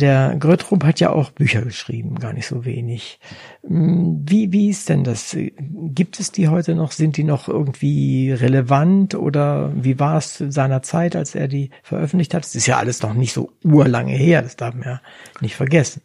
Der 0.00 0.34
Grötrup 0.40 0.82
hat 0.82 0.98
ja 0.98 1.10
auch 1.10 1.30
Bücher 1.30 1.62
geschrieben, 1.62 2.18
gar 2.18 2.32
nicht 2.32 2.48
so 2.48 2.64
wenig. 2.64 3.20
Hm, 3.64 4.24
wie, 4.28 4.50
wie 4.50 4.68
ist 4.68 4.88
denn 4.88 5.04
das? 5.04 5.36
Gibt 5.56 6.18
es 6.18 6.32
die 6.32 6.48
heute 6.48 6.74
noch? 6.74 6.90
Sind 6.90 7.16
die 7.16 7.22
noch 7.22 7.46
irgendwie 7.46 8.32
relevant 8.32 9.14
oder 9.14 9.72
wie 9.76 10.00
war 10.00 10.18
es 10.18 10.38
seiner 10.38 10.82
Zeit, 10.82 11.14
als 11.14 11.36
er 11.36 11.46
die 11.46 11.70
veröffentlicht 11.84 12.34
hat? 12.34 12.44
Es 12.44 12.56
ist 12.56 12.66
ja 12.66 12.78
alles 12.78 13.02
noch 13.02 13.14
nicht 13.14 13.32
so 13.32 13.52
urlange 13.62 14.14
her, 14.14 14.42
das 14.42 14.56
darf 14.56 14.74
man 14.74 14.82
ja 14.84 15.00
nicht 15.40 15.54
vergessen. 15.54 16.02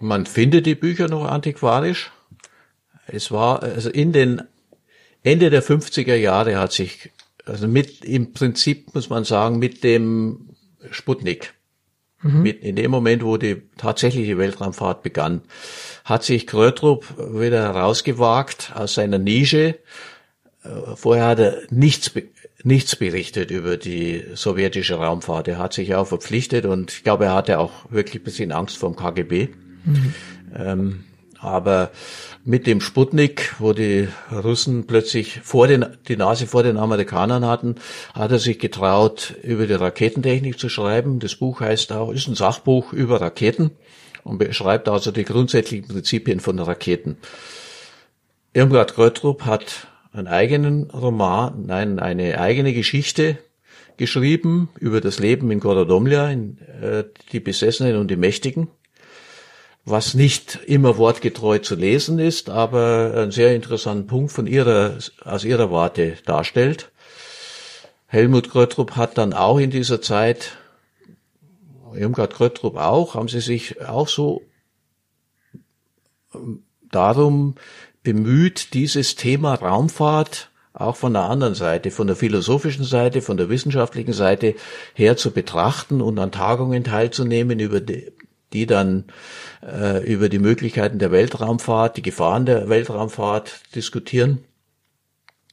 Man 0.00 0.24
findet 0.24 0.64
die 0.64 0.74
Bücher 0.74 1.08
noch 1.08 1.26
antiquarisch. 1.26 2.10
Es 3.06 3.30
war, 3.30 3.62
also 3.62 3.90
in 3.90 4.12
den 4.12 4.40
Ende 5.22 5.50
der 5.50 5.62
50er 5.62 6.14
Jahre 6.14 6.58
hat 6.58 6.72
sich, 6.72 7.10
also 7.44 7.68
mit, 7.68 8.02
im 8.02 8.32
Prinzip 8.32 8.94
muss 8.94 9.10
man 9.10 9.24
sagen, 9.24 9.58
mit 9.58 9.84
dem 9.84 10.56
Sputnik, 10.90 11.52
mhm. 12.22 12.46
in 12.46 12.76
dem 12.76 12.90
Moment, 12.90 13.24
wo 13.24 13.36
die 13.36 13.62
tatsächliche 13.76 14.38
Weltraumfahrt 14.38 15.02
begann, 15.02 15.42
hat 16.04 16.24
sich 16.24 16.46
Krötrup 16.46 17.06
wieder 17.18 17.62
herausgewagt 17.62 18.72
aus 18.74 18.94
seiner 18.94 19.18
Nische. 19.18 19.78
Äh, 20.62 20.96
vorher 20.96 21.26
hat 21.26 21.38
er 21.38 21.62
nichts, 21.70 22.12
nichts 22.62 22.96
berichtet 22.96 23.50
über 23.50 23.76
die 23.76 24.24
sowjetische 24.34 24.94
Raumfahrt. 24.94 25.48
Er 25.48 25.58
hat 25.58 25.72
sich 25.72 25.94
auch 25.94 26.06
verpflichtet 26.06 26.66
und 26.66 26.92
ich 26.92 27.04
glaube, 27.04 27.26
er 27.26 27.34
hatte 27.34 27.58
auch 27.58 27.90
wirklich 27.90 28.22
ein 28.22 28.24
bisschen 28.24 28.52
Angst 28.52 28.76
vor 28.76 28.90
dem 28.90 28.96
KGB. 28.96 29.48
Mhm. 29.84 30.14
Ähm, 30.54 31.04
aber 31.38 31.90
mit 32.44 32.66
dem 32.66 32.80
Sputnik, 32.80 33.54
wo 33.58 33.72
die 33.72 34.08
Russen 34.32 34.86
plötzlich 34.86 35.40
vor 35.42 35.66
den, 35.68 35.84
die 36.08 36.16
Nase 36.16 36.46
vor 36.46 36.62
den 36.62 36.78
Amerikanern 36.78 37.44
hatten, 37.44 37.76
hat 38.14 38.32
er 38.32 38.38
sich 38.38 38.58
getraut, 38.58 39.34
über 39.42 39.66
die 39.66 39.74
Raketentechnik 39.74 40.58
zu 40.58 40.68
schreiben. 40.68 41.18
Das 41.18 41.34
Buch 41.36 41.60
heißt 41.60 41.92
auch, 41.92 42.12
ist 42.12 42.28
ein 42.28 42.34
Sachbuch 42.34 42.92
über 42.92 43.20
Raketen 43.20 43.72
und 44.24 44.38
beschreibt 44.38 44.88
also 44.88 45.10
die 45.10 45.24
grundsätzlichen 45.24 45.88
Prinzipien 45.88 46.40
von 46.40 46.58
Raketen. 46.58 47.18
Irmgard 48.52 48.94
Gröttrup 48.94 49.44
hat 49.44 49.88
einen 50.12 50.26
eigenen 50.26 50.90
Roman, 50.90 51.66
nein, 51.66 51.98
eine 51.98 52.40
eigene 52.40 52.72
Geschichte 52.72 53.38
geschrieben 53.96 54.70
über 54.78 55.00
das 55.00 55.18
Leben 55.18 55.50
in 55.50 55.60
Gorodomlia, 55.60 56.30
in, 56.30 56.58
äh, 56.80 57.04
die 57.32 57.40
Besessenen 57.40 57.96
und 57.96 58.10
die 58.10 58.16
Mächtigen 58.16 58.68
was 59.84 60.14
nicht 60.14 60.60
immer 60.66 60.98
wortgetreu 60.98 61.58
zu 61.58 61.74
lesen 61.74 62.18
ist, 62.18 62.50
aber 62.50 63.12
einen 63.16 63.30
sehr 63.30 63.54
interessanten 63.54 64.06
Punkt 64.06 64.32
von 64.32 64.46
ihrer, 64.46 64.98
aus 65.24 65.44
ihrer 65.44 65.70
Warte 65.70 66.16
darstellt. 66.26 66.90
Helmut 68.06 68.50
Gröttrup 68.50 68.96
hat 68.96 69.18
dann 69.18 69.32
auch 69.32 69.58
in 69.58 69.70
dieser 69.70 70.02
Zeit, 70.02 70.58
Irmgard 71.94 72.34
Gröttrup 72.34 72.76
auch, 72.76 73.14
haben 73.14 73.28
sie 73.28 73.40
sich 73.40 73.80
auch 73.82 74.08
so 74.08 74.42
ähm, 76.34 76.64
darum 76.90 77.54
bemüht, 78.02 78.74
dieses 78.74 79.16
Thema 79.16 79.54
Raumfahrt 79.54 80.50
auch 80.72 80.96
von 80.96 81.12
der 81.12 81.22
anderen 81.22 81.54
Seite, 81.54 81.90
von 81.90 82.06
der 82.06 82.16
philosophischen 82.16 82.84
Seite, 82.84 83.22
von 83.22 83.36
der 83.36 83.48
wissenschaftlichen 83.48 84.12
Seite 84.12 84.54
her 84.94 85.16
zu 85.16 85.32
betrachten 85.32 86.00
und 86.00 86.18
an 86.18 86.32
Tagungen 86.32 86.84
teilzunehmen, 86.84 87.58
über 87.58 87.80
die, 87.80 88.12
die 88.52 88.66
dann 88.66 89.04
äh, 89.62 90.04
über 90.04 90.28
die 90.28 90.38
Möglichkeiten 90.38 90.98
der 90.98 91.12
Weltraumfahrt, 91.12 91.96
die 91.96 92.02
Gefahren 92.02 92.46
der 92.46 92.68
Weltraumfahrt 92.68 93.74
diskutieren. 93.74 94.44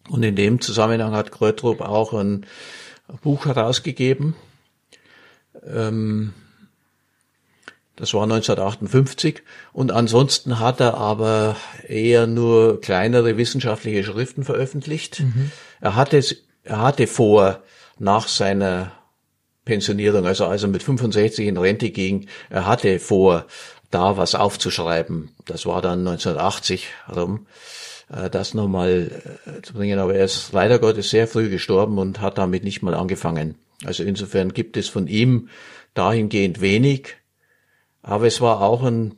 Und 0.10 0.24
in 0.24 0.36
dem 0.36 0.62
Zusammenhang 0.62 1.14
hat 1.14 1.32
Krötrup 1.32 1.82
auch 1.82 2.14
ein 2.14 2.45
Buch 3.22 3.45
herausgegeben. 3.45 4.36
Ähm, 5.66 6.34
das 7.98 8.14
war 8.14 8.24
1958. 8.24 9.41
Und 9.74 9.91
ansonsten 9.91 10.60
hat 10.60 10.80
er 10.80 10.95
aber 10.95 11.56
eher 11.88 12.28
nur 12.28 12.80
kleinere 12.80 13.38
wissenschaftliche 13.38 14.04
Schriften 14.04 14.43
veröffentlicht. 14.43 15.22
Mhm. 15.22 15.52
Er 15.82 15.95
hatte, 15.95 16.24
er 16.64 16.82
hatte 16.82 17.08
vor, 17.08 17.64
nach 18.00 18.28
seiner 18.28 18.91
Pensionierung, 19.68 20.26
also 20.26 20.45
als 20.45 20.63
er 20.63 20.70
mit 20.70 20.82
65 20.82 21.45
in 21.45 21.57
Rente 21.57 21.91
ging, 21.91 22.28
er 22.49 22.65
hatte 22.65 22.99
vor, 22.99 23.45
da 23.91 24.18
was 24.18 24.36
aufzuschreiben. 24.36 25.30
Das 25.45 25.65
war 25.65 25.82
dann 25.82 25.99
1980 25.99 26.88
rum, 27.15 27.47
äh, 28.09 28.30
das 28.30 28.53
nochmal 28.53 29.11
äh, 29.45 29.61
zu 29.61 29.74
bringen. 29.74 29.99
Aber 29.99 30.15
er 30.15 30.26
ist 30.26 30.53
leider 30.53 30.80
Gottes 30.80 31.09
sehr 31.09 31.28
früh 31.28 31.49
gestorben 31.49 31.97
und 31.97 32.22
hat 32.22 32.38
damit 32.38 32.63
nicht 32.63 32.82
mal 32.82 32.93
angefangen. 32.93 33.55
Also 33.86 34.03
insofern 34.03 34.53
gibt 34.53 34.78
es 34.78 34.88
von 34.89 35.07
ihm 35.07 35.49
dahingehend 35.93 36.61
wenig. 36.61 37.15
Aber 38.01 38.26
es 38.26 38.41
war 38.41 38.61
auch 38.61 38.84
ein 38.84 39.15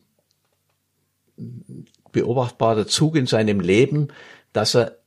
beobachtbarer 2.12 2.88
Zug 2.88 3.16
in 3.16 3.28
seinem 3.28 3.60
Leben, 3.60 4.10
dass 4.52 4.76
er 4.76 4.98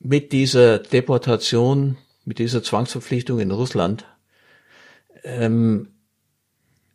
mit 0.00 0.32
dieser 0.32 0.78
Deportation, 0.78 1.96
mit 2.24 2.38
dieser 2.38 2.62
Zwangsverpflichtung 2.62 3.38
in 3.38 3.50
Russland 3.50 4.04
ähm, 5.24 5.88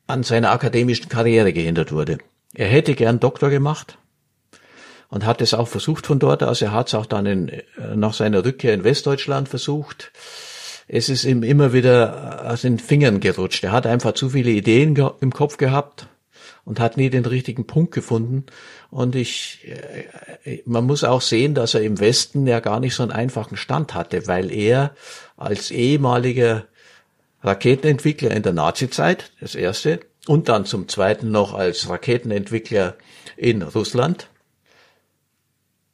an 0.07 0.23
seiner 0.23 0.51
akademischen 0.51 1.09
Karriere 1.09 1.53
gehindert 1.53 1.91
wurde. 1.91 2.17
Er 2.53 2.67
hätte 2.67 2.95
gern 2.95 3.19
Doktor 3.19 3.49
gemacht 3.49 3.97
und 5.09 5.25
hat 5.25 5.41
es 5.41 5.53
auch 5.53 5.67
versucht 5.67 6.07
von 6.07 6.19
dort 6.19 6.43
aus. 6.43 6.61
Er 6.61 6.71
hat 6.71 6.87
es 6.87 6.95
auch 6.95 7.05
dann 7.05 7.25
in, 7.25 7.49
äh, 7.49 7.63
nach 7.95 8.13
seiner 8.13 8.45
Rückkehr 8.45 8.73
in 8.73 8.83
Westdeutschland 8.83 9.49
versucht. 9.49 10.11
Es 10.87 11.09
ist 11.09 11.25
ihm 11.25 11.43
immer 11.43 11.73
wieder 11.73 12.49
aus 12.49 12.61
den 12.61 12.79
Fingern 12.79 13.19
gerutscht. 13.19 13.63
Er 13.63 13.71
hat 13.71 13.85
einfach 13.85 14.13
zu 14.13 14.29
viele 14.29 14.49
Ideen 14.49 14.95
im 15.21 15.31
Kopf 15.31 15.57
gehabt 15.57 16.07
und 16.65 16.79
hat 16.79 16.97
nie 16.97 17.11
den 17.11 17.25
richtigen 17.25 17.67
Punkt 17.67 17.93
gefunden. 17.93 18.45
Und 18.89 19.15
ich, 19.15 19.67
äh, 20.43 20.61
man 20.65 20.85
muss 20.85 21.03
auch 21.03 21.21
sehen, 21.21 21.53
dass 21.53 21.75
er 21.75 21.81
im 21.81 21.99
Westen 21.99 22.47
ja 22.47 22.59
gar 22.59 22.79
nicht 22.79 22.95
so 22.95 23.03
einen 23.03 23.11
einfachen 23.11 23.57
Stand 23.57 23.93
hatte, 23.93 24.25
weil 24.27 24.51
er 24.51 24.95
als 25.37 25.69
ehemaliger 25.69 26.65
Raketenentwickler 27.41 28.31
in 28.31 28.43
der 28.43 28.53
Nazizeit, 28.53 29.31
das 29.39 29.55
erste, 29.55 29.99
und 30.27 30.49
dann 30.49 30.65
zum 30.65 30.87
zweiten 30.87 31.31
noch 31.31 31.53
als 31.53 31.89
Raketenentwickler 31.89 32.95
in 33.37 33.61
Russland, 33.61 34.29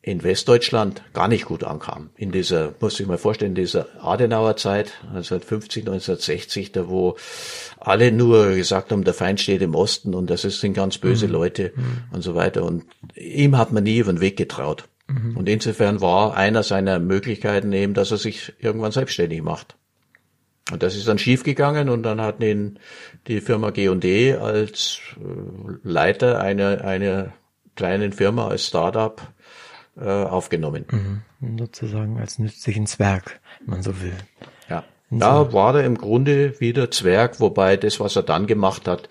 in 0.02 0.22
Westdeutschland 0.22 1.02
gar 1.14 1.28
nicht 1.28 1.46
gut 1.46 1.64
ankam. 1.64 2.12
In 2.16 2.32
dieser, 2.32 2.76
muss 2.80 3.00
ich 3.00 3.08
mal 3.08 3.18
vorstellen, 3.18 3.52
in 3.52 3.56
dieser 3.56 3.88
Adenauer 4.04 4.56
Zeit, 4.56 4.93
1950, 5.02 5.82
1960, 5.82 6.72
da 6.74 6.88
wo 6.88 7.18
alle 7.80 8.12
nur 8.12 8.54
gesagt 8.54 8.91
haben, 8.91 9.04
der 9.04 9.16
Feind 9.16 9.41
steht 9.41 9.64
im 9.64 9.74
Osten 9.74 10.14
und 10.14 10.30
das 10.30 10.43
sind 10.43 10.74
ganz 10.74 11.00
böse 11.00 11.26
mhm. 11.26 11.34
Leute 11.34 11.74
mhm. 11.76 12.04
und 12.12 12.22
so 12.22 12.36
weiter. 12.36 12.64
Und 12.64 12.86
ihm 13.16 13.58
hat 13.58 13.72
man 13.72 13.84
nie 13.84 13.98
über 13.98 14.14
den 14.14 14.22
Weg 14.22 14.38
getraut. 14.38 14.88
Mhm. 15.08 15.38
Und 15.38 15.50
insofern 15.50 16.02
war 16.02 16.36
einer 16.38 16.62
seiner 16.62 17.00
Möglichkeiten 17.00 17.74
eben, 17.74 17.96
dass 17.96 18.12
er 18.12 18.18
sich 18.18 18.54
irgendwann 18.60 18.91
selbstständig 18.91 19.41
macht. 19.41 19.76
Und 20.72 20.82
das 20.82 20.95
ist 20.95 21.07
dann 21.07 21.20
schiefgegangen 21.20 21.89
und 21.89 22.03
dann 22.03 22.20
hat 22.20 22.41
ihn 22.41 22.80
die 23.28 23.39
Firma 23.39 23.70
G&D 23.70 24.36
als 24.36 24.99
äh, 25.18 25.72
Leiter 25.84 26.39
einer, 26.39 26.84
einer 26.84 27.34
kleinen 27.76 28.13
Firma, 28.13 28.47
als 28.47 28.66
Startup 28.68 29.22
äh, 29.97 30.09
aufgenommen. 30.09 30.86
Mhm. 30.89 31.59
Sozusagen 31.59 32.20
als 32.20 32.39
nützlichen 32.39 32.88
Zwerg, 32.88 33.39
wenn 33.59 33.76
man 33.76 33.84
so 33.84 34.01
will. 34.01 34.18
Ja. 34.68 34.84
Da 35.11 35.53
war 35.53 35.76
er 35.76 35.86
im 35.86 35.97
Grunde 35.97 36.59
wieder 36.59 36.89
Zwerg, 36.89 37.39
wobei 37.39 37.78
das, 37.78 37.99
was 37.99 38.16
er 38.16 38.24
dann 38.24 38.47
gemacht 38.47 38.88
hat, 38.88 39.07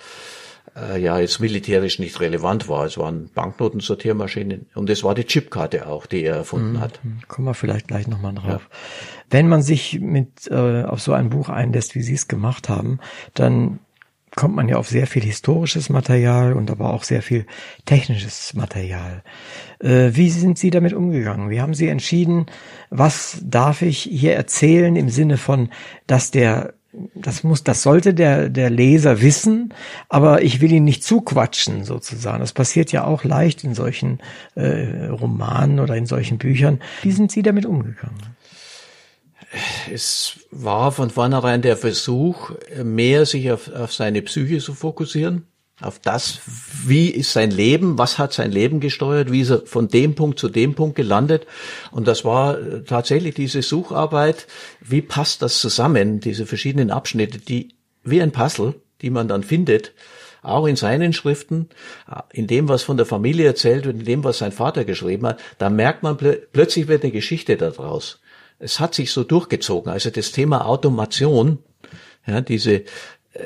äh, 0.77 1.01
ja 1.01 1.19
jetzt 1.19 1.41
militärisch 1.41 1.99
nicht 1.99 2.21
relevant 2.21 2.69
war. 2.69 2.85
Es 2.85 2.99
waren 2.99 3.31
Banknotensortiermaschinen 3.35 4.67
und 4.75 4.91
es 4.91 5.05
war 5.05 5.15
die 5.15 5.25
Chipkarte 5.25 5.87
auch, 5.87 6.07
die 6.07 6.25
er 6.25 6.37
erfunden 6.37 6.75
mhm. 6.75 6.81
hat. 6.81 7.01
Kommen 7.29 7.47
wir 7.49 7.55
vielleicht 7.55 7.89
gleich 7.89 8.07
nochmal 8.07 8.35
drauf. 8.35 8.69
Ja. 8.71 8.77
Wenn 9.31 9.49
man 9.49 9.63
sich 9.63 10.01
mit 10.01 10.49
äh, 10.51 10.85
auf 10.85 11.01
so 11.01 11.13
ein 11.13 11.31
Buch 11.31 11.49
einlässt, 11.49 11.95
wie 11.95 12.03
Sie 12.03 12.15
es 12.15 12.29
gemacht 12.29 12.69
haben, 12.69 12.99
dann 13.35 13.81
kommt 14.35 14.57
man 14.57 14.69
ja 14.69 14.77
auf 14.77 14.89
sehr 14.89 15.07
viel 15.07 15.23
historisches 15.23 15.89
Material 15.91 16.55
und 16.55 16.71
aber 16.71 16.93
auch 16.93 17.05
sehr 17.05 17.23
viel 17.23 17.47
technisches 17.85 18.55
Material. 18.55 19.23
Äh, 19.79 20.11
wie 20.13 20.31
sind 20.31 20.59
Sie 20.59 20.71
damit 20.71 20.93
umgegangen? 20.93 21.51
Wie 21.51 21.61
haben 21.61 21.75
Sie 21.75 21.89
entschieden, 21.89 22.47
was 22.91 23.39
darf 23.43 23.83
ich 23.83 24.01
hier 24.01 24.35
erzählen 24.35 24.97
im 24.97 25.09
Sinne 25.09 25.37
von, 25.37 25.69
dass 26.07 26.31
der 26.31 26.75
das 27.15 27.43
muss, 27.43 27.65
das 27.65 27.83
sollte 27.83 28.15
der, 28.15 28.49
der 28.49 28.71
Leser 28.71 29.21
wissen, 29.21 29.75
aber 30.09 30.43
ich 30.43 30.61
will 30.61 30.73
ihn 30.73 30.85
nicht 30.85 31.05
zuquatschen 31.05 31.85
sozusagen. 31.85 32.41
Das 32.41 32.53
passiert 32.53 32.93
ja 32.93 33.05
auch 33.05 33.25
leicht 33.25 33.65
in 33.65 33.75
solchen 33.75 34.21
äh, 34.55 35.07
Romanen 35.07 35.81
oder 35.81 35.97
in 35.97 36.07
solchen 36.07 36.39
Büchern. 36.39 36.81
Wie 37.03 37.13
sind 37.13 37.33
Sie 37.33 37.43
damit 37.43 37.67
umgegangen? 37.67 38.19
Es 39.93 40.41
war 40.51 40.91
von 40.91 41.11
vornherein 41.11 41.63
der 41.63 41.77
Versuch, 41.77 42.51
mehr 42.83 43.25
sich 43.25 43.53
auf, 43.53 43.73
auf 43.73 43.93
seine 43.93 44.23
Psyche 44.23 44.59
zu 44.59 44.75
fokussieren 44.75 45.47
auf 45.81 45.99
das, 45.99 46.41
wie 46.87 47.09
ist 47.09 47.33
sein 47.33 47.51
Leben, 47.51 47.99
was 47.99 48.19
hat 48.19 48.33
sein 48.33 48.53
Leben 48.53 48.79
gesteuert, 48.81 49.33
wie 49.33 49.41
ist 49.41 49.51
er 49.51 49.67
von 49.67 49.89
dem 49.89 50.15
Punkt 50.15 50.39
zu 50.39 50.49
dem 50.49 50.75
Punkt 50.75 50.95
gelandet. 50.95 51.47
Und 51.91 52.07
das 52.07 52.25
war 52.25 52.59
äh, 52.59 52.85
tatsächlich 52.85 53.35
diese 53.35 53.63
Sucharbeit, 53.63 54.47
wie 54.81 55.03
passt 55.03 55.43
das 55.43 55.59
zusammen, 55.59 56.21
diese 56.21 56.47
verschiedenen 56.47 56.91
Abschnitte, 56.91 57.39
die 57.39 57.75
wie 58.05 58.23
ein 58.23 58.33
Puzzle, 58.33 58.75
die 59.03 59.11
man 59.11 59.29
dann 59.29 59.43
findet, 59.43 59.93
auch 60.43 60.67
in 60.67 60.77
seinen 60.77 61.13
Schriften, 61.13 61.71
in 62.33 62.47
dem, 62.47 62.69
was 62.69 62.83
von 62.83 62.99
der 62.99 63.07
Familie 63.07 63.47
erzählt 63.47 63.87
wird, 63.87 63.97
in 63.97 64.05
dem, 64.05 64.25
was 64.25 64.39
sein 64.39 64.53
Vater 64.53 64.85
geschrieben 64.85 65.27
hat, 65.27 65.41
da 65.59 65.71
merkt 65.71 66.03
man 66.03 66.19
plö 66.19 66.37
plötzlich 66.53 66.87
wird 66.87 67.03
eine 67.03 67.13
Geschichte 67.13 67.57
daraus. 67.57 68.21
Es 68.59 68.79
hat 68.79 68.95
sich 68.95 69.11
so 69.11 69.25
durchgezogen. 69.25 69.91
Also 69.91 70.11
das 70.11 70.33
Thema 70.33 70.67
Automation, 70.67 71.59
ja, 72.27 72.41
diese, 72.43 72.75
äh, 72.75 72.85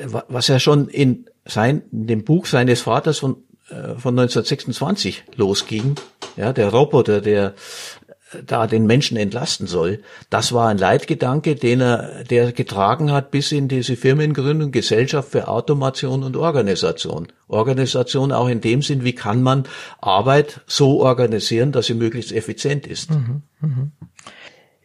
was 0.07 0.47
ja 0.47 0.59
schon 0.59 0.89
in 0.89 1.25
sein, 1.49 1.83
in 1.91 2.07
dem 2.07 2.23
Buch 2.23 2.45
seines 2.45 2.81
Vaters 2.81 3.19
von 3.19 3.37
äh, 3.69 3.95
von 3.99 4.17
1926 4.17 5.23
losging, 5.35 5.95
ja, 6.35 6.53
der 6.53 6.69
Roboter, 6.69 7.21
der 7.21 7.53
da 8.45 8.67
den 8.67 8.85
Menschen 8.85 9.17
entlasten 9.17 9.67
soll. 9.67 10.01
Das 10.29 10.53
war 10.53 10.69
ein 10.69 10.77
Leitgedanke, 10.77 11.55
den 11.55 11.81
er, 11.81 12.23
der 12.23 12.51
getragen 12.51 13.11
hat 13.11 13.31
bis 13.31 13.51
in 13.51 13.67
diese 13.67 13.95
Firmengründung 13.95 14.71
Gesellschaft 14.71 15.31
für 15.31 15.47
Automation 15.47 16.23
und 16.23 16.37
Organisation. 16.37 17.27
Organisation 17.47 18.31
auch 18.31 18.47
in 18.47 18.61
dem 18.61 18.81
Sinn, 18.81 19.03
wie 19.03 19.13
kann 19.13 19.41
man 19.41 19.63
Arbeit 19.99 20.61
so 20.67 21.01
organisieren, 21.01 21.71
dass 21.71 21.87
sie 21.87 21.95
möglichst 21.95 22.31
effizient 22.31 22.85
ist. 22.85 23.11
Mhm, 23.11 23.41
mh. 23.61 23.87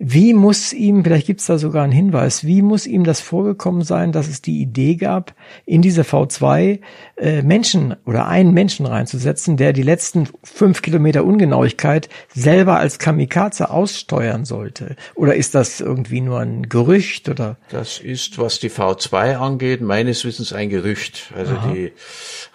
Wie 0.06 0.34
muss 0.34 0.74
ihm, 0.74 1.02
vielleicht 1.02 1.26
gibt 1.26 1.40
es 1.40 1.46
da 1.46 1.56
sogar 1.56 1.82
einen 1.82 1.92
Hinweis, 1.92 2.44
wie 2.44 2.60
muss 2.60 2.86
ihm 2.86 3.04
das 3.04 3.22
vorgekommen 3.22 3.80
sein, 3.84 4.12
dass 4.12 4.28
es 4.28 4.42
die 4.42 4.60
Idee 4.60 4.96
gab, 4.96 5.34
in 5.64 5.80
diese 5.80 6.02
V2 6.02 6.80
äh, 7.16 7.40
Menschen 7.40 7.96
oder 8.04 8.28
einen 8.28 8.52
Menschen 8.52 8.84
reinzusetzen, 8.84 9.56
der 9.56 9.72
die 9.72 9.82
letzten 9.82 10.28
fünf 10.42 10.82
Kilometer 10.82 11.24
Ungenauigkeit 11.24 12.10
selber 12.34 12.78
als 12.78 12.98
Kamikaze 12.98 13.70
aussteuern 13.70 14.44
sollte? 14.44 14.96
Oder 15.14 15.36
ist 15.36 15.54
das 15.54 15.80
irgendwie 15.80 16.20
nur 16.20 16.40
ein 16.40 16.68
Gerücht 16.68 17.30
oder? 17.30 17.56
Das 17.70 17.98
ist, 17.98 18.38
was 18.38 18.58
die 18.58 18.70
V2 18.70 19.36
angeht, 19.36 19.80
meines 19.80 20.26
Wissens 20.26 20.52
ein 20.52 20.68
Gerücht. 20.68 21.32
Also 21.34 21.54
Aha. 21.54 21.72
die 21.72 21.92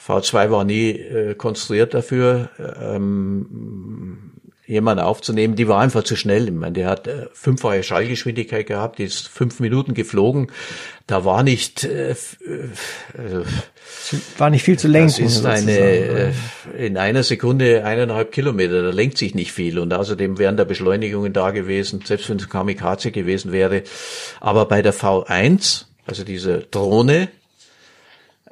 V2 0.05 0.51
war 0.51 0.65
nie 0.65 0.91
äh, 0.91 1.33
konstruiert 1.33 1.95
dafür. 1.95 2.51
Ähm, 2.79 4.29
jemanden 4.69 5.03
aufzunehmen, 5.03 5.55
die 5.55 5.67
war 5.67 5.81
einfach 5.81 6.03
zu 6.03 6.15
schnell. 6.15 6.47
Ich 6.47 6.53
meine, 6.53 6.73
der 6.73 6.87
hat 6.87 7.07
äh, 7.07 7.25
fünffache 7.33 7.81
Schallgeschwindigkeit 7.81 8.67
gehabt, 8.67 8.99
die 8.99 9.03
ist 9.03 9.27
fünf 9.27 9.59
Minuten 9.59 9.95
geflogen. 9.95 10.51
Da 11.07 11.25
war 11.25 11.41
nicht 11.41 11.83
äh, 11.83 12.11
äh, 12.11 12.15
war 14.37 14.51
nicht 14.51 14.61
viel 14.61 14.77
zu 14.77 14.87
lenken. 14.87 15.23
Das 15.23 15.37
ist 15.37 15.45
eine 15.45 15.71
äh, 15.71 16.31
in 16.77 16.97
einer 16.97 17.23
Sekunde 17.23 17.83
eineinhalb 17.83 18.31
Kilometer. 18.31 18.83
Da 18.83 18.91
lenkt 18.91 19.17
sich 19.17 19.33
nicht 19.33 19.51
viel 19.51 19.79
und 19.79 19.91
außerdem 19.91 20.37
wären 20.37 20.55
da 20.55 20.65
Beschleunigungen 20.65 21.33
da 21.33 21.49
gewesen, 21.49 22.01
selbst 22.05 22.29
wenn 22.29 22.37
es 22.37 22.47
Kamikaze 22.47 23.11
gewesen 23.11 23.51
wäre. 23.51 23.81
Aber 24.39 24.67
bei 24.67 24.83
der 24.83 24.93
V1, 24.93 25.85
also 26.05 26.23
diese 26.23 26.59
Drohne, 26.59 27.29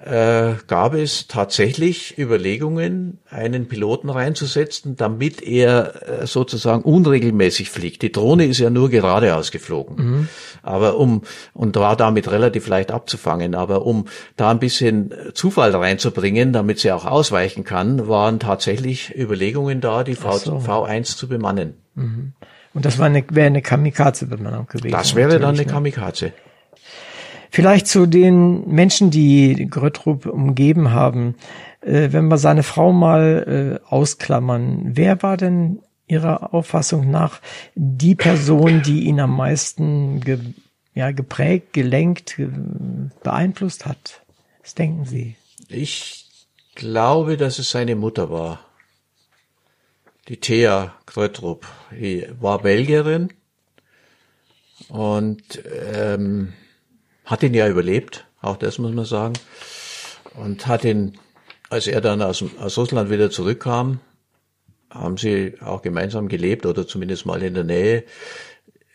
äh, 0.03 0.53
gab 0.67 0.93
es 0.93 1.27
tatsächlich 1.27 2.17
Überlegungen, 2.19 3.19
einen 3.29 3.67
Piloten 3.67 4.09
reinzusetzen, 4.09 4.95
damit 4.95 5.41
er 5.41 6.21
äh, 6.21 6.27
sozusagen 6.27 6.83
unregelmäßig 6.83 7.71
fliegt. 7.71 8.03
Die 8.03 8.11
Drohne 8.11 8.45
ist 8.45 8.59
ja 8.59 8.69
nur 8.69 8.89
geradeaus 8.89 9.51
geflogen, 9.51 9.95
mhm. 9.95 10.29
aber 10.61 10.97
um 10.97 11.23
und 11.53 11.75
war 11.75 11.95
damit 11.95 12.29
relativ 12.29 12.67
leicht 12.67 12.91
abzufangen. 12.91 13.55
Aber 13.55 13.87
um 13.87 14.05
da 14.35 14.51
ein 14.51 14.59
bisschen 14.59 15.13
Zufall 15.33 15.75
reinzubringen, 15.75 16.53
damit 16.53 16.79
sie 16.79 16.91
auch 16.91 17.05
ausweichen 17.05 17.63
kann, 17.63 18.07
waren 18.07 18.39
tatsächlich 18.39 19.15
Überlegungen 19.17 19.81
da, 19.81 20.03
die 20.03 20.15
v, 20.15 20.37
so. 20.37 20.57
V1 20.57 21.17
zu 21.17 21.27
bemannen. 21.27 21.73
Mhm. 21.95 22.33
Und 22.75 22.85
das 22.85 22.99
war 22.99 23.07
eine, 23.07 23.25
wäre 23.31 23.47
eine 23.47 23.63
Kamikaze-Bemannung 23.63 24.67
gewesen. 24.67 24.91
Das 24.91 25.15
wäre 25.15 25.39
dann 25.39 25.55
eine 25.55 25.65
ne? 25.65 25.65
Kamikaze. 25.65 26.33
Vielleicht 27.49 27.87
zu 27.87 28.05
den 28.05 28.67
Menschen, 28.67 29.09
die 29.11 29.67
Gröttrup 29.69 30.25
umgeben 30.25 30.91
haben. 30.91 31.35
Äh, 31.81 32.09
wenn 32.11 32.27
wir 32.27 32.37
seine 32.37 32.63
Frau 32.63 32.91
mal 32.91 33.79
äh, 33.83 33.87
ausklammern, 33.89 34.91
wer 34.95 35.21
war 35.23 35.37
denn 35.37 35.81
Ihrer 36.07 36.53
Auffassung 36.53 37.11
nach 37.11 37.41
die 37.75 38.15
Person, 38.15 38.81
die 38.81 39.03
ihn 39.03 39.19
am 39.19 39.35
meisten 39.35 40.21
ge, 40.21 40.39
ja, 40.93 41.11
geprägt, 41.11 41.73
gelenkt, 41.73 42.39
beeinflusst 43.23 43.85
hat? 43.85 44.21
Was 44.63 44.73
denken 44.73 45.05
Sie? 45.05 45.35
Ich 45.67 46.25
glaube, 46.75 47.35
dass 47.35 47.59
es 47.59 47.71
seine 47.71 47.95
Mutter 47.95 48.29
war. 48.29 48.61
Die 50.29 50.37
Thea 50.37 50.93
Gröttrup. 51.05 51.67
Die 51.91 52.27
war 52.39 52.61
Belgierin 52.61 53.29
und 54.89 55.61
ähm, 55.93 56.53
hat 57.27 57.43
ihn 57.43 57.53
ja 57.53 57.67
überlebt, 57.67 58.25
auch 58.41 58.57
das 58.57 58.79
muss 58.79 58.93
man 58.93 59.05
sagen. 59.05 59.33
Und 60.35 60.65
hat 60.65 60.83
ihn, 60.85 61.19
als 61.69 61.87
er 61.87 62.01
dann 62.01 62.21
aus, 62.21 62.43
aus 62.59 62.77
Russland 62.77 63.09
wieder 63.09 63.29
zurückkam, 63.29 63.99
haben 64.89 65.17
sie 65.17 65.55
auch 65.61 65.81
gemeinsam 65.81 66.29
gelebt 66.29 66.65
oder 66.65 66.87
zumindest 66.87 67.25
mal 67.25 67.43
in 67.43 67.53
der 67.53 67.65
Nähe. 67.65 68.05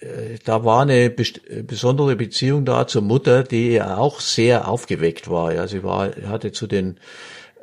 Äh, 0.01 0.39
da 0.45 0.65
war 0.65 0.83
eine 0.83 1.11
besondere 1.11 2.17
Beziehung 2.17 2.65
da 2.65 2.87
zur 2.87 3.03
Mutter, 3.03 3.45
die 3.45 3.73
ja 3.73 3.99
auch 3.99 4.21
sehr 4.21 4.67
aufgeweckt 4.67 5.29
war. 5.29 5.53
Ja, 5.53 5.69
sie 5.69 5.83
war, 5.83 6.11
hatte 6.27 6.53
zu 6.53 6.67
den 6.67 6.99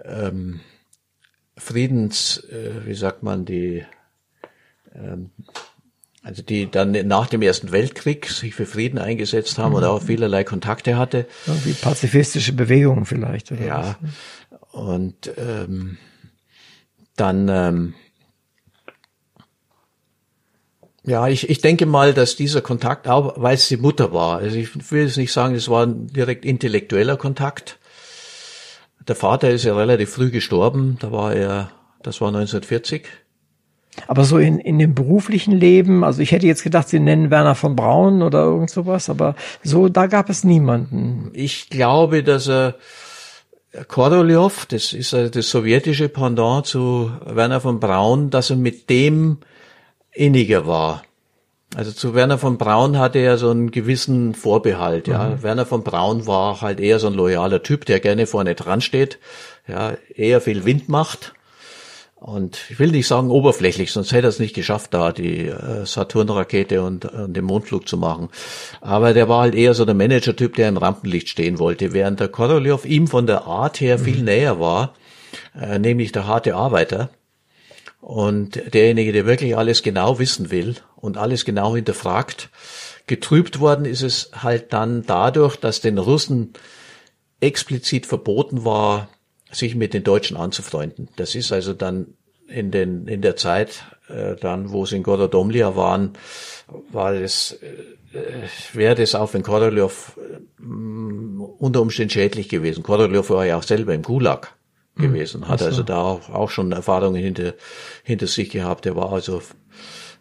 ähm, 0.06 0.60
Friedens, 1.58 2.44
äh, 2.52 2.86
wie 2.86 2.94
sagt 2.94 3.24
man, 3.24 3.46
die 3.46 3.86
ähm, 4.94 5.32
also 6.24 6.42
die 6.42 6.70
dann 6.70 6.92
nach 7.08 7.28
dem 7.28 7.42
Ersten 7.42 7.72
Weltkrieg 7.72 8.28
sich 8.28 8.54
für 8.54 8.66
Frieden 8.66 9.00
eingesetzt 9.00 9.58
haben 9.58 9.72
mhm. 9.72 9.78
und 9.78 9.84
auch 9.86 10.02
vielerlei 10.02 10.44
Kontakte 10.44 10.98
hatte. 10.98 11.26
Wie 11.64 11.74
pazifistische 11.74 12.54
Bewegungen 12.54 13.06
vielleicht. 13.06 13.52
Oder 13.52 13.66
ja, 13.66 13.96
was? 14.02 14.72
und 14.72 15.32
ähm, 15.38 15.98
dann 17.16 17.48
ähm, 17.50 17.94
ja, 21.10 21.28
ich, 21.28 21.50
ich 21.50 21.62
denke 21.62 21.86
mal, 21.86 22.14
dass 22.14 22.36
dieser 22.36 22.62
Kontakt, 22.62 23.08
auch 23.08 23.34
weil 23.42 23.56
es 23.56 23.68
die 23.68 23.78
Mutter 23.78 24.14
war, 24.14 24.38
also 24.38 24.58
ich 24.58 24.92
will 24.92 25.06
jetzt 25.06 25.18
nicht 25.18 25.32
sagen, 25.32 25.56
es 25.56 25.70
war 25.70 25.86
ein 25.86 26.08
direkt 26.08 26.46
intellektueller 26.46 27.18
Kontakt. 27.18 27.80
Der 29.08 29.16
Vater 29.16 29.50
ist 29.50 29.64
ja 29.64 29.76
relativ 29.76 30.12
früh 30.12 30.30
gestorben, 30.30 30.98
da 31.00 31.12
war 31.12 31.34
er, 31.34 31.72
das 32.04 32.22
war 32.22 32.28
1940. 32.28 33.08
Aber 34.08 34.24
so 34.24 34.38
in, 34.38 34.60
in 34.60 34.80
dem 34.80 34.96
beruflichen 34.96 35.54
Leben, 35.54 36.04
also 36.04 36.22
ich 36.22 36.32
hätte 36.32 36.48
jetzt 36.48 36.64
gedacht, 36.64 36.90
Sie 36.90 37.00
nennen 37.00 37.32
Werner 37.32 37.56
von 37.56 37.76
Braun 37.76 38.22
oder 38.22 38.44
irgend 38.44 38.70
sowas, 38.70 39.10
aber 39.10 39.36
so, 39.64 39.90
da 39.90 40.08
gab 40.08 40.30
es 40.30 40.44
niemanden. 40.44 41.32
Ich 41.34 41.70
glaube, 41.70 42.24
dass 42.24 42.48
er 42.48 42.76
Korolev, 43.88 44.66
das 44.66 44.94
ist 44.94 45.14
das 45.14 45.50
sowjetische 45.50 46.10
Pendant 46.10 46.66
zu 46.66 47.12
Werner 47.26 47.62
von 47.62 47.80
Braun, 47.80 48.30
dass 48.30 48.50
er 48.50 48.56
mit 48.56 48.90
dem 48.90 49.38
inniger 50.12 50.66
war. 50.66 51.04
Also 51.76 51.92
zu 51.92 52.16
Werner 52.16 52.40
von 52.40 52.58
Braun 52.58 52.98
hatte 52.98 53.20
er 53.20 53.38
so 53.38 53.52
einen 53.52 53.70
gewissen 53.70 54.34
Vorbehalt, 54.34 55.08
ja. 55.08 55.30
Mhm. 55.30 55.44
Werner 55.44 55.66
von 55.68 55.84
Braun 55.84 56.26
war 56.26 56.62
halt 56.62 56.80
eher 56.80 56.98
so 56.98 57.08
ein 57.08 57.14
loyaler 57.14 57.62
Typ, 57.62 57.86
der 57.86 58.00
gerne 58.00 58.26
vorne 58.26 58.56
dran 58.56 58.82
steht, 58.82 59.20
ja, 59.68 59.94
eher 60.16 60.42
viel 60.42 60.66
Wind 60.66 60.90
macht 60.90 61.36
und 62.20 62.60
ich 62.70 62.80
will 62.80 62.92
nicht 62.92 63.08
sagen 63.08 63.32
oberflächlich, 63.32 63.94
sonst 63.94 64.12
hätte 64.12 64.28
er 64.28 64.30
es 64.30 64.40
nicht 64.40 64.54
geschafft, 64.54 64.94
da 64.94 65.14
die 65.14 65.48
äh, 65.48 65.86
Saturn-Rakete 65.86 66.84
und, 66.84 67.06
und 67.06 67.34
den 67.34 67.46
Mondflug 67.46 67.88
zu 67.88 67.98
machen. 67.98 68.28
Aber 68.82 69.14
der 69.14 69.30
war 69.30 69.42
halt 69.42 69.56
eher 69.56 69.74
so 69.74 69.86
der 69.86 69.96
Manager-Typ, 69.96 70.56
der 70.56 70.68
im 70.68 70.78
Rampenlicht 70.78 71.30
stehen 71.30 71.60
wollte, 71.60 71.94
während 71.94 72.20
der 72.20 72.28
Korolev 72.28 72.84
ihm 72.84 73.08
von 73.08 73.26
der 73.26 73.46
Art 73.46 73.80
her 73.80 73.98
viel 73.98 74.20
mhm. 74.20 74.26
näher 74.26 74.60
war, 74.60 74.96
äh, 75.60 75.80
nämlich 75.80 76.12
der 76.12 76.28
harte 76.28 76.56
Arbeiter. 76.56 77.10
Und 78.02 78.74
derjenige, 78.74 79.14
der 79.14 79.26
wirklich 79.26 79.56
alles 79.56 79.82
genau 79.82 80.20
wissen 80.20 80.52
will 80.52 80.76
und 80.98 81.18
alles 81.18 81.46
genau 81.46 81.76
hinterfragt. 81.76 82.50
Getrübt 83.08 83.62
worden 83.62 83.86
ist 83.86 84.02
es 84.02 84.32
halt 84.34 84.74
dann 84.74 85.06
dadurch, 85.06 85.56
dass 85.56 85.80
den 85.80 85.98
Russen 85.98 86.54
explizit 87.40 88.06
verboten 88.06 88.66
war, 88.66 89.08
sich 89.52 89.76
mit 89.76 89.94
den 89.94 90.04
Deutschen 90.04 90.38
anzufreunden. 90.38 91.10
Das 91.16 91.36
ist 91.36 91.52
also 91.52 91.74
dann 91.74 92.14
in 92.48 92.72
den 92.72 93.08
in 93.08 93.22
der 93.22 93.36
Zeit 93.36 93.84
äh, 94.08 94.36
dann, 94.36 94.72
wo 94.72 94.86
sie 94.86 94.98
in 94.98 95.04
Gorodomlia 95.04 95.76
waren, 95.76 96.14
war 96.92 97.14
es 97.14 97.60
äh, 97.62 97.68
wäre 98.74 98.96
das 98.96 99.16
auch 99.16 99.34
in 99.36 99.44
Korolev 99.44 100.18
äh, 100.18 100.40
unter 100.62 101.82
Umständen 101.82 102.12
schädlich 102.12 102.50
gewesen. 102.50 102.84
Korolev 102.84 103.30
war 103.30 103.46
ja 103.46 103.58
auch 103.58 103.64
selber 103.64 103.94
im 103.94 104.02
Gulag 104.02 104.56
hm. 104.96 105.06
gewesen, 105.06 105.48
hat 105.48 105.62
also 105.62 105.84
da 105.84 105.98
auch, 105.98 106.30
auch 106.30 106.50
schon 106.50 106.72
Erfahrungen 106.72 107.22
hinter 107.22 107.54
hinter 108.04 108.28
sich 108.28 108.50
gehabt. 108.50 108.86
Er 108.86 108.96
war 108.96 109.12
also 109.12 109.42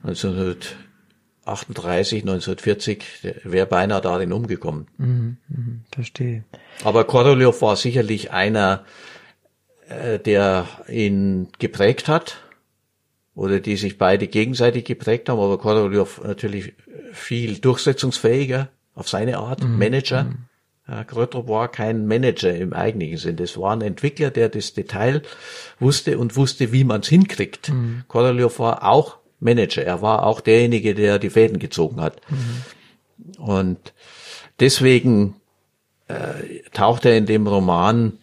1938, 0.03 2.23
1940, 2.23 3.05
wäre 3.45 3.67
beinahe 3.67 4.01
darin 4.01 4.33
umgekommen. 4.33 4.89
Mhm, 4.99 5.37
mh, 5.49 5.81
verstehe. 5.93 6.45
Aber 6.85 7.05
Korolev 7.05 7.63
war 7.63 7.77
sicherlich 7.77 8.31
einer 8.31 8.85
äh, 9.89 10.19
der 10.19 10.67
ihn 10.89 11.49
geprägt 11.59 12.09
hat 12.09 12.39
oder 13.35 13.61
die 13.61 13.77
sich 13.77 13.99
beide 13.99 14.27
gegenseitig 14.27 14.85
geprägt 14.85 15.29
haben, 15.29 15.41
aber 15.41 15.59
Korolev 15.59 16.21
natürlich 16.25 16.75
viel 17.13 17.59
durchsetzungsfähiger 17.59 18.69
auf 18.95 19.09
seine 19.09 19.39
Art, 19.39 19.63
mhm. 19.63 19.79
Manager, 19.79 20.25
mhm. 20.25 20.49
Grötrup 21.07 21.49
war 21.49 21.69
kein 21.69 22.07
Manager 22.07 22.55
im 22.55 22.73
eigentlichen 22.73 23.19
Sinn. 23.19 23.37
Das 23.37 23.59
war 23.59 23.73
ein 23.73 23.83
Entwickler, 23.83 24.31
der 24.31 24.49
das 24.49 24.73
Detail 24.73 25.23
wusste 25.79 26.19
und 26.19 26.35
wusste, 26.35 26.73
wie 26.73 26.85
man 26.85 27.03
es 27.03 27.09
hinkriegt. 27.09 27.69
Mhm. 27.69 28.05
Korolev 28.09 28.59
war 28.59 28.89
auch 28.89 29.19
Manager. 29.39 29.85
Er 29.85 30.01
war 30.01 30.25
auch 30.25 30.41
derjenige, 30.41 30.95
der 30.95 31.19
die 31.19 31.29
Fäden 31.29 31.59
gezogen 31.59 32.01
hat. 32.01 32.21
Mhm. 32.31 33.43
Und 33.43 33.93
deswegen 34.61 35.37
äh, 36.09 36.63
taucht 36.73 37.05
er 37.05 37.19
in 37.19 37.27
dem 37.27 37.47
Roman 37.47 38.19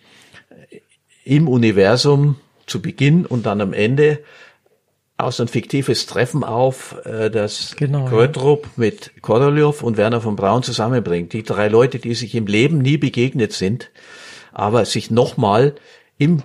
im 1.26 1.49
Universum 1.49 2.38
zu 2.65 2.82
Beginn 2.82 3.26
und 3.26 3.45
dann 3.45 3.59
am 3.59 3.73
Ende 3.73 4.19
aus 5.17 5.39
ein 5.39 5.47
fiktives 5.47 6.05
Treffen 6.05 6.43
auf, 6.43 6.95
äh, 7.05 7.30
das 7.30 7.76
genau, 7.78 8.05
Krötrup 8.05 8.63
ja. 8.63 8.69
mit 8.76 9.21
Korolev 9.21 9.82
und 9.82 9.97
Werner 9.97 10.21
von 10.21 10.36
Braun 10.36 10.61
zusammenbringt. 10.63 11.34
Die 11.34 11.43
drei 11.43 11.67
Leute, 11.67 11.99
die 11.99 12.13
sich 12.15 12.36
im 12.36 12.47
Leben 12.47 12.80
nie 12.80 12.97
begegnet 12.97 13.53
sind, 13.53 13.91
aber 14.51 14.86
sich 14.86 15.11
nochmal 15.11 15.76
im 16.17 16.43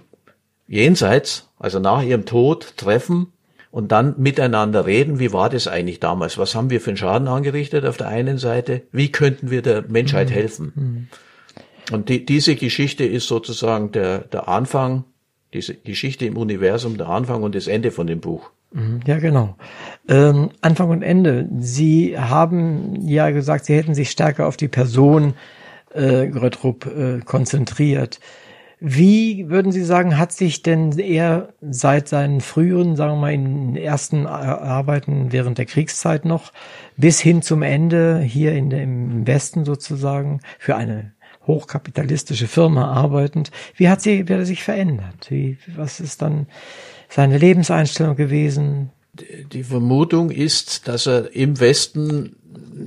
Jenseits, 0.66 1.48
also 1.58 1.80
nach 1.80 2.02
ihrem 2.02 2.26
Tod, 2.26 2.74
treffen 2.76 3.32
und 3.72 3.90
dann 3.90 4.14
miteinander 4.18 4.86
reden, 4.86 5.18
wie 5.18 5.32
war 5.32 5.50
das 5.50 5.66
eigentlich 5.66 5.98
damals? 5.98 6.38
Was 6.38 6.54
haben 6.54 6.70
wir 6.70 6.80
für 6.80 6.90
einen 6.90 6.96
Schaden 6.96 7.28
angerichtet 7.28 7.84
auf 7.84 7.96
der 7.96 8.08
einen 8.08 8.38
Seite? 8.38 8.82
Wie 8.92 9.10
könnten 9.10 9.50
wir 9.50 9.62
der 9.62 9.82
Menschheit 9.82 10.30
mhm. 10.30 10.34
helfen? 10.34 10.72
Mhm. 10.74 11.08
Und 11.90 12.08
die, 12.08 12.24
diese 12.24 12.56
Geschichte 12.56 13.04
ist 13.04 13.26
sozusagen 13.26 13.92
der, 13.92 14.18
der 14.20 14.48
Anfang, 14.48 15.04
diese 15.52 15.74
Geschichte 15.74 16.26
im 16.26 16.36
Universum, 16.36 16.96
der 16.96 17.08
Anfang 17.08 17.42
und 17.42 17.54
das 17.54 17.66
Ende 17.66 17.90
von 17.90 18.06
dem 18.06 18.20
Buch. 18.20 18.50
Mhm, 18.72 19.00
ja, 19.06 19.18
genau. 19.18 19.56
Ähm, 20.08 20.50
Anfang 20.60 20.90
und 20.90 21.02
Ende. 21.02 21.48
Sie 21.58 22.16
haben 22.18 23.06
ja 23.06 23.30
gesagt, 23.30 23.64
Sie 23.64 23.74
hätten 23.74 23.94
sich 23.94 24.10
stärker 24.10 24.46
auf 24.46 24.56
die 24.56 24.68
Person 24.68 25.34
äh, 25.92 26.28
Grötrup 26.28 26.86
äh, 26.86 27.20
konzentriert. 27.20 28.20
Wie 28.82 29.50
würden 29.50 29.72
Sie 29.72 29.84
sagen, 29.84 30.16
hat 30.16 30.32
sich 30.32 30.62
denn 30.62 30.98
er 30.98 31.50
seit 31.60 32.08
seinen 32.08 32.40
früheren, 32.40 32.96
sagen 32.96 33.12
wir 33.12 33.20
mal, 33.20 33.34
in 33.34 33.76
ersten 33.76 34.26
Arbeiten 34.26 35.32
während 35.32 35.58
der 35.58 35.66
Kriegszeit 35.66 36.24
noch 36.24 36.52
bis 36.96 37.20
hin 37.20 37.42
zum 37.42 37.60
Ende 37.60 38.20
hier 38.20 38.52
in 38.52 38.70
dem 38.70 39.26
Westen 39.26 39.66
sozusagen 39.66 40.40
für 40.58 40.76
eine 40.76 41.12
hochkapitalistische 41.46 42.46
Firma 42.46 42.92
arbeitend, 42.92 43.50
wie 43.76 43.88
hat 43.88 44.02
sie, 44.02 44.28
wie 44.28 44.32
hat 44.32 44.40
er 44.40 44.46
sich 44.46 44.62
verändert? 44.62 45.30
Wie, 45.30 45.58
was 45.76 46.00
ist 46.00 46.22
dann 46.22 46.46
seine 47.08 47.38
Lebenseinstellung 47.38 48.16
gewesen? 48.16 48.90
Die 49.52 49.64
Vermutung 49.64 50.30
ist, 50.30 50.86
dass 50.86 51.06
er 51.06 51.34
im 51.34 51.58
Westen 51.58 52.36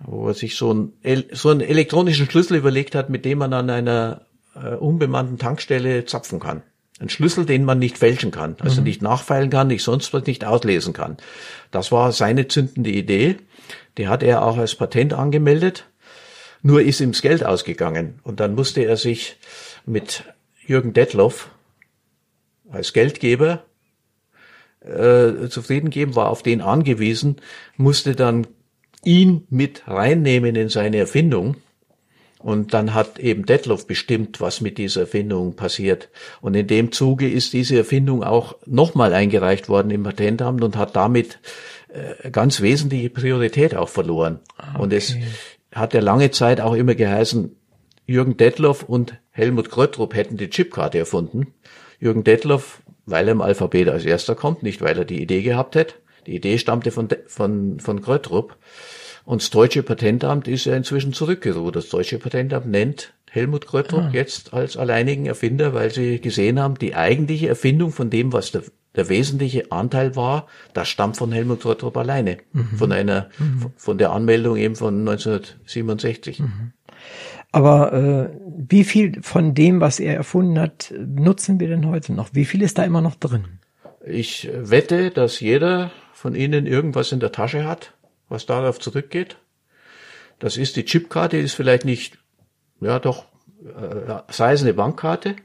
wo 0.00 0.28
er 0.28 0.34
sich 0.34 0.56
so, 0.56 0.74
ein, 0.74 0.92
so 1.32 1.48
einen 1.50 1.62
elektronischen 1.62 2.28
Schlüssel 2.28 2.58
überlegt 2.58 2.94
hat, 2.94 3.08
mit 3.08 3.24
dem 3.24 3.38
man 3.38 3.54
an 3.54 3.70
einer 3.70 4.26
äh, 4.54 4.74
unbemannten 4.74 5.38
Tankstelle 5.38 6.04
zapfen 6.04 6.40
kann. 6.40 6.62
Ein 6.98 7.10
Schlüssel, 7.10 7.44
den 7.44 7.64
man 7.64 7.78
nicht 7.78 7.98
fälschen 7.98 8.30
kann, 8.30 8.56
also 8.60 8.80
mhm. 8.80 8.86
nicht 8.86 9.02
nachfeilen 9.02 9.50
kann, 9.50 9.66
nicht 9.68 9.84
sonst 9.84 10.14
was 10.14 10.24
nicht 10.26 10.46
auslesen 10.46 10.94
kann. 10.94 11.18
Das 11.70 11.92
war 11.92 12.10
seine 12.12 12.48
zündende 12.48 12.88
Idee. 12.90 13.36
Die 13.98 14.08
hat 14.08 14.22
er 14.22 14.42
auch 14.42 14.56
als 14.56 14.74
Patent 14.74 15.12
angemeldet. 15.12 15.84
Nur 16.62 16.82
ist 16.82 17.00
ihm 17.00 17.12
das 17.12 17.22
Geld 17.22 17.44
ausgegangen 17.44 18.20
und 18.22 18.40
dann 18.40 18.54
musste 18.54 18.82
er 18.82 18.96
sich 18.96 19.36
mit 19.84 20.24
Jürgen 20.66 20.92
Detloff 20.92 21.50
als 22.70 22.92
Geldgeber 22.92 23.64
äh, 24.80 25.48
zufrieden 25.48 25.90
geben, 25.90 26.16
war 26.16 26.28
auf 26.28 26.42
den 26.42 26.60
angewiesen, 26.60 27.36
musste 27.76 28.14
dann 28.14 28.46
ihn 29.04 29.46
mit 29.50 29.82
reinnehmen 29.86 30.56
in 30.56 30.68
seine 30.68 30.98
Erfindung. 30.98 31.56
Und 32.38 32.74
dann 32.74 32.94
hat 32.94 33.18
eben 33.18 33.46
Detloff 33.46 33.86
bestimmt, 33.86 34.40
was 34.40 34.60
mit 34.60 34.78
dieser 34.78 35.02
Erfindung 35.02 35.56
passiert. 35.56 36.10
Und 36.40 36.54
in 36.54 36.66
dem 36.66 36.92
Zuge 36.92 37.28
ist 37.28 37.52
diese 37.52 37.76
Erfindung 37.76 38.22
auch 38.22 38.56
nochmal 38.66 39.14
eingereicht 39.14 39.68
worden 39.68 39.90
im 39.90 40.02
Patentamt 40.02 40.62
und 40.62 40.76
hat 40.76 40.94
damit 40.94 41.40
äh, 41.88 42.30
ganz 42.30 42.60
wesentliche 42.60 43.10
Priorität 43.10 43.74
auch 43.74 43.88
verloren. 43.88 44.40
Okay. 44.58 44.82
Und 44.82 44.92
es 44.92 45.16
hat 45.76 45.94
ja 45.94 46.00
lange 46.00 46.30
Zeit 46.30 46.60
auch 46.60 46.74
immer 46.74 46.94
geheißen, 46.94 47.54
Jürgen 48.06 48.36
Detloff 48.36 48.84
und 48.84 49.14
Helmut 49.30 49.70
Kröttrup 49.70 50.14
hätten 50.14 50.36
die 50.36 50.48
Chipkarte 50.48 50.98
erfunden. 50.98 51.54
Jürgen 51.98 52.24
Detloff, 52.24 52.82
weil 53.04 53.26
er 53.26 53.32
im 53.32 53.40
Alphabet 53.40 53.88
als 53.88 54.04
erster 54.04 54.34
kommt, 54.34 54.62
nicht 54.62 54.80
weil 54.80 54.96
er 54.96 55.04
die 55.04 55.20
Idee 55.20 55.42
gehabt 55.42 55.74
hätte. 55.74 55.96
Die 56.26 56.36
Idee 56.36 56.58
stammte 56.58 56.90
von, 56.90 57.08
von, 57.26 57.80
von 57.80 58.00
Kröttrup. 58.00 58.56
Und 59.24 59.42
das 59.42 59.50
deutsche 59.50 59.82
Patentamt 59.82 60.46
ist 60.46 60.66
ja 60.66 60.76
inzwischen 60.76 61.12
zurückgeruht. 61.12 61.74
Das 61.74 61.88
deutsche 61.88 62.18
Patentamt 62.18 62.66
nennt 62.66 63.12
Helmut 63.28 63.66
Kröttrup 63.66 64.04
ah. 64.04 64.10
jetzt 64.12 64.54
als 64.54 64.76
alleinigen 64.76 65.26
Erfinder, 65.26 65.74
weil 65.74 65.92
sie 65.92 66.20
gesehen 66.20 66.60
haben, 66.60 66.78
die 66.78 66.94
eigentliche 66.94 67.48
Erfindung 67.48 67.90
von 67.90 68.08
dem, 68.08 68.32
was 68.32 68.52
der 68.52 68.62
der 68.96 69.08
wesentliche 69.08 69.70
Anteil 69.70 70.16
war, 70.16 70.46
das 70.72 70.88
stammt 70.88 71.16
von 71.16 71.30
Helmut 71.32 71.64
Rottrop 71.64 71.96
alleine, 71.96 72.38
mhm. 72.52 72.76
von 72.76 72.92
einer, 72.92 73.28
mhm. 73.38 73.72
von 73.76 73.98
der 73.98 74.12
Anmeldung 74.12 74.56
eben 74.56 74.76
von 74.76 75.00
1967. 75.00 76.40
Mhm. 76.40 76.72
Aber 77.52 77.92
äh, 77.92 78.28
wie 78.68 78.84
viel 78.84 79.22
von 79.22 79.54
dem, 79.54 79.80
was 79.80 80.00
er 80.00 80.14
erfunden 80.14 80.58
hat, 80.58 80.92
nutzen 80.98 81.60
wir 81.60 81.68
denn 81.68 81.86
heute 81.86 82.12
noch? 82.12 82.30
Wie 82.32 82.44
viel 82.44 82.62
ist 82.62 82.78
da 82.78 82.84
immer 82.84 83.00
noch 83.00 83.14
drin? 83.14 83.60
Ich 84.04 84.48
wette, 84.52 85.10
dass 85.10 85.40
jeder 85.40 85.90
von 86.12 86.34
Ihnen 86.34 86.66
irgendwas 86.66 87.12
in 87.12 87.20
der 87.20 87.32
Tasche 87.32 87.64
hat, 87.64 87.94
was 88.28 88.46
darauf 88.46 88.78
zurückgeht. 88.78 89.38
Das 90.38 90.56
ist 90.56 90.76
die 90.76 90.84
Chipkarte, 90.84 91.38
ist 91.38 91.54
vielleicht 91.54 91.84
nicht, 91.84 92.18
ja 92.80 92.98
doch, 92.98 93.24
äh, 93.64 94.20
sei 94.28 94.52
es 94.52 94.62
eine 94.62 94.74
Bankkarte, 94.74 95.36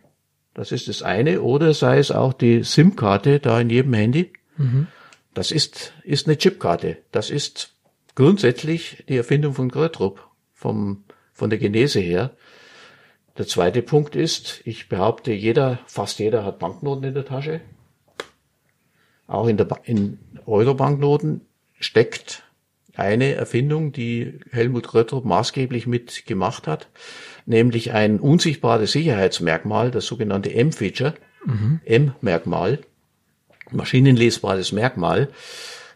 Das 0.53 0.71
ist 0.71 0.87
das 0.87 1.01
eine. 1.01 1.41
Oder 1.41 1.73
sei 1.73 1.97
es 1.97 2.11
auch 2.11 2.33
die 2.33 2.63
SIM-Karte 2.63 3.39
da 3.39 3.59
in 3.59 3.69
jedem 3.69 3.93
Handy. 3.93 4.33
Das 5.33 5.51
ist, 5.51 5.93
ist 6.03 6.27
eine 6.27 6.37
Chipkarte. 6.37 6.97
Das 7.11 7.29
ist 7.29 7.73
grundsätzlich 8.15 9.03
die 9.07 9.17
Erfindung 9.17 9.53
von 9.53 9.69
Grötrup, 9.69 10.27
vom, 10.53 11.03
von 11.33 11.49
der 11.49 11.59
Genese 11.59 11.99
her. 11.99 12.35
Der 13.37 13.47
zweite 13.47 13.81
Punkt 13.81 14.15
ist, 14.15 14.61
ich 14.65 14.89
behaupte, 14.89 15.31
jeder, 15.31 15.79
fast 15.87 16.19
jeder 16.19 16.43
hat 16.43 16.59
Banknoten 16.59 17.05
in 17.05 17.13
der 17.13 17.25
Tasche. 17.25 17.61
Auch 19.25 19.47
in, 19.47 19.55
der, 19.55 19.65
ba 19.65 19.79
in 19.85 20.19
Euro-Banknoten 20.45 21.41
steckt 21.79 22.43
eine 22.93 23.33
Erfindung, 23.33 23.93
die 23.93 24.39
Helmut 24.51 24.89
Grötrup 24.89 25.23
maßgeblich 25.23 25.87
mitgemacht 25.87 26.67
hat, 26.67 26.89
nämlich 27.51 27.91
ein 27.91 28.19
unsichtbares 28.19 28.93
Sicherheitsmerkmal, 28.93 29.91
das 29.91 30.07
sogenannte 30.07 30.51
M-Feature, 30.51 31.13
mhm. 31.45 31.81
M-Merkmal, 31.85 32.79
maschinenlesbares 33.69 34.71
Merkmal, 34.71 35.27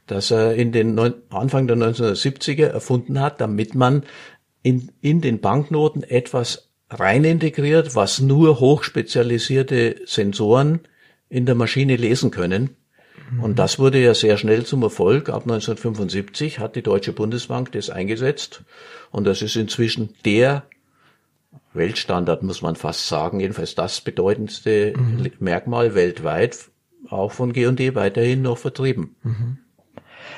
das 0.06 0.30
er 0.30 0.54
in 0.54 0.72
den 0.72 0.94
Neun 0.94 1.16
Anfang 1.30 1.66
der 1.66 1.78
1970er 1.78 2.68
erfunden 2.68 3.20
hat, 3.20 3.42
damit 3.42 3.74
man 3.74 4.04
in, 4.62 4.92
in 5.02 5.22
den 5.22 5.42
Banknoten 5.42 6.04
etwas 6.04 6.70
rein 6.90 7.24
integriert, 7.24 7.96
was 7.96 8.20
nur 8.20 8.60
hochspezialisierte 8.60 10.02
Sensoren 10.06 10.82
in 11.30 11.48
der 11.48 11.56
Maschine 11.56 11.96
lesen 11.96 12.30
können. 12.30 12.76
Und 13.42 13.58
das 13.58 13.80
wurde 13.80 14.00
ja 14.00 14.14
sehr 14.14 14.38
schnell 14.38 14.66
zum 14.66 14.84
Erfolg. 14.84 15.30
Ab 15.30 15.44
1975 15.44 16.60
hat 16.60 16.76
die 16.76 16.84
Deutsche 16.84 17.12
Bundesbank 17.12 17.72
das 17.72 17.90
eingesetzt. 17.90 18.64
Und 19.10 19.26
das 19.26 19.42
ist 19.42 19.56
inzwischen 19.56 20.14
der 20.26 20.68
Weltstandard, 21.74 22.44
muss 22.44 22.62
man 22.62 22.76
fast 22.76 23.08
sagen. 23.08 23.40
Jedenfalls 23.40 23.76
das 23.76 24.02
bedeutendste 24.02 24.94
mhm. 24.96 25.32
Merkmal 25.40 25.96
weltweit, 25.96 26.70
auch 27.10 27.32
von 27.32 27.54
G&D 27.54 27.96
weiterhin 27.96 28.42
noch 28.42 28.58
vertrieben. 28.58 29.16
Mhm. 29.24 29.58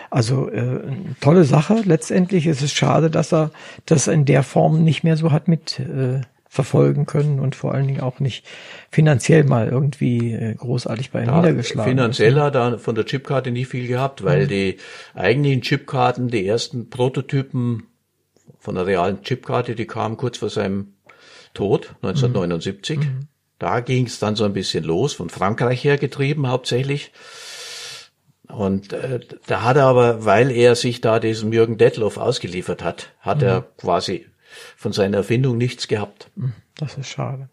Also 0.09 0.49
äh, 0.49 0.81
tolle 1.21 1.43
Sache. 1.43 1.81
Letztendlich 1.85 2.47
ist 2.47 2.61
es 2.61 2.71
schade, 2.71 3.09
dass 3.09 3.33
er 3.33 3.51
das 3.85 4.07
in 4.07 4.25
der 4.25 4.43
Form 4.43 4.83
nicht 4.83 5.03
mehr 5.03 5.17
so 5.17 5.31
hat 5.31 5.47
mit 5.47 5.79
äh, 5.79 6.21
verfolgen 6.49 7.05
können 7.05 7.39
und 7.39 7.55
vor 7.55 7.73
allen 7.73 7.87
Dingen 7.87 8.01
auch 8.01 8.19
nicht 8.19 8.45
finanziell 8.89 9.43
mal 9.43 9.67
irgendwie 9.67 10.33
äh, 10.33 10.55
großartig 10.55 11.11
bei 11.11 11.21
ihm 11.21 11.27
ja, 11.27 11.37
niedergeschlagen. 11.37 11.91
Finanziell 11.91 12.39
hat 12.39 12.55
er 12.55 12.79
von 12.79 12.95
der 12.95 13.05
Chipkarte 13.05 13.51
nicht 13.51 13.67
viel 13.67 13.87
gehabt, 13.87 14.23
weil 14.23 14.45
mhm. 14.45 14.49
die 14.49 14.77
eigentlichen 15.13 15.61
Chipkarten, 15.61 16.29
die 16.29 16.47
ersten 16.47 16.89
Prototypen 16.89 17.83
von 18.59 18.75
der 18.75 18.87
realen 18.87 19.21
Chipkarte, 19.21 19.75
die 19.75 19.85
kamen 19.85 20.17
kurz 20.17 20.37
vor 20.37 20.49
seinem 20.49 20.93
Tod, 21.57 21.95
1979. 22.03 22.99
Mhm. 22.99 23.27
Da 23.57 23.79
ging 23.79 24.05
es 24.05 24.19
dann 24.19 24.35
so 24.35 24.45
ein 24.45 24.53
bisschen 24.53 24.83
los, 24.83 25.13
von 25.13 25.29
Frankreich 25.29 25.83
her 25.83 25.97
getrieben 25.97 26.47
hauptsächlich. 26.47 27.11
Und 28.47 28.93
äh, 28.93 29.19
da 29.47 29.63
hat 29.63 29.77
er 29.77 29.85
aber, 29.85 30.23
weil 30.23 30.51
er 30.51 30.75
sich 30.75 31.01
da 31.01 31.19
diesem 31.19 31.51
Jürgen 31.51 31.77
Detloff 31.77 32.17
ausgeliefert 32.17 32.83
hat, 32.83 33.13
hat 33.19 33.39
mhm. 33.39 33.47
er 33.47 33.61
quasi 33.77 34.27
von 34.75 34.93
seiner 34.93 35.17
Erfindung 35.17 35.57
nichts 35.57 35.87
gehabt. 35.87 36.29
Hm, 36.35 36.53
das 36.77 36.95
ist 36.95 37.09
schade. 37.09 37.49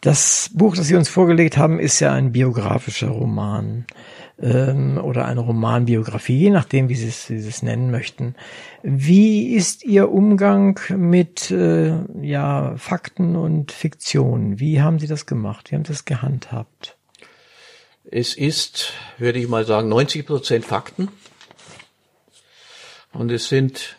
Das 0.00 0.50
Buch, 0.54 0.74
das 0.74 0.86
Sie 0.86 0.96
uns 0.96 1.10
vorgelegt 1.10 1.58
haben, 1.58 1.78
ist 1.78 2.00
ja 2.00 2.12
ein 2.12 2.32
biografischer 2.32 3.08
Roman 3.08 3.84
ähm, 4.40 4.98
oder 4.98 5.26
eine 5.26 5.40
Romanbiografie, 5.40 6.38
je 6.38 6.50
nachdem, 6.50 6.88
wie 6.88 6.94
Sie 6.94 7.08
es, 7.08 7.30
wie 7.30 7.40
Sie 7.40 7.48
es 7.48 7.62
nennen 7.62 7.90
möchten. 7.90 8.34
Wie 8.82 9.54
ist 9.54 9.84
Ihr 9.84 10.10
Umgang 10.10 10.80
mit 10.96 11.50
äh, 11.50 11.94
ja, 12.20 12.74
Fakten 12.76 13.36
und 13.36 13.72
Fiktion? 13.72 14.58
Wie 14.58 14.80
haben 14.80 14.98
Sie 14.98 15.06
das 15.06 15.26
gemacht? 15.26 15.70
Wie 15.70 15.76
haben 15.76 15.84
Sie 15.84 15.92
das 15.92 16.04
gehandhabt? 16.04 16.96
Es 18.10 18.34
ist, 18.34 18.92
würde 19.18 19.38
ich 19.38 19.48
mal 19.48 19.64
sagen, 19.64 19.88
90 19.88 20.26
Prozent 20.26 20.64
Fakten. 20.64 21.08
Und 23.12 23.30
es 23.30 23.48
sind 23.48 23.96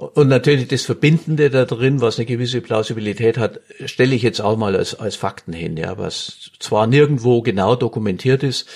und 0.00 0.28
natürlich 0.28 0.66
das 0.66 0.84
Verbindende 0.84 1.50
da 1.50 1.66
drin, 1.66 2.00
was 2.00 2.16
eine 2.16 2.24
gewisse 2.24 2.62
Plausibilität 2.62 3.36
hat, 3.36 3.60
stelle 3.84 4.14
ich 4.14 4.22
jetzt 4.22 4.40
auch 4.40 4.56
mal 4.56 4.74
als, 4.74 4.94
als 4.94 5.14
Fakten 5.14 5.52
hin, 5.52 5.76
ja, 5.76 5.98
was 5.98 6.52
zwar 6.58 6.86
nirgendwo 6.86 7.42
genau 7.42 7.76
dokumentiert 7.76 8.42
ist, 8.42 8.66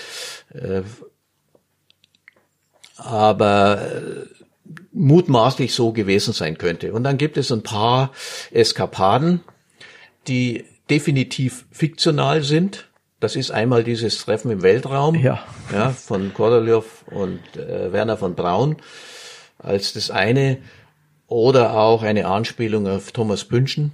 aber 2.97 3.83
äh, 3.83 4.45
mutmaßlich 4.93 5.75
so 5.75 5.93
gewesen 5.93 6.33
sein 6.33 6.59
könnte. 6.59 6.93
Und 6.93 7.05
dann 7.05 7.19
gibt 7.19 7.37
es 7.37 7.51
ein 7.53 7.63
paar 7.63 8.13
Eskapaden, 8.53 9.41
die 10.29 10.65
definitiv 10.91 11.67
fiktional 11.71 12.43
sind. 12.43 12.89
Das 13.21 13.37
ist 13.37 13.51
einmal 13.51 13.85
dieses 13.85 14.19
Treffen 14.19 14.51
im 14.51 14.63
Weltraum 14.63 15.15
ja. 15.15 15.43
Ja, 15.73 15.91
von 15.91 16.35
Korolev 16.35 17.05
und 17.07 17.41
äh, 17.57 17.93
Werner 17.93 18.17
von 18.17 18.35
Braun 18.35 18.77
als 19.59 19.93
das 19.95 20.11
eine. 20.11 20.59
Oder 21.27 21.75
auch 21.75 22.03
eine 22.03 22.27
Anspielung 22.27 22.87
auf 22.87 23.13
Thomas 23.13 23.45
Pünschen, 23.45 23.93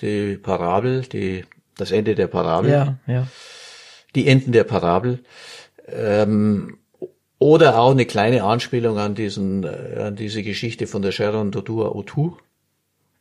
die 0.00 0.36
Parabel, 0.36 1.02
die, 1.02 1.44
das 1.76 1.90
Ende 1.90 2.14
der 2.14 2.28
Parabel. 2.28 2.70
Ja, 2.70 2.96
ja. 3.06 3.26
Die 4.14 4.26
Enden 4.26 4.52
der 4.52 4.64
Parabel. 4.64 5.20
Ähm, 5.92 6.78
oder 7.38 7.78
auch 7.78 7.92
eine 7.92 8.04
kleine 8.04 8.44
Anspielung 8.44 8.98
an 8.98 9.14
diesen, 9.14 9.64
äh, 9.64 10.00
an 10.00 10.16
diese 10.16 10.42
Geschichte 10.42 10.86
von 10.86 11.02
der 11.02 11.10
Sharon 11.10 11.50
Dodua 11.50 11.88
Otu. 11.94 12.32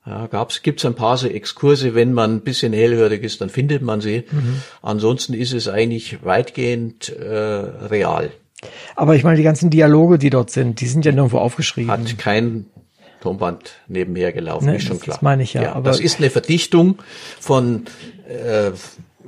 Ja, 0.06 0.28
gab's, 0.28 0.62
gibt's 0.62 0.86
ein 0.86 0.96
paar 0.96 1.18
so 1.18 1.28
Exkurse, 1.28 1.94
wenn 1.94 2.14
man 2.14 2.36
ein 2.36 2.42
bisschen 2.42 2.74
hellhörig 2.74 3.24
ist, 3.24 3.42
dann 3.42 3.50
findet 3.50 3.82
man 3.82 4.02
sie. 4.02 4.24
Mhm. 4.32 4.62
Ansonsten 4.82 5.34
ist 5.34 5.54
es 5.54 5.68
eigentlich 5.68 6.24
weitgehend 6.24 7.10
äh, 7.10 7.34
real. 7.34 8.32
Aber 8.96 9.16
ich 9.16 9.24
meine, 9.24 9.38
die 9.38 9.44
ganzen 9.44 9.70
Dialoge, 9.70 10.18
die 10.18 10.30
dort 10.30 10.50
sind, 10.50 10.82
die 10.82 10.88
sind 10.88 11.06
ja 11.06 11.12
nirgendwo 11.12 11.38
aufgeschrieben. 11.38 11.92
Hat 11.92 12.18
kein 12.18 12.66
Tonband 13.22 13.72
nebenher 13.88 14.32
gelaufen, 14.32 14.66
ne, 14.66 14.78
ist 14.78 14.84
schon 14.84 15.00
klar. 15.00 15.16
Das 15.16 15.22
meine 15.22 15.44
ich 15.44 15.54
ja. 15.54 15.64
ja 15.64 15.74
aber 15.74 15.90
das 15.90 16.00
ist 16.00 16.20
eine 16.20 16.30
Verdichtung 16.30 16.98
von 17.40 17.86
äh, 18.28 18.72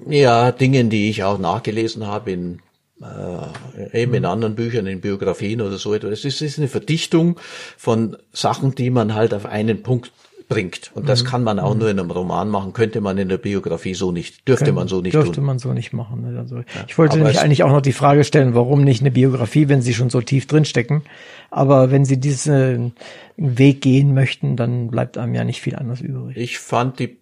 ja 0.10 0.52
Dingen, 0.52 0.90
die 0.90 1.10
ich 1.10 1.24
auch 1.24 1.40
nachgelesen 1.40 2.08
habe 2.08 2.32
in 2.32 2.60
äh, 3.04 4.02
eben 4.02 4.14
in 4.14 4.26
anderen 4.26 4.56
Büchern, 4.56 4.88
in 4.88 5.02
Biografien 5.02 5.62
oder 5.62 5.78
so 5.78 5.94
etwas. 5.94 6.26
Es 6.26 6.42
ist 6.42 6.58
eine 6.58 6.68
Verdichtung 6.68 7.40
von 7.78 8.18
Sachen, 8.34 8.76
die 8.76 8.90
man 8.90 9.14
halt 9.14 9.34
auf 9.34 9.46
einen 9.46 9.84
Punkt 9.84 10.12
bringt. 10.52 10.92
Und 10.96 11.08
das 11.08 11.24
mhm. 11.24 11.28
kann 11.28 11.44
man 11.44 11.60
auch 11.60 11.74
mhm. 11.74 11.80
nur 11.80 11.90
in 11.90 12.00
einem 12.00 12.12
Roman 12.12 12.50
machen, 12.50 12.74
könnte 12.74 13.00
man 13.00 13.18
in 13.18 13.30
der 13.30 13.38
Biografie 13.38 13.94
so 13.94 14.12
nicht, 14.12 14.48
dürfte 14.48 14.66
Können, 14.66 14.76
man 14.76 14.88
so 14.90 15.02
nicht 15.02 15.14
dürfte 15.14 15.36
tun. 15.36 15.46
man 15.46 15.60
so 15.60 15.72
nicht 15.72 15.94
machen. 15.94 16.30
Ne? 16.30 16.38
Also, 16.38 16.58
ja, 16.58 16.64
ich 16.88 16.98
wollte 16.98 17.20
nicht 17.20 17.40
eigentlich 17.40 17.64
auch 17.64 17.72
noch 17.72 17.82
die 17.82 17.94
Frage 17.94 18.26
stellen, 18.26 18.54
warum 18.54 18.84
nicht 18.84 19.00
eine 19.00 19.12
Biografie, 19.12 19.70
wenn 19.70 19.82
sie 19.82 19.94
schon 19.94 20.10
so 20.10 20.20
tief 20.20 20.48
drinstecken. 20.48 21.04
Aber 21.52 21.90
wenn 21.90 22.04
sie 22.04 22.20
diesen 22.20 22.94
Weg 23.38 23.82
gehen 23.82 24.14
möchten, 24.14 24.58
dann 24.58 24.92
bleibt 24.92 25.18
einem 25.18 25.34
ja 25.36 25.46
nicht 25.46 25.62
viel 25.62 25.76
anderes 25.76 26.02
übrig. 26.02 26.36
Ich 26.36 26.60
fand 26.60 27.00
die 27.00 27.18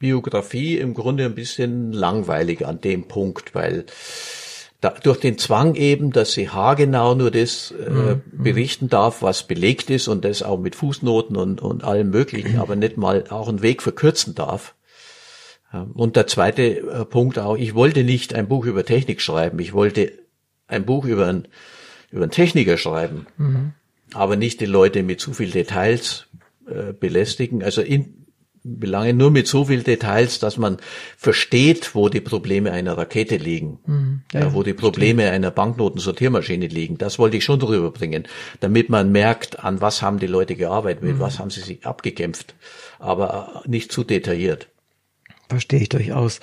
Biografie 0.00 0.76
im 0.76 0.94
Grunde 0.94 1.26
ein 1.26 1.34
bisschen 1.36 1.92
langweilig 1.92 2.66
an 2.66 2.80
dem 2.80 3.04
Punkt, 3.04 3.54
weil 3.54 3.84
da, 4.80 4.90
durch 5.02 5.20
den 5.20 5.36
Zwang 5.36 5.74
eben, 5.74 6.10
dass 6.10 6.32
sie 6.32 6.48
haargenau 6.48 7.14
nur 7.14 7.30
das 7.30 7.70
äh, 7.72 7.90
mhm. 7.90 8.22
berichten 8.32 8.88
darf, 8.88 9.22
was 9.22 9.42
belegt 9.42 9.90
ist 9.90 10.08
und 10.08 10.24
das 10.24 10.42
auch 10.42 10.58
mit 10.58 10.74
Fußnoten 10.74 11.36
und, 11.36 11.60
und 11.60 11.84
allem 11.84 12.10
Möglichen, 12.10 12.58
aber 12.58 12.76
nicht 12.76 12.96
mal 12.96 13.24
auch 13.28 13.48
einen 13.48 13.62
Weg 13.62 13.82
verkürzen 13.82 14.34
darf. 14.34 14.74
Und 15.94 16.16
der 16.16 16.26
zweite 16.26 16.62
äh, 16.62 17.04
Punkt 17.04 17.38
auch, 17.38 17.56
ich 17.56 17.74
wollte 17.74 18.02
nicht 18.02 18.34
ein 18.34 18.48
Buch 18.48 18.64
über 18.64 18.84
Technik 18.84 19.20
schreiben, 19.20 19.58
ich 19.60 19.72
wollte 19.72 20.12
ein 20.66 20.84
Buch 20.84 21.04
über 21.04 21.26
einen, 21.26 21.46
über 22.10 22.22
einen 22.22 22.32
Techniker 22.32 22.76
schreiben, 22.76 23.26
mhm. 23.36 23.72
aber 24.12 24.36
nicht 24.36 24.60
die 24.60 24.66
Leute 24.66 25.02
mit 25.02 25.20
zu 25.20 25.32
viel 25.32 25.50
Details 25.50 26.26
äh, 26.66 26.92
belästigen. 26.92 27.62
Also 27.62 27.82
in, 27.82 28.26
Belange 28.62 29.14
nur 29.14 29.30
mit 29.30 29.46
so 29.46 29.64
viel 29.64 29.82
Details, 29.82 30.38
dass 30.38 30.58
man 30.58 30.76
versteht, 31.16 31.94
wo 31.94 32.10
die 32.10 32.20
Probleme 32.20 32.72
einer 32.72 32.98
Rakete 32.98 33.36
liegen, 33.36 33.78
mhm, 33.86 34.22
ja, 34.32 34.40
ja, 34.40 34.54
wo 34.54 34.62
die 34.62 34.74
Probleme 34.74 35.22
stimmt. 35.22 35.34
einer 35.34 35.50
Banknotensortiermaschine 35.50 36.66
liegen. 36.66 36.98
Das 36.98 37.18
wollte 37.18 37.38
ich 37.38 37.44
schon 37.44 37.58
drüber 37.58 37.90
bringen, 37.90 38.24
damit 38.60 38.90
man 38.90 39.12
merkt, 39.12 39.64
an 39.64 39.80
was 39.80 40.02
haben 40.02 40.18
die 40.18 40.26
Leute 40.26 40.56
gearbeitet, 40.56 41.02
mit 41.02 41.16
mhm. 41.16 41.20
was 41.20 41.38
haben 41.38 41.50
sie 41.50 41.60
sich 41.60 41.86
abgekämpft, 41.86 42.54
aber 42.98 43.62
nicht 43.66 43.92
zu 43.92 44.04
detailliert. 44.04 44.68
Verstehe 45.48 45.80
ich 45.80 45.88
durchaus. 45.88 46.40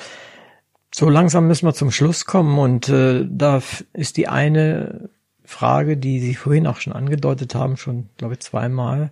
So 0.93 1.09
langsam 1.09 1.47
müssen 1.47 1.67
wir 1.67 1.73
zum 1.73 1.91
Schluss 1.91 2.25
kommen 2.25 2.57
und 2.57 2.89
äh, 2.89 3.25
da 3.29 3.61
ist 3.93 4.17
die 4.17 4.27
eine 4.27 5.09
Frage, 5.43 5.95
die 5.97 6.19
Sie 6.19 6.35
vorhin 6.35 6.67
auch 6.67 6.81
schon 6.81 6.93
angedeutet 6.93 7.55
haben, 7.55 7.77
schon 7.77 8.09
glaube 8.17 8.33
ich 8.33 8.39
zweimal, 8.39 9.11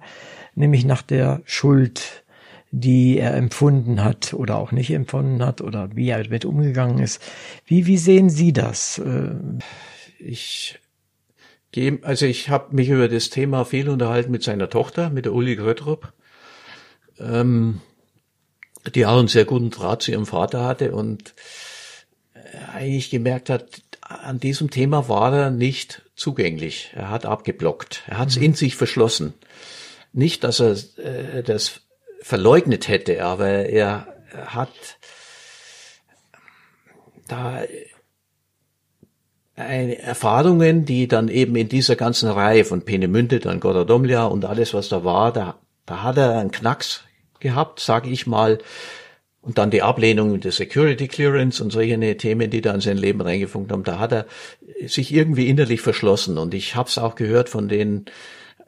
nämlich 0.56 0.84
nach 0.86 1.02
der 1.02 1.42
Schuld 1.46 2.25
die 2.78 3.20
er 3.20 3.36
empfunden 3.36 4.04
hat 4.04 4.34
oder 4.34 4.58
auch 4.58 4.74
nicht 4.74 4.92
empfunden 4.92 5.44
hat 5.46 5.62
oder 5.62 5.96
wie 5.96 6.10
er 6.10 6.22
damit 6.24 6.44
umgegangen 6.44 7.00
ist. 7.00 7.22
Wie, 7.66 7.86
wie 7.86 7.98
sehen 7.98 8.30
Sie 8.30 8.52
das? 8.52 9.00
Äh, 9.00 9.36
ich 10.20 10.78
gehe, 11.72 12.00
also 12.02 12.26
ich 12.26 12.50
habe 12.50 12.76
mich 12.76 12.90
über 12.90 13.08
das 13.08 13.30
Thema 13.30 13.64
viel 13.64 13.88
unterhalten 13.88 14.30
mit 14.30 14.44
seiner 14.44 14.70
Tochter, 14.70 15.10
mit 15.10 15.24
der 15.24 15.34
Uli 15.34 15.56
Grötrup. 15.56 16.12
Ähm, 17.18 17.80
die 18.94 19.06
auch 19.06 19.18
einen 19.18 19.30
sehr 19.30 19.46
guten 19.46 19.70
Draht 19.70 20.02
zu 20.02 20.12
ihrem 20.12 20.26
Vater 20.26 20.66
hatte 20.66 20.92
und 20.92 21.34
eigentlich 22.74 23.10
gemerkt 23.10 23.50
hat, 23.50 23.82
an 24.02 24.40
diesem 24.40 24.70
Thema 24.70 25.08
war 25.08 25.34
er 25.34 25.50
nicht 25.50 26.04
zugänglich. 26.16 26.92
Er 26.94 27.10
hat 27.10 27.26
abgeblockt. 27.26 28.04
Er 28.08 28.20
hat 28.20 28.30
es 28.30 28.38
mhm. 28.38 28.44
in 28.44 28.54
sich 28.54 28.76
verschlossen. 28.76 29.34
Nicht, 30.12 30.44
dass 30.44 30.60
er 30.60 30.76
äh, 30.98 31.42
das 31.42 31.85
verleugnet 32.26 32.88
hätte, 32.88 33.24
aber 33.24 33.48
er 33.48 34.08
hat 34.48 34.98
da 37.28 37.62
Erfahrungen, 39.56 40.86
die 40.86 41.08
dann 41.08 41.28
eben 41.28 41.56
in 41.56 41.70
dieser 41.70 41.96
ganzen 41.96 42.28
Reihe 42.32 42.66
von 42.66 42.82
Peenemünde, 42.82 43.40
dann 43.40 43.60
Godadomlia 43.60 44.26
und 44.26 44.44
alles, 44.44 44.74
was 44.74 44.90
da 44.90 45.04
war, 45.04 45.34
da, 45.34 45.60
da 45.86 46.02
hat 46.02 46.18
er 46.18 46.40
einen 46.40 46.50
Knacks 46.50 47.04
gehabt, 47.40 47.80
sage 47.80 48.10
ich 48.10 48.26
mal, 48.26 48.58
und 49.42 49.60
dann 49.60 49.70
die 49.70 49.84
Ablehnung 49.84 50.40
der 50.40 50.52
Security 50.52 51.08
Clearance 51.08 51.64
und 51.64 51.70
solche 51.70 52.18
Themen, 52.18 52.50
die 52.50 52.62
da 52.62 52.74
in 52.74 52.82
sein 52.82 52.98
Leben 52.98 53.22
reingefunkt 53.22 53.72
haben, 53.72 53.84
da 53.84 54.00
hat 54.00 54.12
er 54.12 54.26
sich 54.88 55.14
irgendwie 55.14 55.48
innerlich 55.48 55.82
verschlossen. 55.82 56.40
Und 56.40 56.56
ich 56.56 56.76
habe 56.76 56.90
es 56.90 56.98
auch 56.98 57.14
gehört 57.14 57.50
von 57.50 57.68
den 57.68 58.06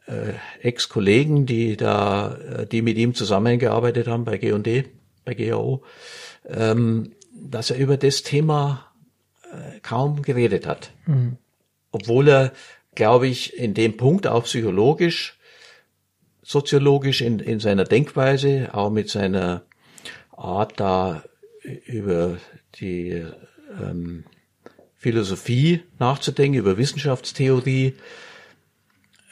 äh, 0.07 0.33
Ex-Kollegen, 0.61 1.45
die 1.45 1.77
da, 1.77 2.35
äh, 2.35 2.65
die 2.65 2.81
mit 2.81 2.97
ihm 2.97 3.13
zusammengearbeitet 3.13 4.07
haben 4.07 4.25
bei 4.25 4.37
G&D, 4.37 4.85
bei 5.25 5.33
GAO, 5.33 5.83
ähm, 6.47 7.11
dass 7.33 7.69
er 7.69 7.77
über 7.77 7.97
das 7.97 8.23
Thema 8.23 8.91
äh, 9.51 9.79
kaum 9.81 10.21
geredet 10.21 10.65
hat. 10.65 10.91
Mhm. 11.05 11.37
Obwohl 11.91 12.29
er, 12.29 12.53
glaube 12.95 13.27
ich, 13.27 13.57
in 13.57 13.73
dem 13.73 13.97
Punkt 13.97 14.27
auch 14.27 14.45
psychologisch, 14.45 15.37
soziologisch 16.41 17.21
in, 17.21 17.39
in 17.39 17.59
seiner 17.59 17.83
Denkweise, 17.83 18.69
auch 18.73 18.89
mit 18.89 19.09
seiner 19.09 19.63
Art, 20.31 20.79
da 20.79 21.23
über 21.85 22.37
die 22.79 23.25
ähm, 23.81 24.23
Philosophie 24.95 25.83
nachzudenken, 25.99 26.59
über 26.59 26.77
Wissenschaftstheorie, 26.77 27.95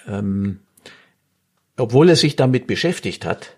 ähm, 0.08 0.60
obwohl 1.78 2.10
er 2.10 2.16
sich 2.16 2.36
damit 2.36 2.68
beschäftigt 2.68 3.26
hat, 3.26 3.58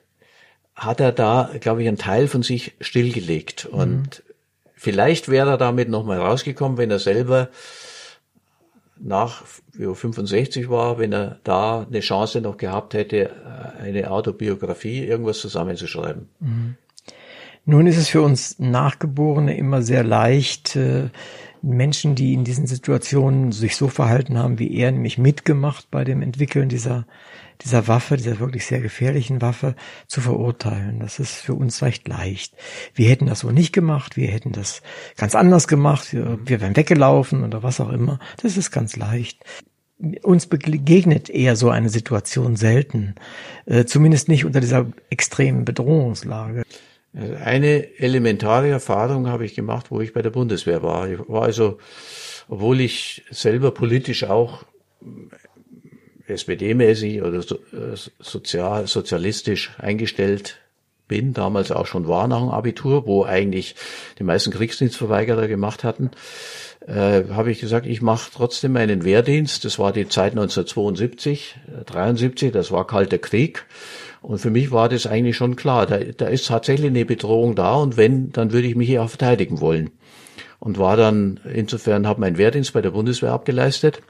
hat 0.75 0.99
er 0.99 1.11
da, 1.11 1.51
glaube 1.59 1.81
ich, 1.81 1.87
einen 1.87 1.97
Teil 1.97 2.27
von 2.27 2.43
sich 2.43 2.75
stillgelegt. 2.79 3.65
Und 3.65 4.23
mhm. 4.23 4.33
vielleicht 4.75 5.29
wäre 5.29 5.51
er 5.51 5.57
damit 5.57 5.89
nochmal 5.89 6.19
rausgekommen, 6.19 6.77
wenn 6.77 6.91
er 6.91 6.99
selber 6.99 7.49
nach 8.99 9.43
wie 9.73 9.93
65 9.93 10.69
war, 10.69 10.97
wenn 10.97 11.13
er 11.13 11.39
da 11.43 11.83
eine 11.83 11.99
Chance 11.99 12.41
noch 12.41 12.57
gehabt 12.57 12.93
hätte, 12.93 13.31
eine 13.79 14.09
Autobiografie, 14.09 15.03
irgendwas 15.03 15.39
zusammenzuschreiben. 15.39 16.29
Mhm. 16.39 16.75
Nun 17.65 17.85
ist 17.85 17.97
es 17.97 18.07
für 18.07 18.21
uns 18.21 18.59
Nachgeborene 18.59 19.57
immer 19.57 19.81
sehr 19.81 20.03
leicht, 20.03 20.75
äh, 20.77 21.09
Menschen, 21.61 22.15
die 22.15 22.33
in 22.33 22.43
diesen 22.43 22.65
Situationen 22.65 23.51
sich 23.51 23.75
so 23.75 23.89
verhalten 23.89 24.37
haben 24.37 24.57
wie 24.57 24.73
er, 24.77 24.91
nämlich 24.91 25.17
mitgemacht 25.17 25.91
bei 25.91 26.03
dem 26.03 26.21
Entwickeln 26.21 26.69
dieser, 26.69 27.05
dieser 27.63 27.87
Waffe, 27.87 28.17
dieser 28.17 28.39
wirklich 28.39 28.65
sehr 28.65 28.81
gefährlichen 28.81 29.41
Waffe, 29.41 29.75
zu 30.07 30.21
verurteilen. 30.21 30.99
Das 30.99 31.19
ist 31.19 31.35
für 31.35 31.53
uns 31.53 31.81
recht 31.81 32.07
leicht. 32.07 32.55
Wir 32.93 33.09
hätten 33.09 33.27
das 33.27 33.39
so 33.41 33.51
nicht 33.51 33.73
gemacht, 33.73 34.17
wir 34.17 34.27
hätten 34.27 34.51
das 34.51 34.81
ganz 35.15 35.35
anders 35.35 35.67
gemacht, 35.67 36.13
wir, 36.13 36.39
wir 36.43 36.61
wären 36.61 36.75
weggelaufen 36.75 37.43
oder 37.43 37.63
was 37.63 37.79
auch 37.79 37.89
immer. 37.89 38.19
Das 38.41 38.57
ist 38.57 38.71
ganz 38.71 38.95
leicht 38.95 39.43
uns 40.21 40.45
begegnet 40.45 41.29
eher 41.29 41.55
so 41.55 41.69
eine 41.69 41.89
Situation 41.89 42.55
selten, 42.55 43.15
äh, 43.65 43.85
zumindest 43.85 44.27
nicht 44.27 44.45
unter 44.45 44.59
dieser 44.59 44.85
extremen 45.09 45.65
Bedrohungslage. 45.65 46.63
Eine 47.43 47.97
elementare 47.97 48.69
Erfahrung 48.69 49.27
habe 49.27 49.45
ich 49.45 49.55
gemacht, 49.55 49.89
wo 49.89 50.01
ich 50.01 50.13
bei 50.13 50.21
der 50.21 50.29
Bundeswehr 50.29 50.83
war. 50.83 51.09
Ich 51.09 51.17
war 51.27 51.43
also, 51.43 51.79
obwohl 52.47 52.79
ich 52.79 53.25
selber 53.31 53.71
politisch 53.71 54.23
auch 54.25 54.65
SPD-mäßig 56.27 57.23
oder 57.23 57.41
so, 57.41 57.55
äh, 57.55 57.95
sozial, 58.19 58.87
sozialistisch 58.87 59.71
eingestellt 59.77 60.57
bin, 61.07 61.33
damals 61.33 61.71
auch 61.71 61.85
schon 61.85 62.07
war 62.07 62.27
nach 62.27 62.39
dem 62.39 62.49
Abitur, 62.49 63.05
wo 63.05 63.23
eigentlich 63.23 63.75
die 64.19 64.23
meisten 64.23 64.51
Kriegsdienstverweigerer 64.51 65.47
gemacht 65.47 65.83
hatten, 65.83 66.11
äh, 66.85 67.23
habe 67.29 67.51
ich 67.51 67.59
gesagt, 67.59 67.85
ich 67.85 68.01
mache 68.01 68.31
trotzdem 68.33 68.73
meinen 68.73 69.03
Wehrdienst. 69.03 69.65
Das 69.65 69.79
war 69.79 69.91
die 69.91 70.07
Zeit 70.07 70.33
1972, 70.33 71.55
73, 71.85 72.51
das 72.51 72.71
war 72.71 72.87
kalter 72.87 73.17
Krieg. 73.17 73.65
Und 74.21 74.39
für 74.39 74.49
mich 74.49 74.71
war 74.71 74.89
das 74.89 75.07
eigentlich 75.07 75.37
schon 75.37 75.55
klar, 75.55 75.85
da, 75.85 75.99
da 75.99 76.27
ist 76.27 76.47
tatsächlich 76.47 76.89
eine 76.89 77.05
Bedrohung 77.05 77.55
da 77.55 77.75
und 77.75 77.97
wenn, 77.97 78.31
dann 78.31 78.51
würde 78.51 78.67
ich 78.67 78.75
mich 78.75 78.87
hier 78.87 79.03
auch 79.03 79.09
verteidigen 79.09 79.61
wollen. 79.61 79.91
Und 80.59 80.79
war 80.79 80.97
dann, 80.97 81.39
insofern 81.53 82.07
habe 82.07 82.19
mein 82.19 82.37
Wehrdienst 82.37 82.73
bei 82.73 82.81
der 82.81 82.89
Bundeswehr 82.89 83.31
abgeleistet. 83.31 84.01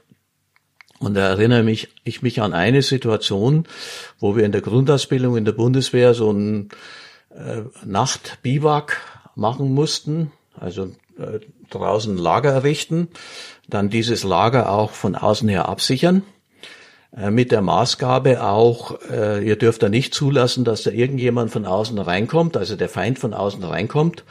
Und 1.00 1.14
da 1.14 1.28
erinnere 1.28 1.62
mich, 1.62 1.88
ich 2.04 2.22
mich 2.22 2.42
an 2.42 2.52
eine 2.52 2.82
Situation, 2.82 3.66
wo 4.18 4.36
wir 4.36 4.44
in 4.44 4.52
der 4.52 4.60
Grundausbildung 4.60 5.36
in 5.36 5.44
der 5.44 5.52
Bundeswehr 5.52 6.14
so 6.14 6.32
ein 6.32 6.70
äh, 7.30 7.62
Nachtbiwak 7.84 9.00
machen 9.36 9.72
mussten, 9.74 10.32
also 10.58 10.90
äh, 11.18 11.40
draußen 11.70 12.16
Lager 12.16 12.50
errichten, 12.50 13.08
dann 13.68 13.90
dieses 13.90 14.24
Lager 14.24 14.70
auch 14.70 14.90
von 14.90 15.14
außen 15.14 15.48
her 15.48 15.68
absichern 15.68 16.22
mit 17.10 17.52
der 17.52 17.62
Maßgabe 17.62 18.42
auch, 18.44 18.98
äh, 19.10 19.46
ihr 19.46 19.56
dürft 19.56 19.82
da 19.82 19.88
nicht 19.88 20.12
zulassen, 20.12 20.64
dass 20.64 20.82
da 20.82 20.90
irgendjemand 20.90 21.50
von 21.50 21.64
außen 21.64 21.98
reinkommt, 21.98 22.56
also 22.56 22.76
der 22.76 22.90
Feind 22.90 23.18
von 23.18 23.32
außen 23.32 23.64
reinkommt. 23.64 24.24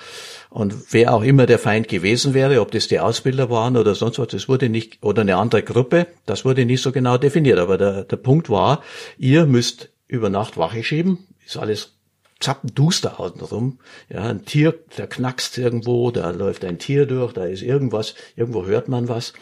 Und 0.49 0.93
wer 0.93 1.13
auch 1.13 1.23
immer 1.23 1.45
der 1.45 1.59
Feind 1.59 1.87
gewesen 1.87 2.33
wäre, 2.33 2.61
ob 2.61 2.71
das 2.71 2.87
die 2.87 2.99
Ausbilder 2.99 3.49
waren 3.49 3.77
oder 3.77 3.95
sonst 3.95 4.19
was, 4.19 4.27
das 4.27 4.47
wurde 4.47 4.69
nicht, 4.69 4.99
oder 5.01 5.21
eine 5.21 5.37
andere 5.37 5.63
Gruppe, 5.63 6.07
das 6.25 6.45
wurde 6.45 6.65
nicht 6.65 6.81
so 6.81 6.91
genau 6.91 7.17
definiert. 7.17 7.59
Aber 7.59 7.77
der, 7.77 8.03
der 8.03 8.17
Punkt 8.17 8.49
war, 8.49 8.83
ihr 9.17 9.45
müsst 9.45 9.89
über 10.07 10.29
Nacht 10.29 10.57
Wache 10.57 10.83
schieben, 10.83 11.27
ist 11.45 11.57
alles 11.57 11.93
zappenduster 12.39 13.19
außenrum. 13.19 13.79
Ja, 14.09 14.21
ein 14.21 14.45
Tier, 14.45 14.75
der 14.97 15.07
knackst 15.07 15.57
irgendwo, 15.57 16.11
da 16.11 16.29
läuft 16.29 16.63
ein 16.63 16.77
Tier 16.77 17.07
durch, 17.07 17.33
da 17.33 17.45
ist 17.45 17.63
irgendwas, 17.63 18.13
irgendwo 18.35 18.65
hört 18.65 18.87
man 18.87 19.09
was. 19.09 19.33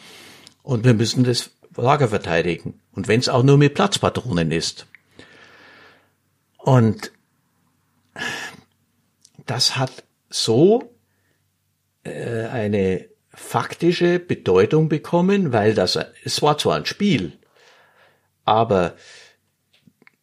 Und 0.62 0.84
wir 0.84 0.94
müssen 0.94 1.22
das 1.22 1.50
Lager 1.76 2.08
verteidigen. 2.08 2.80
Und 2.96 3.08
wenn 3.08 3.20
es 3.20 3.28
auch 3.28 3.42
nur 3.42 3.58
mit 3.58 3.74
Platzpatronen 3.74 4.50
ist. 4.50 4.86
Und 6.56 7.12
das 9.44 9.76
hat 9.76 10.04
so 10.30 10.90
äh, 12.02 12.46
eine 12.46 13.06
faktische 13.28 14.18
Bedeutung 14.18 14.88
bekommen, 14.88 15.52
weil 15.52 15.74
das, 15.74 15.98
es 16.24 16.40
war 16.42 16.58
zwar 16.58 16.76
ein 16.76 16.86
Spiel, 16.86 17.34
aber 18.44 18.96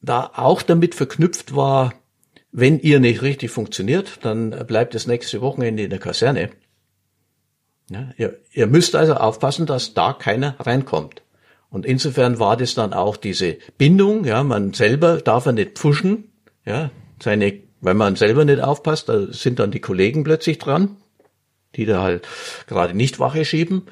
da 0.02 0.32
auch 0.36 0.64
damit 0.64 0.96
verknüpft 0.96 1.56
war, 1.56 1.94
wenn 2.52 2.80
ihr 2.80 3.00
nicht 3.00 3.22
richtig 3.22 3.52
funktioniert, 3.52 4.20
dann 4.24 4.50
bleibt 4.68 4.96
das 4.96 5.08
nächste 5.08 5.42
Wochenende 5.42 5.84
in 5.84 5.90
der 5.90 6.00
Kaserne. 6.00 6.50
Ja, 7.90 8.12
ihr, 8.18 8.40
ihr 8.52 8.68
müsst 8.68 8.96
also 8.96 9.14
aufpassen, 9.14 9.66
dass 9.66 9.94
da 9.94 10.14
keiner 10.14 10.60
reinkommt. 10.60 11.22
Und 11.74 11.88
insofern 11.88 12.38
war 12.38 12.56
das 12.56 12.76
dann 12.76 12.94
auch 12.94 13.18
diese 13.18 13.58
Bindung, 13.80 14.26
ja, 14.26 14.44
man 14.44 14.74
selber 14.74 15.18
darf 15.18 15.48
er 15.48 15.54
nicht 15.54 15.72
pfuschen, 15.80 16.26
ja, 16.66 16.92
seine, 17.20 17.62
wenn 17.82 17.98
man 17.98 18.16
selber 18.16 18.46
nicht 18.46 18.62
aufpasst, 18.62 19.10
da 19.10 19.34
sind 19.34 19.58
dann 19.58 19.72
die 19.72 19.80
Kollegen 19.80 20.24
plötzlich 20.24 20.60
dran, 20.60 20.98
die 21.76 21.88
da 21.88 22.04
halt 22.04 22.28
gerade 22.68 22.94
nicht 22.94 23.20
Wache 23.20 23.44
schieben. 23.44 23.88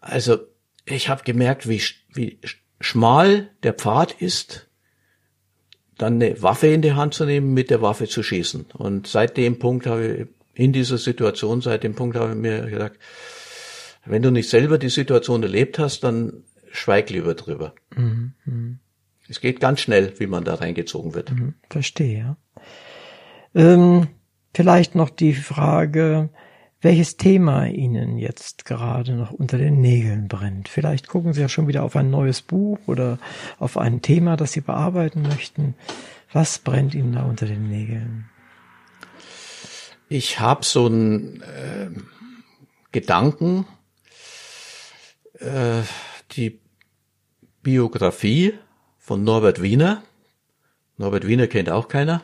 Also 0.00 0.38
ich 0.84 1.08
habe 1.08 1.24
gemerkt, 1.24 1.68
wie, 1.68 1.82
wie 2.14 2.38
schmal 2.80 3.50
der 3.64 3.72
Pfad 3.72 4.12
ist, 4.22 4.68
dann 5.98 6.22
eine 6.22 6.40
Waffe 6.40 6.68
in 6.68 6.80
die 6.80 6.92
Hand 6.92 7.14
zu 7.14 7.24
nehmen, 7.24 7.54
mit 7.54 7.70
der 7.70 7.82
Waffe 7.82 8.06
zu 8.06 8.22
schießen. 8.22 8.66
Und 8.74 9.08
seit 9.08 9.36
dem 9.36 9.58
Punkt 9.58 9.88
habe 9.88 10.06
ich, 10.06 10.26
in 10.54 10.72
dieser 10.72 10.96
Situation, 10.96 11.60
seit 11.60 11.82
dem 11.82 11.96
Punkt 11.96 12.16
habe 12.16 12.30
ich 12.30 12.38
mir 12.38 12.66
gesagt, 12.66 13.00
wenn 14.04 14.22
du 14.22 14.30
nicht 14.30 14.48
selber 14.48 14.78
die 14.78 14.90
Situation 14.90 15.42
erlebt 15.42 15.80
hast, 15.80 16.04
dann 16.04 16.44
schweig 16.70 17.10
lieber 17.10 17.34
drüber. 17.34 17.74
Mhm, 17.96 18.34
mh. 18.44 18.76
Es 19.28 19.40
geht 19.40 19.60
ganz 19.60 19.80
schnell, 19.80 20.12
wie 20.18 20.26
man 20.26 20.44
da 20.44 20.56
reingezogen 20.56 21.14
wird. 21.14 21.30
Mhm, 21.30 21.54
verstehe. 21.68 22.36
Ähm, 23.54 24.08
vielleicht 24.54 24.94
noch 24.96 25.10
die 25.10 25.34
Frage, 25.34 26.30
welches 26.80 27.16
Thema 27.16 27.66
Ihnen 27.66 28.18
jetzt 28.18 28.64
gerade 28.64 29.14
noch 29.14 29.30
unter 29.30 29.58
den 29.58 29.80
Nägeln 29.80 30.28
brennt. 30.28 30.68
Vielleicht 30.68 31.08
gucken 31.08 31.32
Sie 31.32 31.40
ja 31.40 31.48
schon 31.48 31.68
wieder 31.68 31.82
auf 31.84 31.94
ein 31.94 32.10
neues 32.10 32.42
Buch 32.42 32.78
oder 32.86 33.18
auf 33.58 33.76
ein 33.76 34.02
Thema, 34.02 34.36
das 34.36 34.52
Sie 34.52 34.62
bearbeiten 34.62 35.22
möchten. 35.22 35.74
Was 36.32 36.58
brennt 36.58 36.94
Ihnen 36.94 37.12
da 37.12 37.24
unter 37.24 37.46
den 37.46 37.68
Nägeln? 37.68 38.30
Ich 40.08 40.40
habe 40.40 40.64
so 40.64 40.86
einen 40.86 41.42
äh, 41.42 41.90
Gedanken, 42.92 43.66
äh, 45.38 45.82
die 46.36 46.60
Biografie 47.62 48.54
von 48.98 49.24
Norbert 49.24 49.62
Wiener. 49.62 50.02
Norbert 50.96 51.26
Wiener 51.26 51.46
kennt 51.46 51.70
auch 51.70 51.88
keiner. 51.88 52.22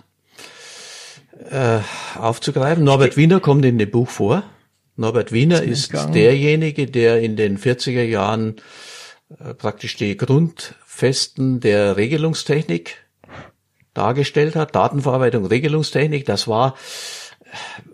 äh, 1.51 1.81
aufzugreifen. 2.19 2.85
Norbert 2.85 3.16
Wiener 3.16 3.41
kommt 3.41 3.65
in 3.65 3.78
dem 3.78 3.91
Buch 3.91 4.09
vor. 4.09 4.43
Norbert 4.97 5.33
Wiener 5.33 5.62
ist 5.62 5.91
entgangen. 5.93 6.15
derjenige, 6.15 6.87
der 6.87 7.20
in 7.20 7.37
den 7.37 7.59
40er 7.59 8.03
Jahren 8.03 8.57
äh, 9.39 9.53
praktisch 9.55 9.97
die 9.97 10.16
Grundfesten 10.16 11.61
der 11.61 11.97
Regelungstechnik 11.97 12.97
dargestellt 13.93 14.57
hat. 14.57 14.74
Datenverarbeitung, 14.74 15.45
Regelungstechnik, 15.45 16.24
das 16.24 16.49
war, 16.49 16.77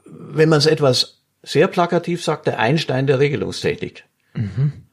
wenn 0.07 0.49
man 0.49 0.59
es 0.59 0.67
etwas 0.67 1.23
sehr 1.43 1.67
plakativ 1.67 2.23
sagt, 2.23 2.47
der 2.47 2.59
Einstein 2.61 3.07
der 3.09 3.19
Regelungstechnik. 3.19 4.05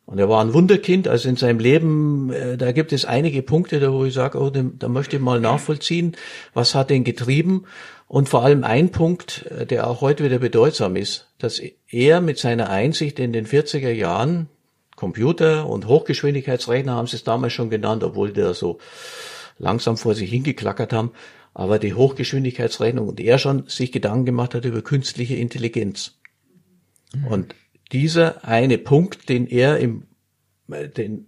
Und 0.09 0.17
er 0.17 0.27
war 0.27 0.43
ein 0.43 0.55
Wunderkind, 0.55 1.07
also 1.07 1.29
in 1.29 1.35
seinem 1.35 1.59
Leben, 1.59 2.33
äh, 2.33 2.57
da 2.57 2.71
gibt 2.71 2.93
es 2.93 3.05
einige 3.05 3.43
Punkte, 3.43 3.79
da 3.79 3.93
wo 3.93 4.05
ich 4.05 4.15
sage, 4.15 4.39
oh, 4.39 4.49
dem, 4.49 4.79
da 4.79 4.87
möchte 4.87 5.17
ich 5.17 5.21
mal 5.21 5.39
nachvollziehen, 5.39 6.17
was 6.55 6.73
hat 6.73 6.89
den 6.89 7.03
getrieben. 7.03 7.65
Und 8.07 8.27
vor 8.27 8.43
allem 8.43 8.63
ein 8.63 8.89
Punkt, 8.89 9.45
äh, 9.51 9.67
der 9.67 9.87
auch 9.87 10.01
heute 10.01 10.23
wieder 10.23 10.39
bedeutsam 10.39 10.95
ist, 10.95 11.27
dass 11.37 11.61
er 11.91 12.21
mit 12.21 12.39
seiner 12.39 12.71
Einsicht 12.71 13.19
in 13.19 13.33
den 13.33 13.45
40er 13.45 13.91
Jahren, 13.91 14.49
Computer 14.95 15.69
und 15.69 15.85
Hochgeschwindigkeitsrechner 15.85 16.95
haben 16.95 17.05
sie 17.05 17.17
es 17.17 17.23
damals 17.23 17.53
schon 17.53 17.69
genannt, 17.69 18.03
obwohl 18.03 18.33
der 18.33 18.55
so 18.55 18.79
langsam 19.59 19.95
vor 19.95 20.15
sich 20.15 20.31
hingeklackert 20.31 20.91
haben, 20.91 21.11
aber 21.53 21.77
die 21.77 21.93
Hochgeschwindigkeitsrechnung 21.93 23.07
und 23.07 23.19
er 23.19 23.37
schon 23.37 23.67
sich 23.67 23.91
Gedanken 23.91 24.25
gemacht 24.25 24.55
hat 24.55 24.65
über 24.65 24.81
künstliche 24.81 25.35
Intelligenz. 25.35 26.17
Und 27.29 27.53
dieser 27.91 28.45
eine 28.45 28.77
Punkt, 28.77 29.29
den 29.29 29.47
er 29.47 29.79
im, 29.79 30.03
äh, 30.71 30.87
den, 30.87 31.27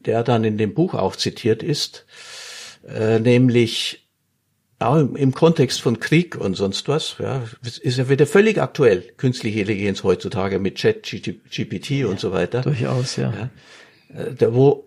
der 0.00 0.22
dann 0.22 0.44
in 0.44 0.58
dem 0.58 0.74
Buch 0.74 0.94
auch 0.94 1.16
zitiert 1.16 1.62
ist, 1.62 2.06
äh, 2.86 3.18
nämlich 3.18 4.06
auch 4.78 4.96
im, 4.96 5.16
im 5.16 5.32
Kontext 5.32 5.80
von 5.80 6.00
Krieg 6.00 6.36
und 6.36 6.54
sonst 6.54 6.88
was, 6.88 7.16
ja, 7.18 7.42
ist 7.62 7.98
ja 7.98 8.08
wieder 8.08 8.26
völlig 8.26 8.60
aktuell, 8.60 9.02
künstliche 9.16 9.60
Intelligenz 9.60 10.02
heutzutage 10.02 10.58
mit 10.58 10.76
Chat, 10.76 11.02
GPT 11.02 12.04
und 12.04 12.20
so 12.20 12.32
weiter. 12.32 12.62
Durchaus, 12.62 13.16
ja. 13.16 13.32
Ja. 13.32 14.20
Äh, 14.20 14.34
da 14.34 14.54
wo 14.54 14.86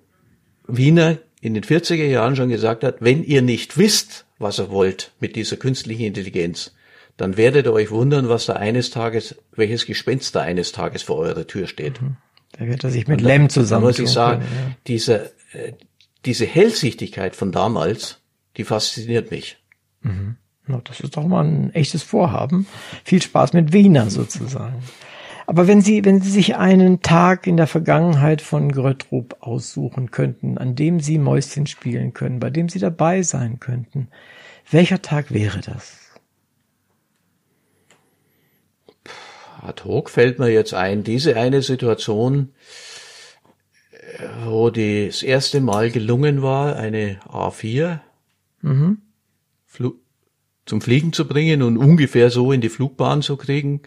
Wiener 0.68 1.18
in 1.42 1.54
den 1.54 1.64
40er 1.64 2.06
Jahren 2.06 2.36
schon 2.36 2.50
gesagt 2.50 2.84
hat, 2.84 2.98
wenn 3.00 3.24
ihr 3.24 3.42
nicht 3.42 3.78
wisst, 3.78 4.26
was 4.38 4.60
ihr 4.60 4.70
wollt 4.70 5.14
mit 5.20 5.36
dieser 5.36 5.58
künstlichen 5.58 6.04
Intelligenz, 6.04 6.74
dann 7.18 7.36
werdet 7.36 7.66
ihr 7.66 7.74
euch 7.74 7.92
wundern, 7.92 8.30
was 8.30 8.46
da 8.46 8.54
eines 8.54 8.92
Tages, 8.92 9.36
welches 9.56 9.86
Gespenst 9.86 10.36
da 10.36 10.42
eines 10.42 10.72
Tages 10.72 11.04
vor 11.04 11.18
eurer 11.18 11.48
Tür 11.48 11.68
steht. 11.68 12.00
Da 12.54 12.66
wird 12.66 12.84
er 12.84 12.92
sich 12.92 13.08
mit 13.08 13.22
Lem 13.22 13.44
Da 13.44 13.50
zusammen. 13.50 13.86
muss 13.86 14.00
ich 14.00 14.10
sagen, 14.10 14.44
diese, 14.86 15.32
äh, 15.54 15.74
diese 16.26 16.46
Hellsichtigkeit 16.46 17.36
von 17.36 17.52
damals, 17.52 18.22
die 18.56 18.64
fasziniert 18.64 19.32
mich. 19.32 19.58
Na, 20.68 20.82
das 20.84 21.00
ist 21.00 21.18
doch 21.18 21.26
mal 21.26 21.44
ein 21.44 21.74
echtes 21.74 22.04
Vorhaben. 22.04 22.68
Viel 23.04 23.22
Spaß 23.22 23.54
mit 23.54 23.74
Wiener 23.74 24.10
sozusagen. 24.10 24.84
Aber 25.46 25.66
wenn 25.66 25.82
Sie, 25.82 26.04
wenn 26.04 26.22
Sie 26.22 26.30
sich 26.30 26.58
einen 26.58 27.02
Tag 27.02 27.48
in 27.48 27.56
der 27.56 27.68
Vergangenheit 27.68 28.42
von 28.42 28.72
Gröttrup 28.72 29.38
aussuchen 29.40 30.12
könnten, 30.12 30.58
an 30.58 30.76
dem 30.76 31.00
Sie 31.00 31.18
Mäuschen 31.18 31.68
spielen 31.68 32.14
können, 32.14 32.40
bei 32.40 32.50
dem 32.50 32.68
Sie 32.68 32.80
dabei 32.80 33.22
sein 33.24 33.60
könnten, 33.60 34.10
welcher 34.70 35.02
Tag 35.02 35.34
wäre 35.34 35.62
das? 35.62 36.07
Ad 39.62 39.84
hoc 39.84 40.10
fällt 40.10 40.40
mir 40.40 40.50
jetzt 40.50 40.74
ein, 40.74 41.04
diese 41.04 41.36
eine 41.36 41.62
Situation, 41.62 42.54
äh, 43.92 44.28
wo 44.46 44.70
die 44.70 45.08
das 45.08 45.24
erste 45.24 45.62
Mal 45.62 45.92
gelungen 45.92 46.42
war, 46.42 46.76
eine 46.76 47.20
A4 47.28 48.00
Flu 49.66 49.94
zum 50.66 50.82
Fliegen 50.82 51.14
zu 51.14 51.28
bringen 51.28 51.62
und 51.62 51.78
ungefähr 51.78 52.30
so 52.30 52.52
in 52.52 52.60
die 52.60 52.70
Flugbahn 52.70 53.22
zu 53.22 53.38
kriegen, 53.38 53.82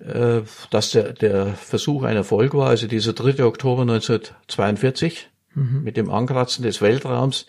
äh, 0.00 0.40
dass 0.70 0.92
der, 0.92 1.12
der 1.12 1.48
Versuch 1.54 2.04
ein 2.04 2.16
Erfolg 2.16 2.54
war. 2.54 2.68
Also 2.68 2.86
dieser 2.86 3.12
3. 3.12 3.44
Oktober 3.44 3.82
1942 3.82 5.28
mit 5.82 5.96
dem 5.96 6.10
Ankratzen 6.10 6.62
des 6.62 6.80
Weltraums, 6.80 7.46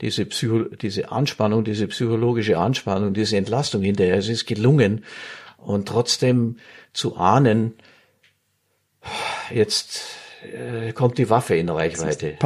diese, 0.00 0.26
Psycho 0.26 0.64
diese 0.64 1.12
Anspannung, 1.12 1.64
diese 1.64 1.86
psychologische 1.86 2.58
Anspannung, 2.58 3.14
diese 3.14 3.36
Entlastung 3.36 3.82
hinterher, 3.82 4.16
es 4.16 4.28
ist 4.28 4.46
gelungen. 4.46 5.04
Und 5.64 5.88
trotzdem 5.88 6.58
zu 6.92 7.16
ahnen, 7.16 7.74
jetzt 9.50 10.02
äh, 10.52 10.92
kommt 10.92 11.18
die 11.18 11.30
Waffe 11.30 11.54
in 11.56 11.68
Reichweite. 11.68 12.36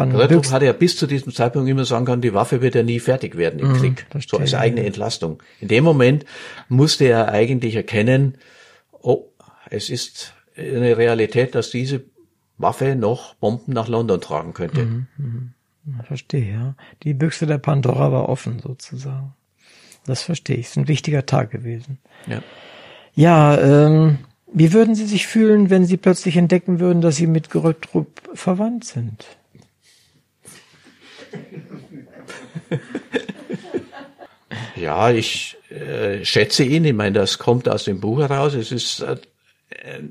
Höchst- 0.41 0.53
hatte 0.53 0.67
ja 0.67 0.73
bis 0.73 0.97
zu 0.97 1.07
diesem 1.07 1.33
Zeitpunkt 1.33 1.69
immer 1.69 1.85
sagen 1.85 2.05
können, 2.05 2.23
die 2.23 2.35
Waffe 2.35 2.61
wird 2.63 2.75
ja 2.75 2.83
nie 2.83 3.01
fertig 3.01 3.37
werden 3.37 3.61
im 3.61 3.75
Krieg. 3.75 4.07
So 4.29 4.39
als 4.39 4.55
eigene 4.55 4.85
Entlastung. 4.87 5.43
In 5.61 5.69
dem 5.69 5.85
Moment 5.85 6.25
musste 6.69 7.05
er 7.05 7.29
eigentlich 7.29 7.75
erkennen, 7.75 8.39
oh, 8.93 9.25
es 9.71 9.91
ist 9.91 10.35
eine 10.57 10.97
Realität, 10.97 11.55
dass 11.55 11.71
diese 11.71 12.05
Waffe 12.57 12.97
noch 12.97 13.35
Bomben 13.35 13.73
nach 13.73 13.89
London 13.89 14.21
tragen 14.21 14.53
könnte. 14.55 15.07
Ja, 15.87 16.03
Verstehe, 16.05 16.53
ja. 16.53 16.75
Die 17.03 17.15
Büchse 17.15 17.47
der 17.47 17.59
Pandora 17.59 18.13
war 18.13 18.29
offen 18.29 18.59
sozusagen. 18.61 19.35
Das 20.07 20.23
verstehe 20.23 20.57
ich. 20.57 20.67
Ist 20.67 20.77
ein 20.77 20.89
wichtiger 20.89 21.27
Tag 21.27 21.51
gewesen. 21.51 21.99
Ja. 22.27 22.43
Ja, 23.19 23.59
ähm, 23.59 24.19
wie 24.47 24.73
würden 24.73 24.95
Sie 24.95 25.05
sich 25.05 25.27
fühlen, 25.27 25.71
wenn 25.71 25.85
Sie 25.85 25.97
plötzlich 25.97 26.37
entdecken 26.37 26.79
würden, 26.79 27.03
dass 27.03 27.17
Sie 27.17 27.27
mit 27.27 27.51
Gröttrup 27.51 28.07
verwandt 28.33 28.85
sind? 28.85 29.27
Ja, 34.77 35.11
ich 35.11 35.57
äh, 35.71 36.25
schätze 36.25 36.63
ihn. 36.63 36.85
Ich 36.85 36.93
meine, 36.93 37.19
das 37.19 37.39
kommt 37.39 37.69
aus 37.69 37.83
dem 37.83 37.99
Buch 37.99 38.21
heraus. 38.21 38.55
Es 38.55 38.71
ist, 38.71 39.01
äh, 39.01 39.17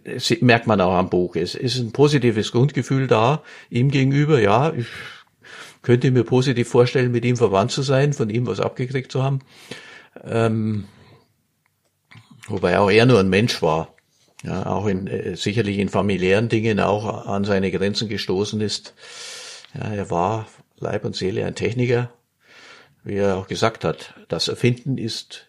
es 0.03 0.41
merkt 0.41 0.67
man 0.67 0.81
auch 0.81 0.91
am 0.93 1.09
Buch. 1.09 1.37
Es 1.37 1.55
ist 1.55 1.77
ein 1.77 1.93
positives 1.93 2.51
Grundgefühl 2.51 3.07
da 3.07 3.41
ihm 3.69 3.89
gegenüber. 3.89 4.41
Ja, 4.41 4.73
ich 4.73 4.87
könnte 5.83 6.11
mir 6.11 6.25
positiv 6.25 6.67
vorstellen, 6.67 7.13
mit 7.13 7.23
ihm 7.23 7.37
verwandt 7.37 7.71
zu 7.71 7.81
sein, 7.81 8.11
von 8.11 8.29
ihm 8.29 8.45
was 8.45 8.59
abgekriegt 8.59 9.09
zu 9.09 9.23
haben. 9.23 9.39
Ähm, 10.25 10.83
wobei 12.47 12.79
auch 12.79 12.89
er 12.89 13.05
nur 13.05 13.19
ein 13.19 13.29
Mensch 13.29 13.61
war. 13.61 13.93
Ja, 14.43 14.67
auch 14.67 14.85
in, 14.85 15.07
äh, 15.07 15.35
sicherlich 15.35 15.79
in 15.79 15.89
familiären 15.89 16.47
Dingen 16.47 16.79
auch 16.79 17.25
an 17.25 17.43
seine 17.43 17.71
Grenzen 17.71 18.07
gestoßen 18.07 18.61
ist. 18.61 18.93
Ja, 19.73 19.91
er 19.93 20.09
war 20.11 20.47
Leib 20.79 21.05
und 21.05 21.15
Seele 21.15 21.45
ein 21.45 21.55
Techniker, 21.55 22.11
wie 23.03 23.15
er 23.15 23.37
auch 23.37 23.47
gesagt 23.47 23.83
hat, 23.83 24.13
das 24.27 24.47
Erfinden 24.47 24.97
ist 24.97 25.47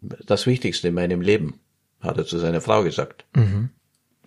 das 0.00 0.46
Wichtigste 0.46 0.88
in 0.88 0.94
meinem 0.94 1.20
Leben, 1.20 1.58
hat 2.00 2.18
er 2.18 2.26
zu 2.26 2.38
seiner 2.38 2.60
Frau 2.60 2.82
gesagt. 2.82 3.24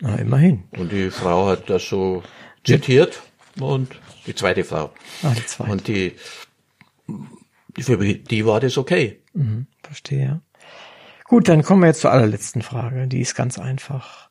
Na, 0.00 0.16
immerhin. 0.16 0.64
Und 0.76 0.90
die 0.92 1.10
Frau 1.10 1.46
hat 1.46 1.70
das 1.70 1.88
so 1.88 2.22
zitiert 2.64 3.22
und 3.60 3.94
die 4.26 4.34
zweite 4.34 4.64
Frau. 4.64 4.92
Ah, 5.22 5.32
die 5.34 5.46
zweite. 5.46 5.70
Und 5.70 5.88
die, 5.88 6.16
für 7.78 7.96
die 7.96 8.46
war 8.46 8.60
das 8.60 8.76
okay. 8.76 9.20
Verstehe. 9.82 10.40
Gut, 11.32 11.48
dann 11.48 11.62
kommen 11.62 11.80
wir 11.80 11.86
jetzt 11.86 12.02
zur 12.02 12.12
allerletzten 12.12 12.60
Frage. 12.60 13.08
Die 13.08 13.22
ist 13.22 13.34
ganz 13.34 13.58
einfach. 13.58 14.28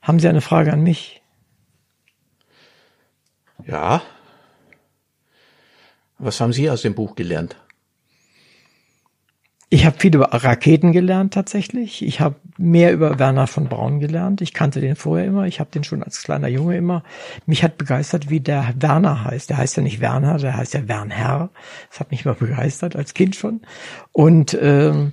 Haben 0.00 0.18
Sie 0.20 0.26
eine 0.26 0.40
Frage 0.40 0.72
an 0.72 0.82
mich? 0.82 1.20
Ja. 3.66 4.00
Was 6.16 6.40
haben 6.40 6.54
Sie 6.54 6.70
aus 6.70 6.80
dem 6.80 6.94
Buch 6.94 7.14
gelernt? 7.14 7.56
Ich 9.68 9.84
habe 9.84 10.00
viel 10.00 10.14
über 10.14 10.32
Raketen 10.32 10.92
gelernt 10.92 11.34
tatsächlich. 11.34 12.02
Ich 12.02 12.20
habe 12.20 12.36
mehr 12.56 12.92
über 12.92 13.18
Werner 13.18 13.46
von 13.46 13.68
Braun 13.68 14.00
gelernt. 14.00 14.40
Ich 14.40 14.54
kannte 14.54 14.80
den 14.80 14.96
vorher 14.96 15.26
immer. 15.26 15.46
Ich 15.46 15.60
habe 15.60 15.70
den 15.70 15.84
schon 15.84 16.02
als 16.02 16.22
kleiner 16.22 16.48
Junge 16.48 16.74
immer. 16.74 17.04
Mich 17.44 17.62
hat 17.62 17.76
begeistert, 17.76 18.30
wie 18.30 18.40
der 18.40 18.72
Werner 18.78 19.24
heißt. 19.24 19.50
Der 19.50 19.58
heißt 19.58 19.76
ja 19.76 19.82
nicht 19.82 20.00
Werner, 20.00 20.38
der 20.38 20.56
heißt 20.56 20.72
ja 20.72 20.88
Wernherr. 20.88 21.50
Das 21.90 22.00
hat 22.00 22.10
mich 22.10 22.24
immer 22.24 22.34
begeistert 22.34 22.96
als 22.96 23.12
Kind 23.12 23.36
schon. 23.36 23.60
Und 24.10 24.58
ähm, 24.60 25.12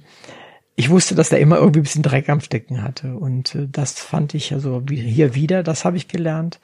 ich 0.80 0.92
wusste, 0.92 1.16
dass 1.16 1.30
der 1.30 1.40
immer 1.40 1.58
irgendwie 1.58 1.80
ein 1.80 1.84
bisschen 1.84 2.04
Dreck 2.04 2.30
am 2.30 2.40
Stecken 2.40 2.84
hatte. 2.84 3.16
Und 3.18 3.56
äh, 3.56 3.68
das 3.70 4.00
fand 4.00 4.36
ich 4.36 4.54
also 4.54 4.82
hier 4.88 5.34
wieder. 5.34 5.64
Das 5.64 5.84
habe 5.84 5.98
ich 5.98 6.08
gelernt. 6.08 6.60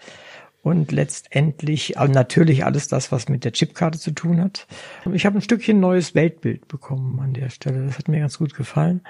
Und 0.62 0.92
letztendlich 0.92 1.98
äh, 1.98 2.08
natürlich 2.08 2.64
alles 2.64 2.88
das, 2.88 3.12
was 3.12 3.28
mit 3.28 3.44
der 3.44 3.54
Chipkarte 3.54 3.98
zu 4.00 4.12
tun 4.12 4.40
hat. 4.40 4.68
Ich 5.12 5.26
habe 5.26 5.40
ein 5.40 5.42
Stückchen 5.42 5.80
neues 5.80 6.14
Weltbild 6.14 6.68
bekommen 6.68 7.20
an 7.20 7.34
der 7.34 7.50
Stelle. 7.50 7.88
Das 7.88 7.98
hat 7.98 8.08
mir 8.08 8.20
ganz 8.20 8.38
gut 8.38 8.54
gefallen. 8.54 9.02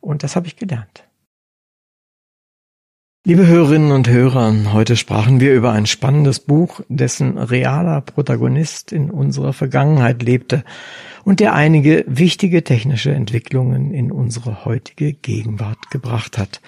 Und 0.00 0.22
das 0.22 0.36
habe 0.36 0.46
ich 0.46 0.56
gelernt. 0.56 1.04
Liebe 3.22 3.46
Hörerinnen 3.46 3.92
und 3.92 4.08
Hörer, 4.08 4.72
heute 4.72 4.96
sprachen 4.96 5.40
wir 5.40 5.54
über 5.54 5.72
ein 5.72 5.84
spannendes 5.84 6.40
Buch, 6.40 6.80
dessen 6.88 7.36
realer 7.36 8.00
Protagonist 8.00 8.92
in 8.92 9.10
unserer 9.10 9.52
Vergangenheit 9.52 10.22
lebte 10.22 10.64
und 11.24 11.38
der 11.38 11.52
einige 11.52 12.02
wichtige 12.08 12.64
technische 12.64 13.12
Entwicklungen 13.12 13.92
in 13.92 14.10
unsere 14.10 14.64
heutige 14.64 15.12
Gegenwart 15.12 15.90
gebracht 15.90 16.38
hat. 16.38 16.62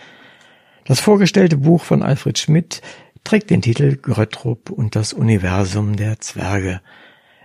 Das 0.84 1.00
vorgestellte 1.00 1.56
Buch 1.56 1.82
von 1.82 2.02
Alfred 2.02 2.38
Schmidt 2.38 2.82
trägt 3.24 3.48
den 3.48 3.62
Titel 3.62 3.96
Gröttrup 3.96 4.68
und 4.68 4.94
das 4.94 5.14
Universum 5.14 5.96
der 5.96 6.20
Zwerge. 6.20 6.82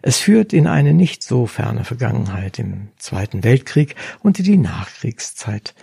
Es 0.01 0.17
führt 0.17 0.51
in 0.51 0.67
eine 0.67 0.93
nicht 0.93 1.23
so 1.23 1.45
ferne 1.45 1.85
Vergangenheit 1.85 2.59
im 2.59 2.89
Zweiten 2.97 3.45
Weltkrieg 3.45 3.95
und 4.19 4.37
in 4.39 4.45
die 4.45 4.57
Nachkriegszeit. 4.57 5.75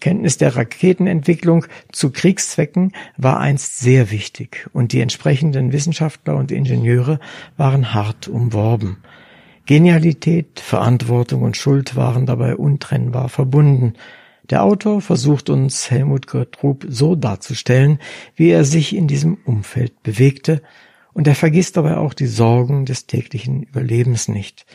Kenntnis 0.00 0.36
der 0.38 0.56
Raketenentwicklung 0.56 1.66
zu 1.92 2.10
Kriegszwecken 2.10 2.92
war 3.16 3.40
einst 3.40 3.78
sehr 3.78 4.10
wichtig 4.10 4.68
und 4.72 4.92
die 4.92 5.00
entsprechenden 5.00 5.72
Wissenschaftler 5.72 6.36
und 6.36 6.50
Ingenieure 6.50 7.20
waren 7.56 7.94
hart 7.94 8.28
umworben. 8.28 8.98
Genialität, 9.66 10.60
Verantwortung 10.60 11.42
und 11.42 11.56
Schuld 11.56 11.96
waren 11.96 12.26
dabei 12.26 12.56
untrennbar 12.56 13.28
verbunden. 13.30 13.94
Der 14.50 14.62
Autor 14.62 15.00
versucht 15.00 15.48
uns 15.48 15.90
Helmut 15.90 16.26
Gottrup 16.26 16.84
so 16.86 17.16
darzustellen, 17.16 17.98
wie 18.36 18.50
er 18.50 18.64
sich 18.64 18.94
in 18.94 19.08
diesem 19.08 19.38
Umfeld 19.44 20.02
bewegte, 20.02 20.60
und 21.14 21.26
er 21.28 21.34
vergisst 21.34 21.76
dabei 21.76 21.96
auch 21.96 22.12
die 22.12 22.26
Sorgen 22.26 22.84
des 22.84 23.06
täglichen 23.06 23.62
Überlebens 23.62 24.28
nicht. 24.28 24.66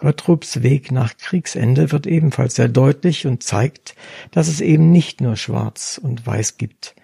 Gottrups 0.00 0.62
Weg 0.62 0.90
nach 0.90 1.16
Kriegsende 1.18 1.92
wird 1.92 2.06
ebenfalls 2.06 2.54
sehr 2.54 2.68
deutlich 2.68 3.26
und 3.26 3.42
zeigt, 3.42 3.94
dass 4.30 4.48
es 4.48 4.62
eben 4.62 4.90
nicht 4.90 5.20
nur 5.20 5.36
Schwarz 5.36 6.00
und 6.02 6.26
Weiß 6.26 6.56
gibt. 6.56 6.96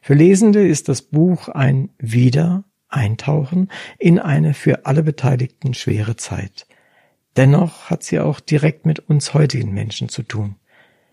Für 0.00 0.14
Lesende 0.14 0.66
ist 0.66 0.88
das 0.88 1.02
Buch 1.02 1.48
ein 1.48 1.90
Wieder 1.98 2.64
Eintauchen 2.88 3.70
in 3.98 4.18
eine 4.18 4.54
für 4.54 4.86
alle 4.86 5.02
Beteiligten 5.02 5.74
schwere 5.74 6.16
Zeit. 6.16 6.66
Dennoch 7.36 7.90
hat 7.90 8.02
sie 8.02 8.18
auch 8.18 8.40
direkt 8.40 8.86
mit 8.86 8.98
uns 8.98 9.34
heutigen 9.34 9.74
Menschen 9.74 10.08
zu 10.08 10.22
tun. 10.22 10.56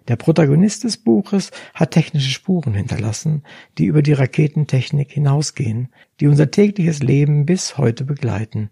Der 0.08 0.16
Protagonist 0.16 0.86
des 0.86 0.98
Buches 0.98 1.52
hat 1.74 1.92
technische 1.92 2.30
Spuren 2.30 2.74
hinterlassen, 2.74 3.44
die 3.78 3.86
über 3.86 4.02
die 4.02 4.14
Raketentechnik 4.14 5.12
hinausgehen, 5.12 5.90
die 6.22 6.28
unser 6.28 6.50
tägliches 6.50 7.04
Leben 7.04 7.46
bis 7.46 7.78
heute 7.78 8.06
begleiten. 8.06 8.70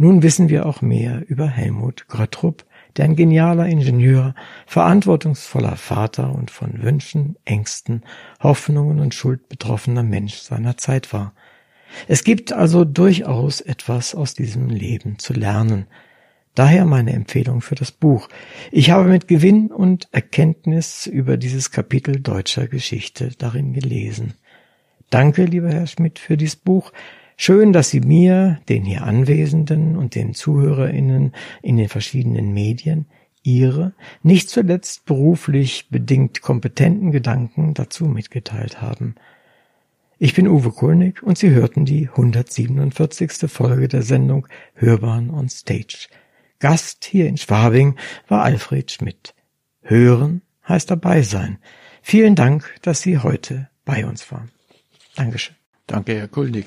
Nun 0.00 0.22
wissen 0.22 0.48
wir 0.48 0.64
auch 0.64 0.80
mehr 0.80 1.28
über 1.28 1.46
Helmut 1.46 2.08
Gröttrup, 2.08 2.64
der 2.96 3.04
ein 3.04 3.16
genialer 3.16 3.66
Ingenieur, 3.66 4.34
verantwortungsvoller 4.66 5.76
Vater 5.76 6.34
und 6.34 6.50
von 6.50 6.82
Wünschen, 6.82 7.36
Ängsten, 7.44 8.04
Hoffnungen 8.42 8.98
und 8.98 9.12
Schuld 9.12 9.50
betroffener 9.50 10.02
Mensch 10.02 10.36
seiner 10.36 10.78
Zeit 10.78 11.12
war. 11.12 11.34
Es 12.08 12.24
gibt 12.24 12.50
also 12.50 12.86
durchaus 12.86 13.60
etwas 13.60 14.14
aus 14.14 14.32
diesem 14.32 14.70
Leben 14.70 15.18
zu 15.18 15.34
lernen, 15.34 15.86
Daher 16.54 16.84
meine 16.84 17.12
Empfehlung 17.12 17.60
für 17.60 17.76
das 17.76 17.92
Buch. 17.92 18.28
Ich 18.72 18.90
habe 18.90 19.08
mit 19.08 19.28
Gewinn 19.28 19.70
und 19.70 20.08
Erkenntnis 20.10 21.06
über 21.06 21.36
dieses 21.36 21.70
Kapitel 21.70 22.20
deutscher 22.20 22.66
Geschichte 22.66 23.30
darin 23.38 23.72
gelesen. 23.72 24.34
Danke, 25.10 25.44
lieber 25.44 25.68
Herr 25.70 25.86
Schmidt, 25.86 26.18
für 26.18 26.36
dieses 26.36 26.56
Buch. 26.56 26.90
Schön, 27.42 27.72
dass 27.72 27.88
Sie 27.88 28.00
mir, 28.00 28.60
den 28.68 28.84
hier 28.84 29.04
Anwesenden 29.04 29.96
und 29.96 30.14
den 30.14 30.34
ZuhörerInnen 30.34 31.32
in 31.62 31.78
den 31.78 31.88
verschiedenen 31.88 32.52
Medien 32.52 33.06
Ihre, 33.42 33.94
nicht 34.22 34.50
zuletzt 34.50 35.06
beruflich 35.06 35.88
bedingt 35.88 36.42
kompetenten 36.42 37.12
Gedanken 37.12 37.72
dazu 37.72 38.04
mitgeteilt 38.04 38.82
haben. 38.82 39.14
Ich 40.18 40.34
bin 40.34 40.48
Uwe 40.48 40.70
Kulnig 40.70 41.22
und 41.22 41.38
Sie 41.38 41.48
hörten 41.48 41.86
die 41.86 42.10
147. 42.10 43.50
Folge 43.50 43.88
der 43.88 44.02
Sendung 44.02 44.46
Hörbahn 44.74 45.30
on 45.30 45.48
Stage. 45.48 46.08
Gast 46.58 47.06
hier 47.06 47.26
in 47.26 47.38
Schwabing 47.38 47.96
war 48.28 48.42
Alfred 48.42 48.90
Schmidt. 48.90 49.34
Hören 49.80 50.42
heißt 50.68 50.90
dabei 50.90 51.22
sein. 51.22 51.56
Vielen 52.02 52.34
Dank, 52.34 52.74
dass 52.82 53.00
Sie 53.00 53.16
heute 53.16 53.70
bei 53.86 54.04
uns 54.04 54.30
waren. 54.30 54.50
Dankeschön. 55.16 55.56
Danke, 55.86 56.18
Herr 56.18 56.28
Kulnig. 56.28 56.66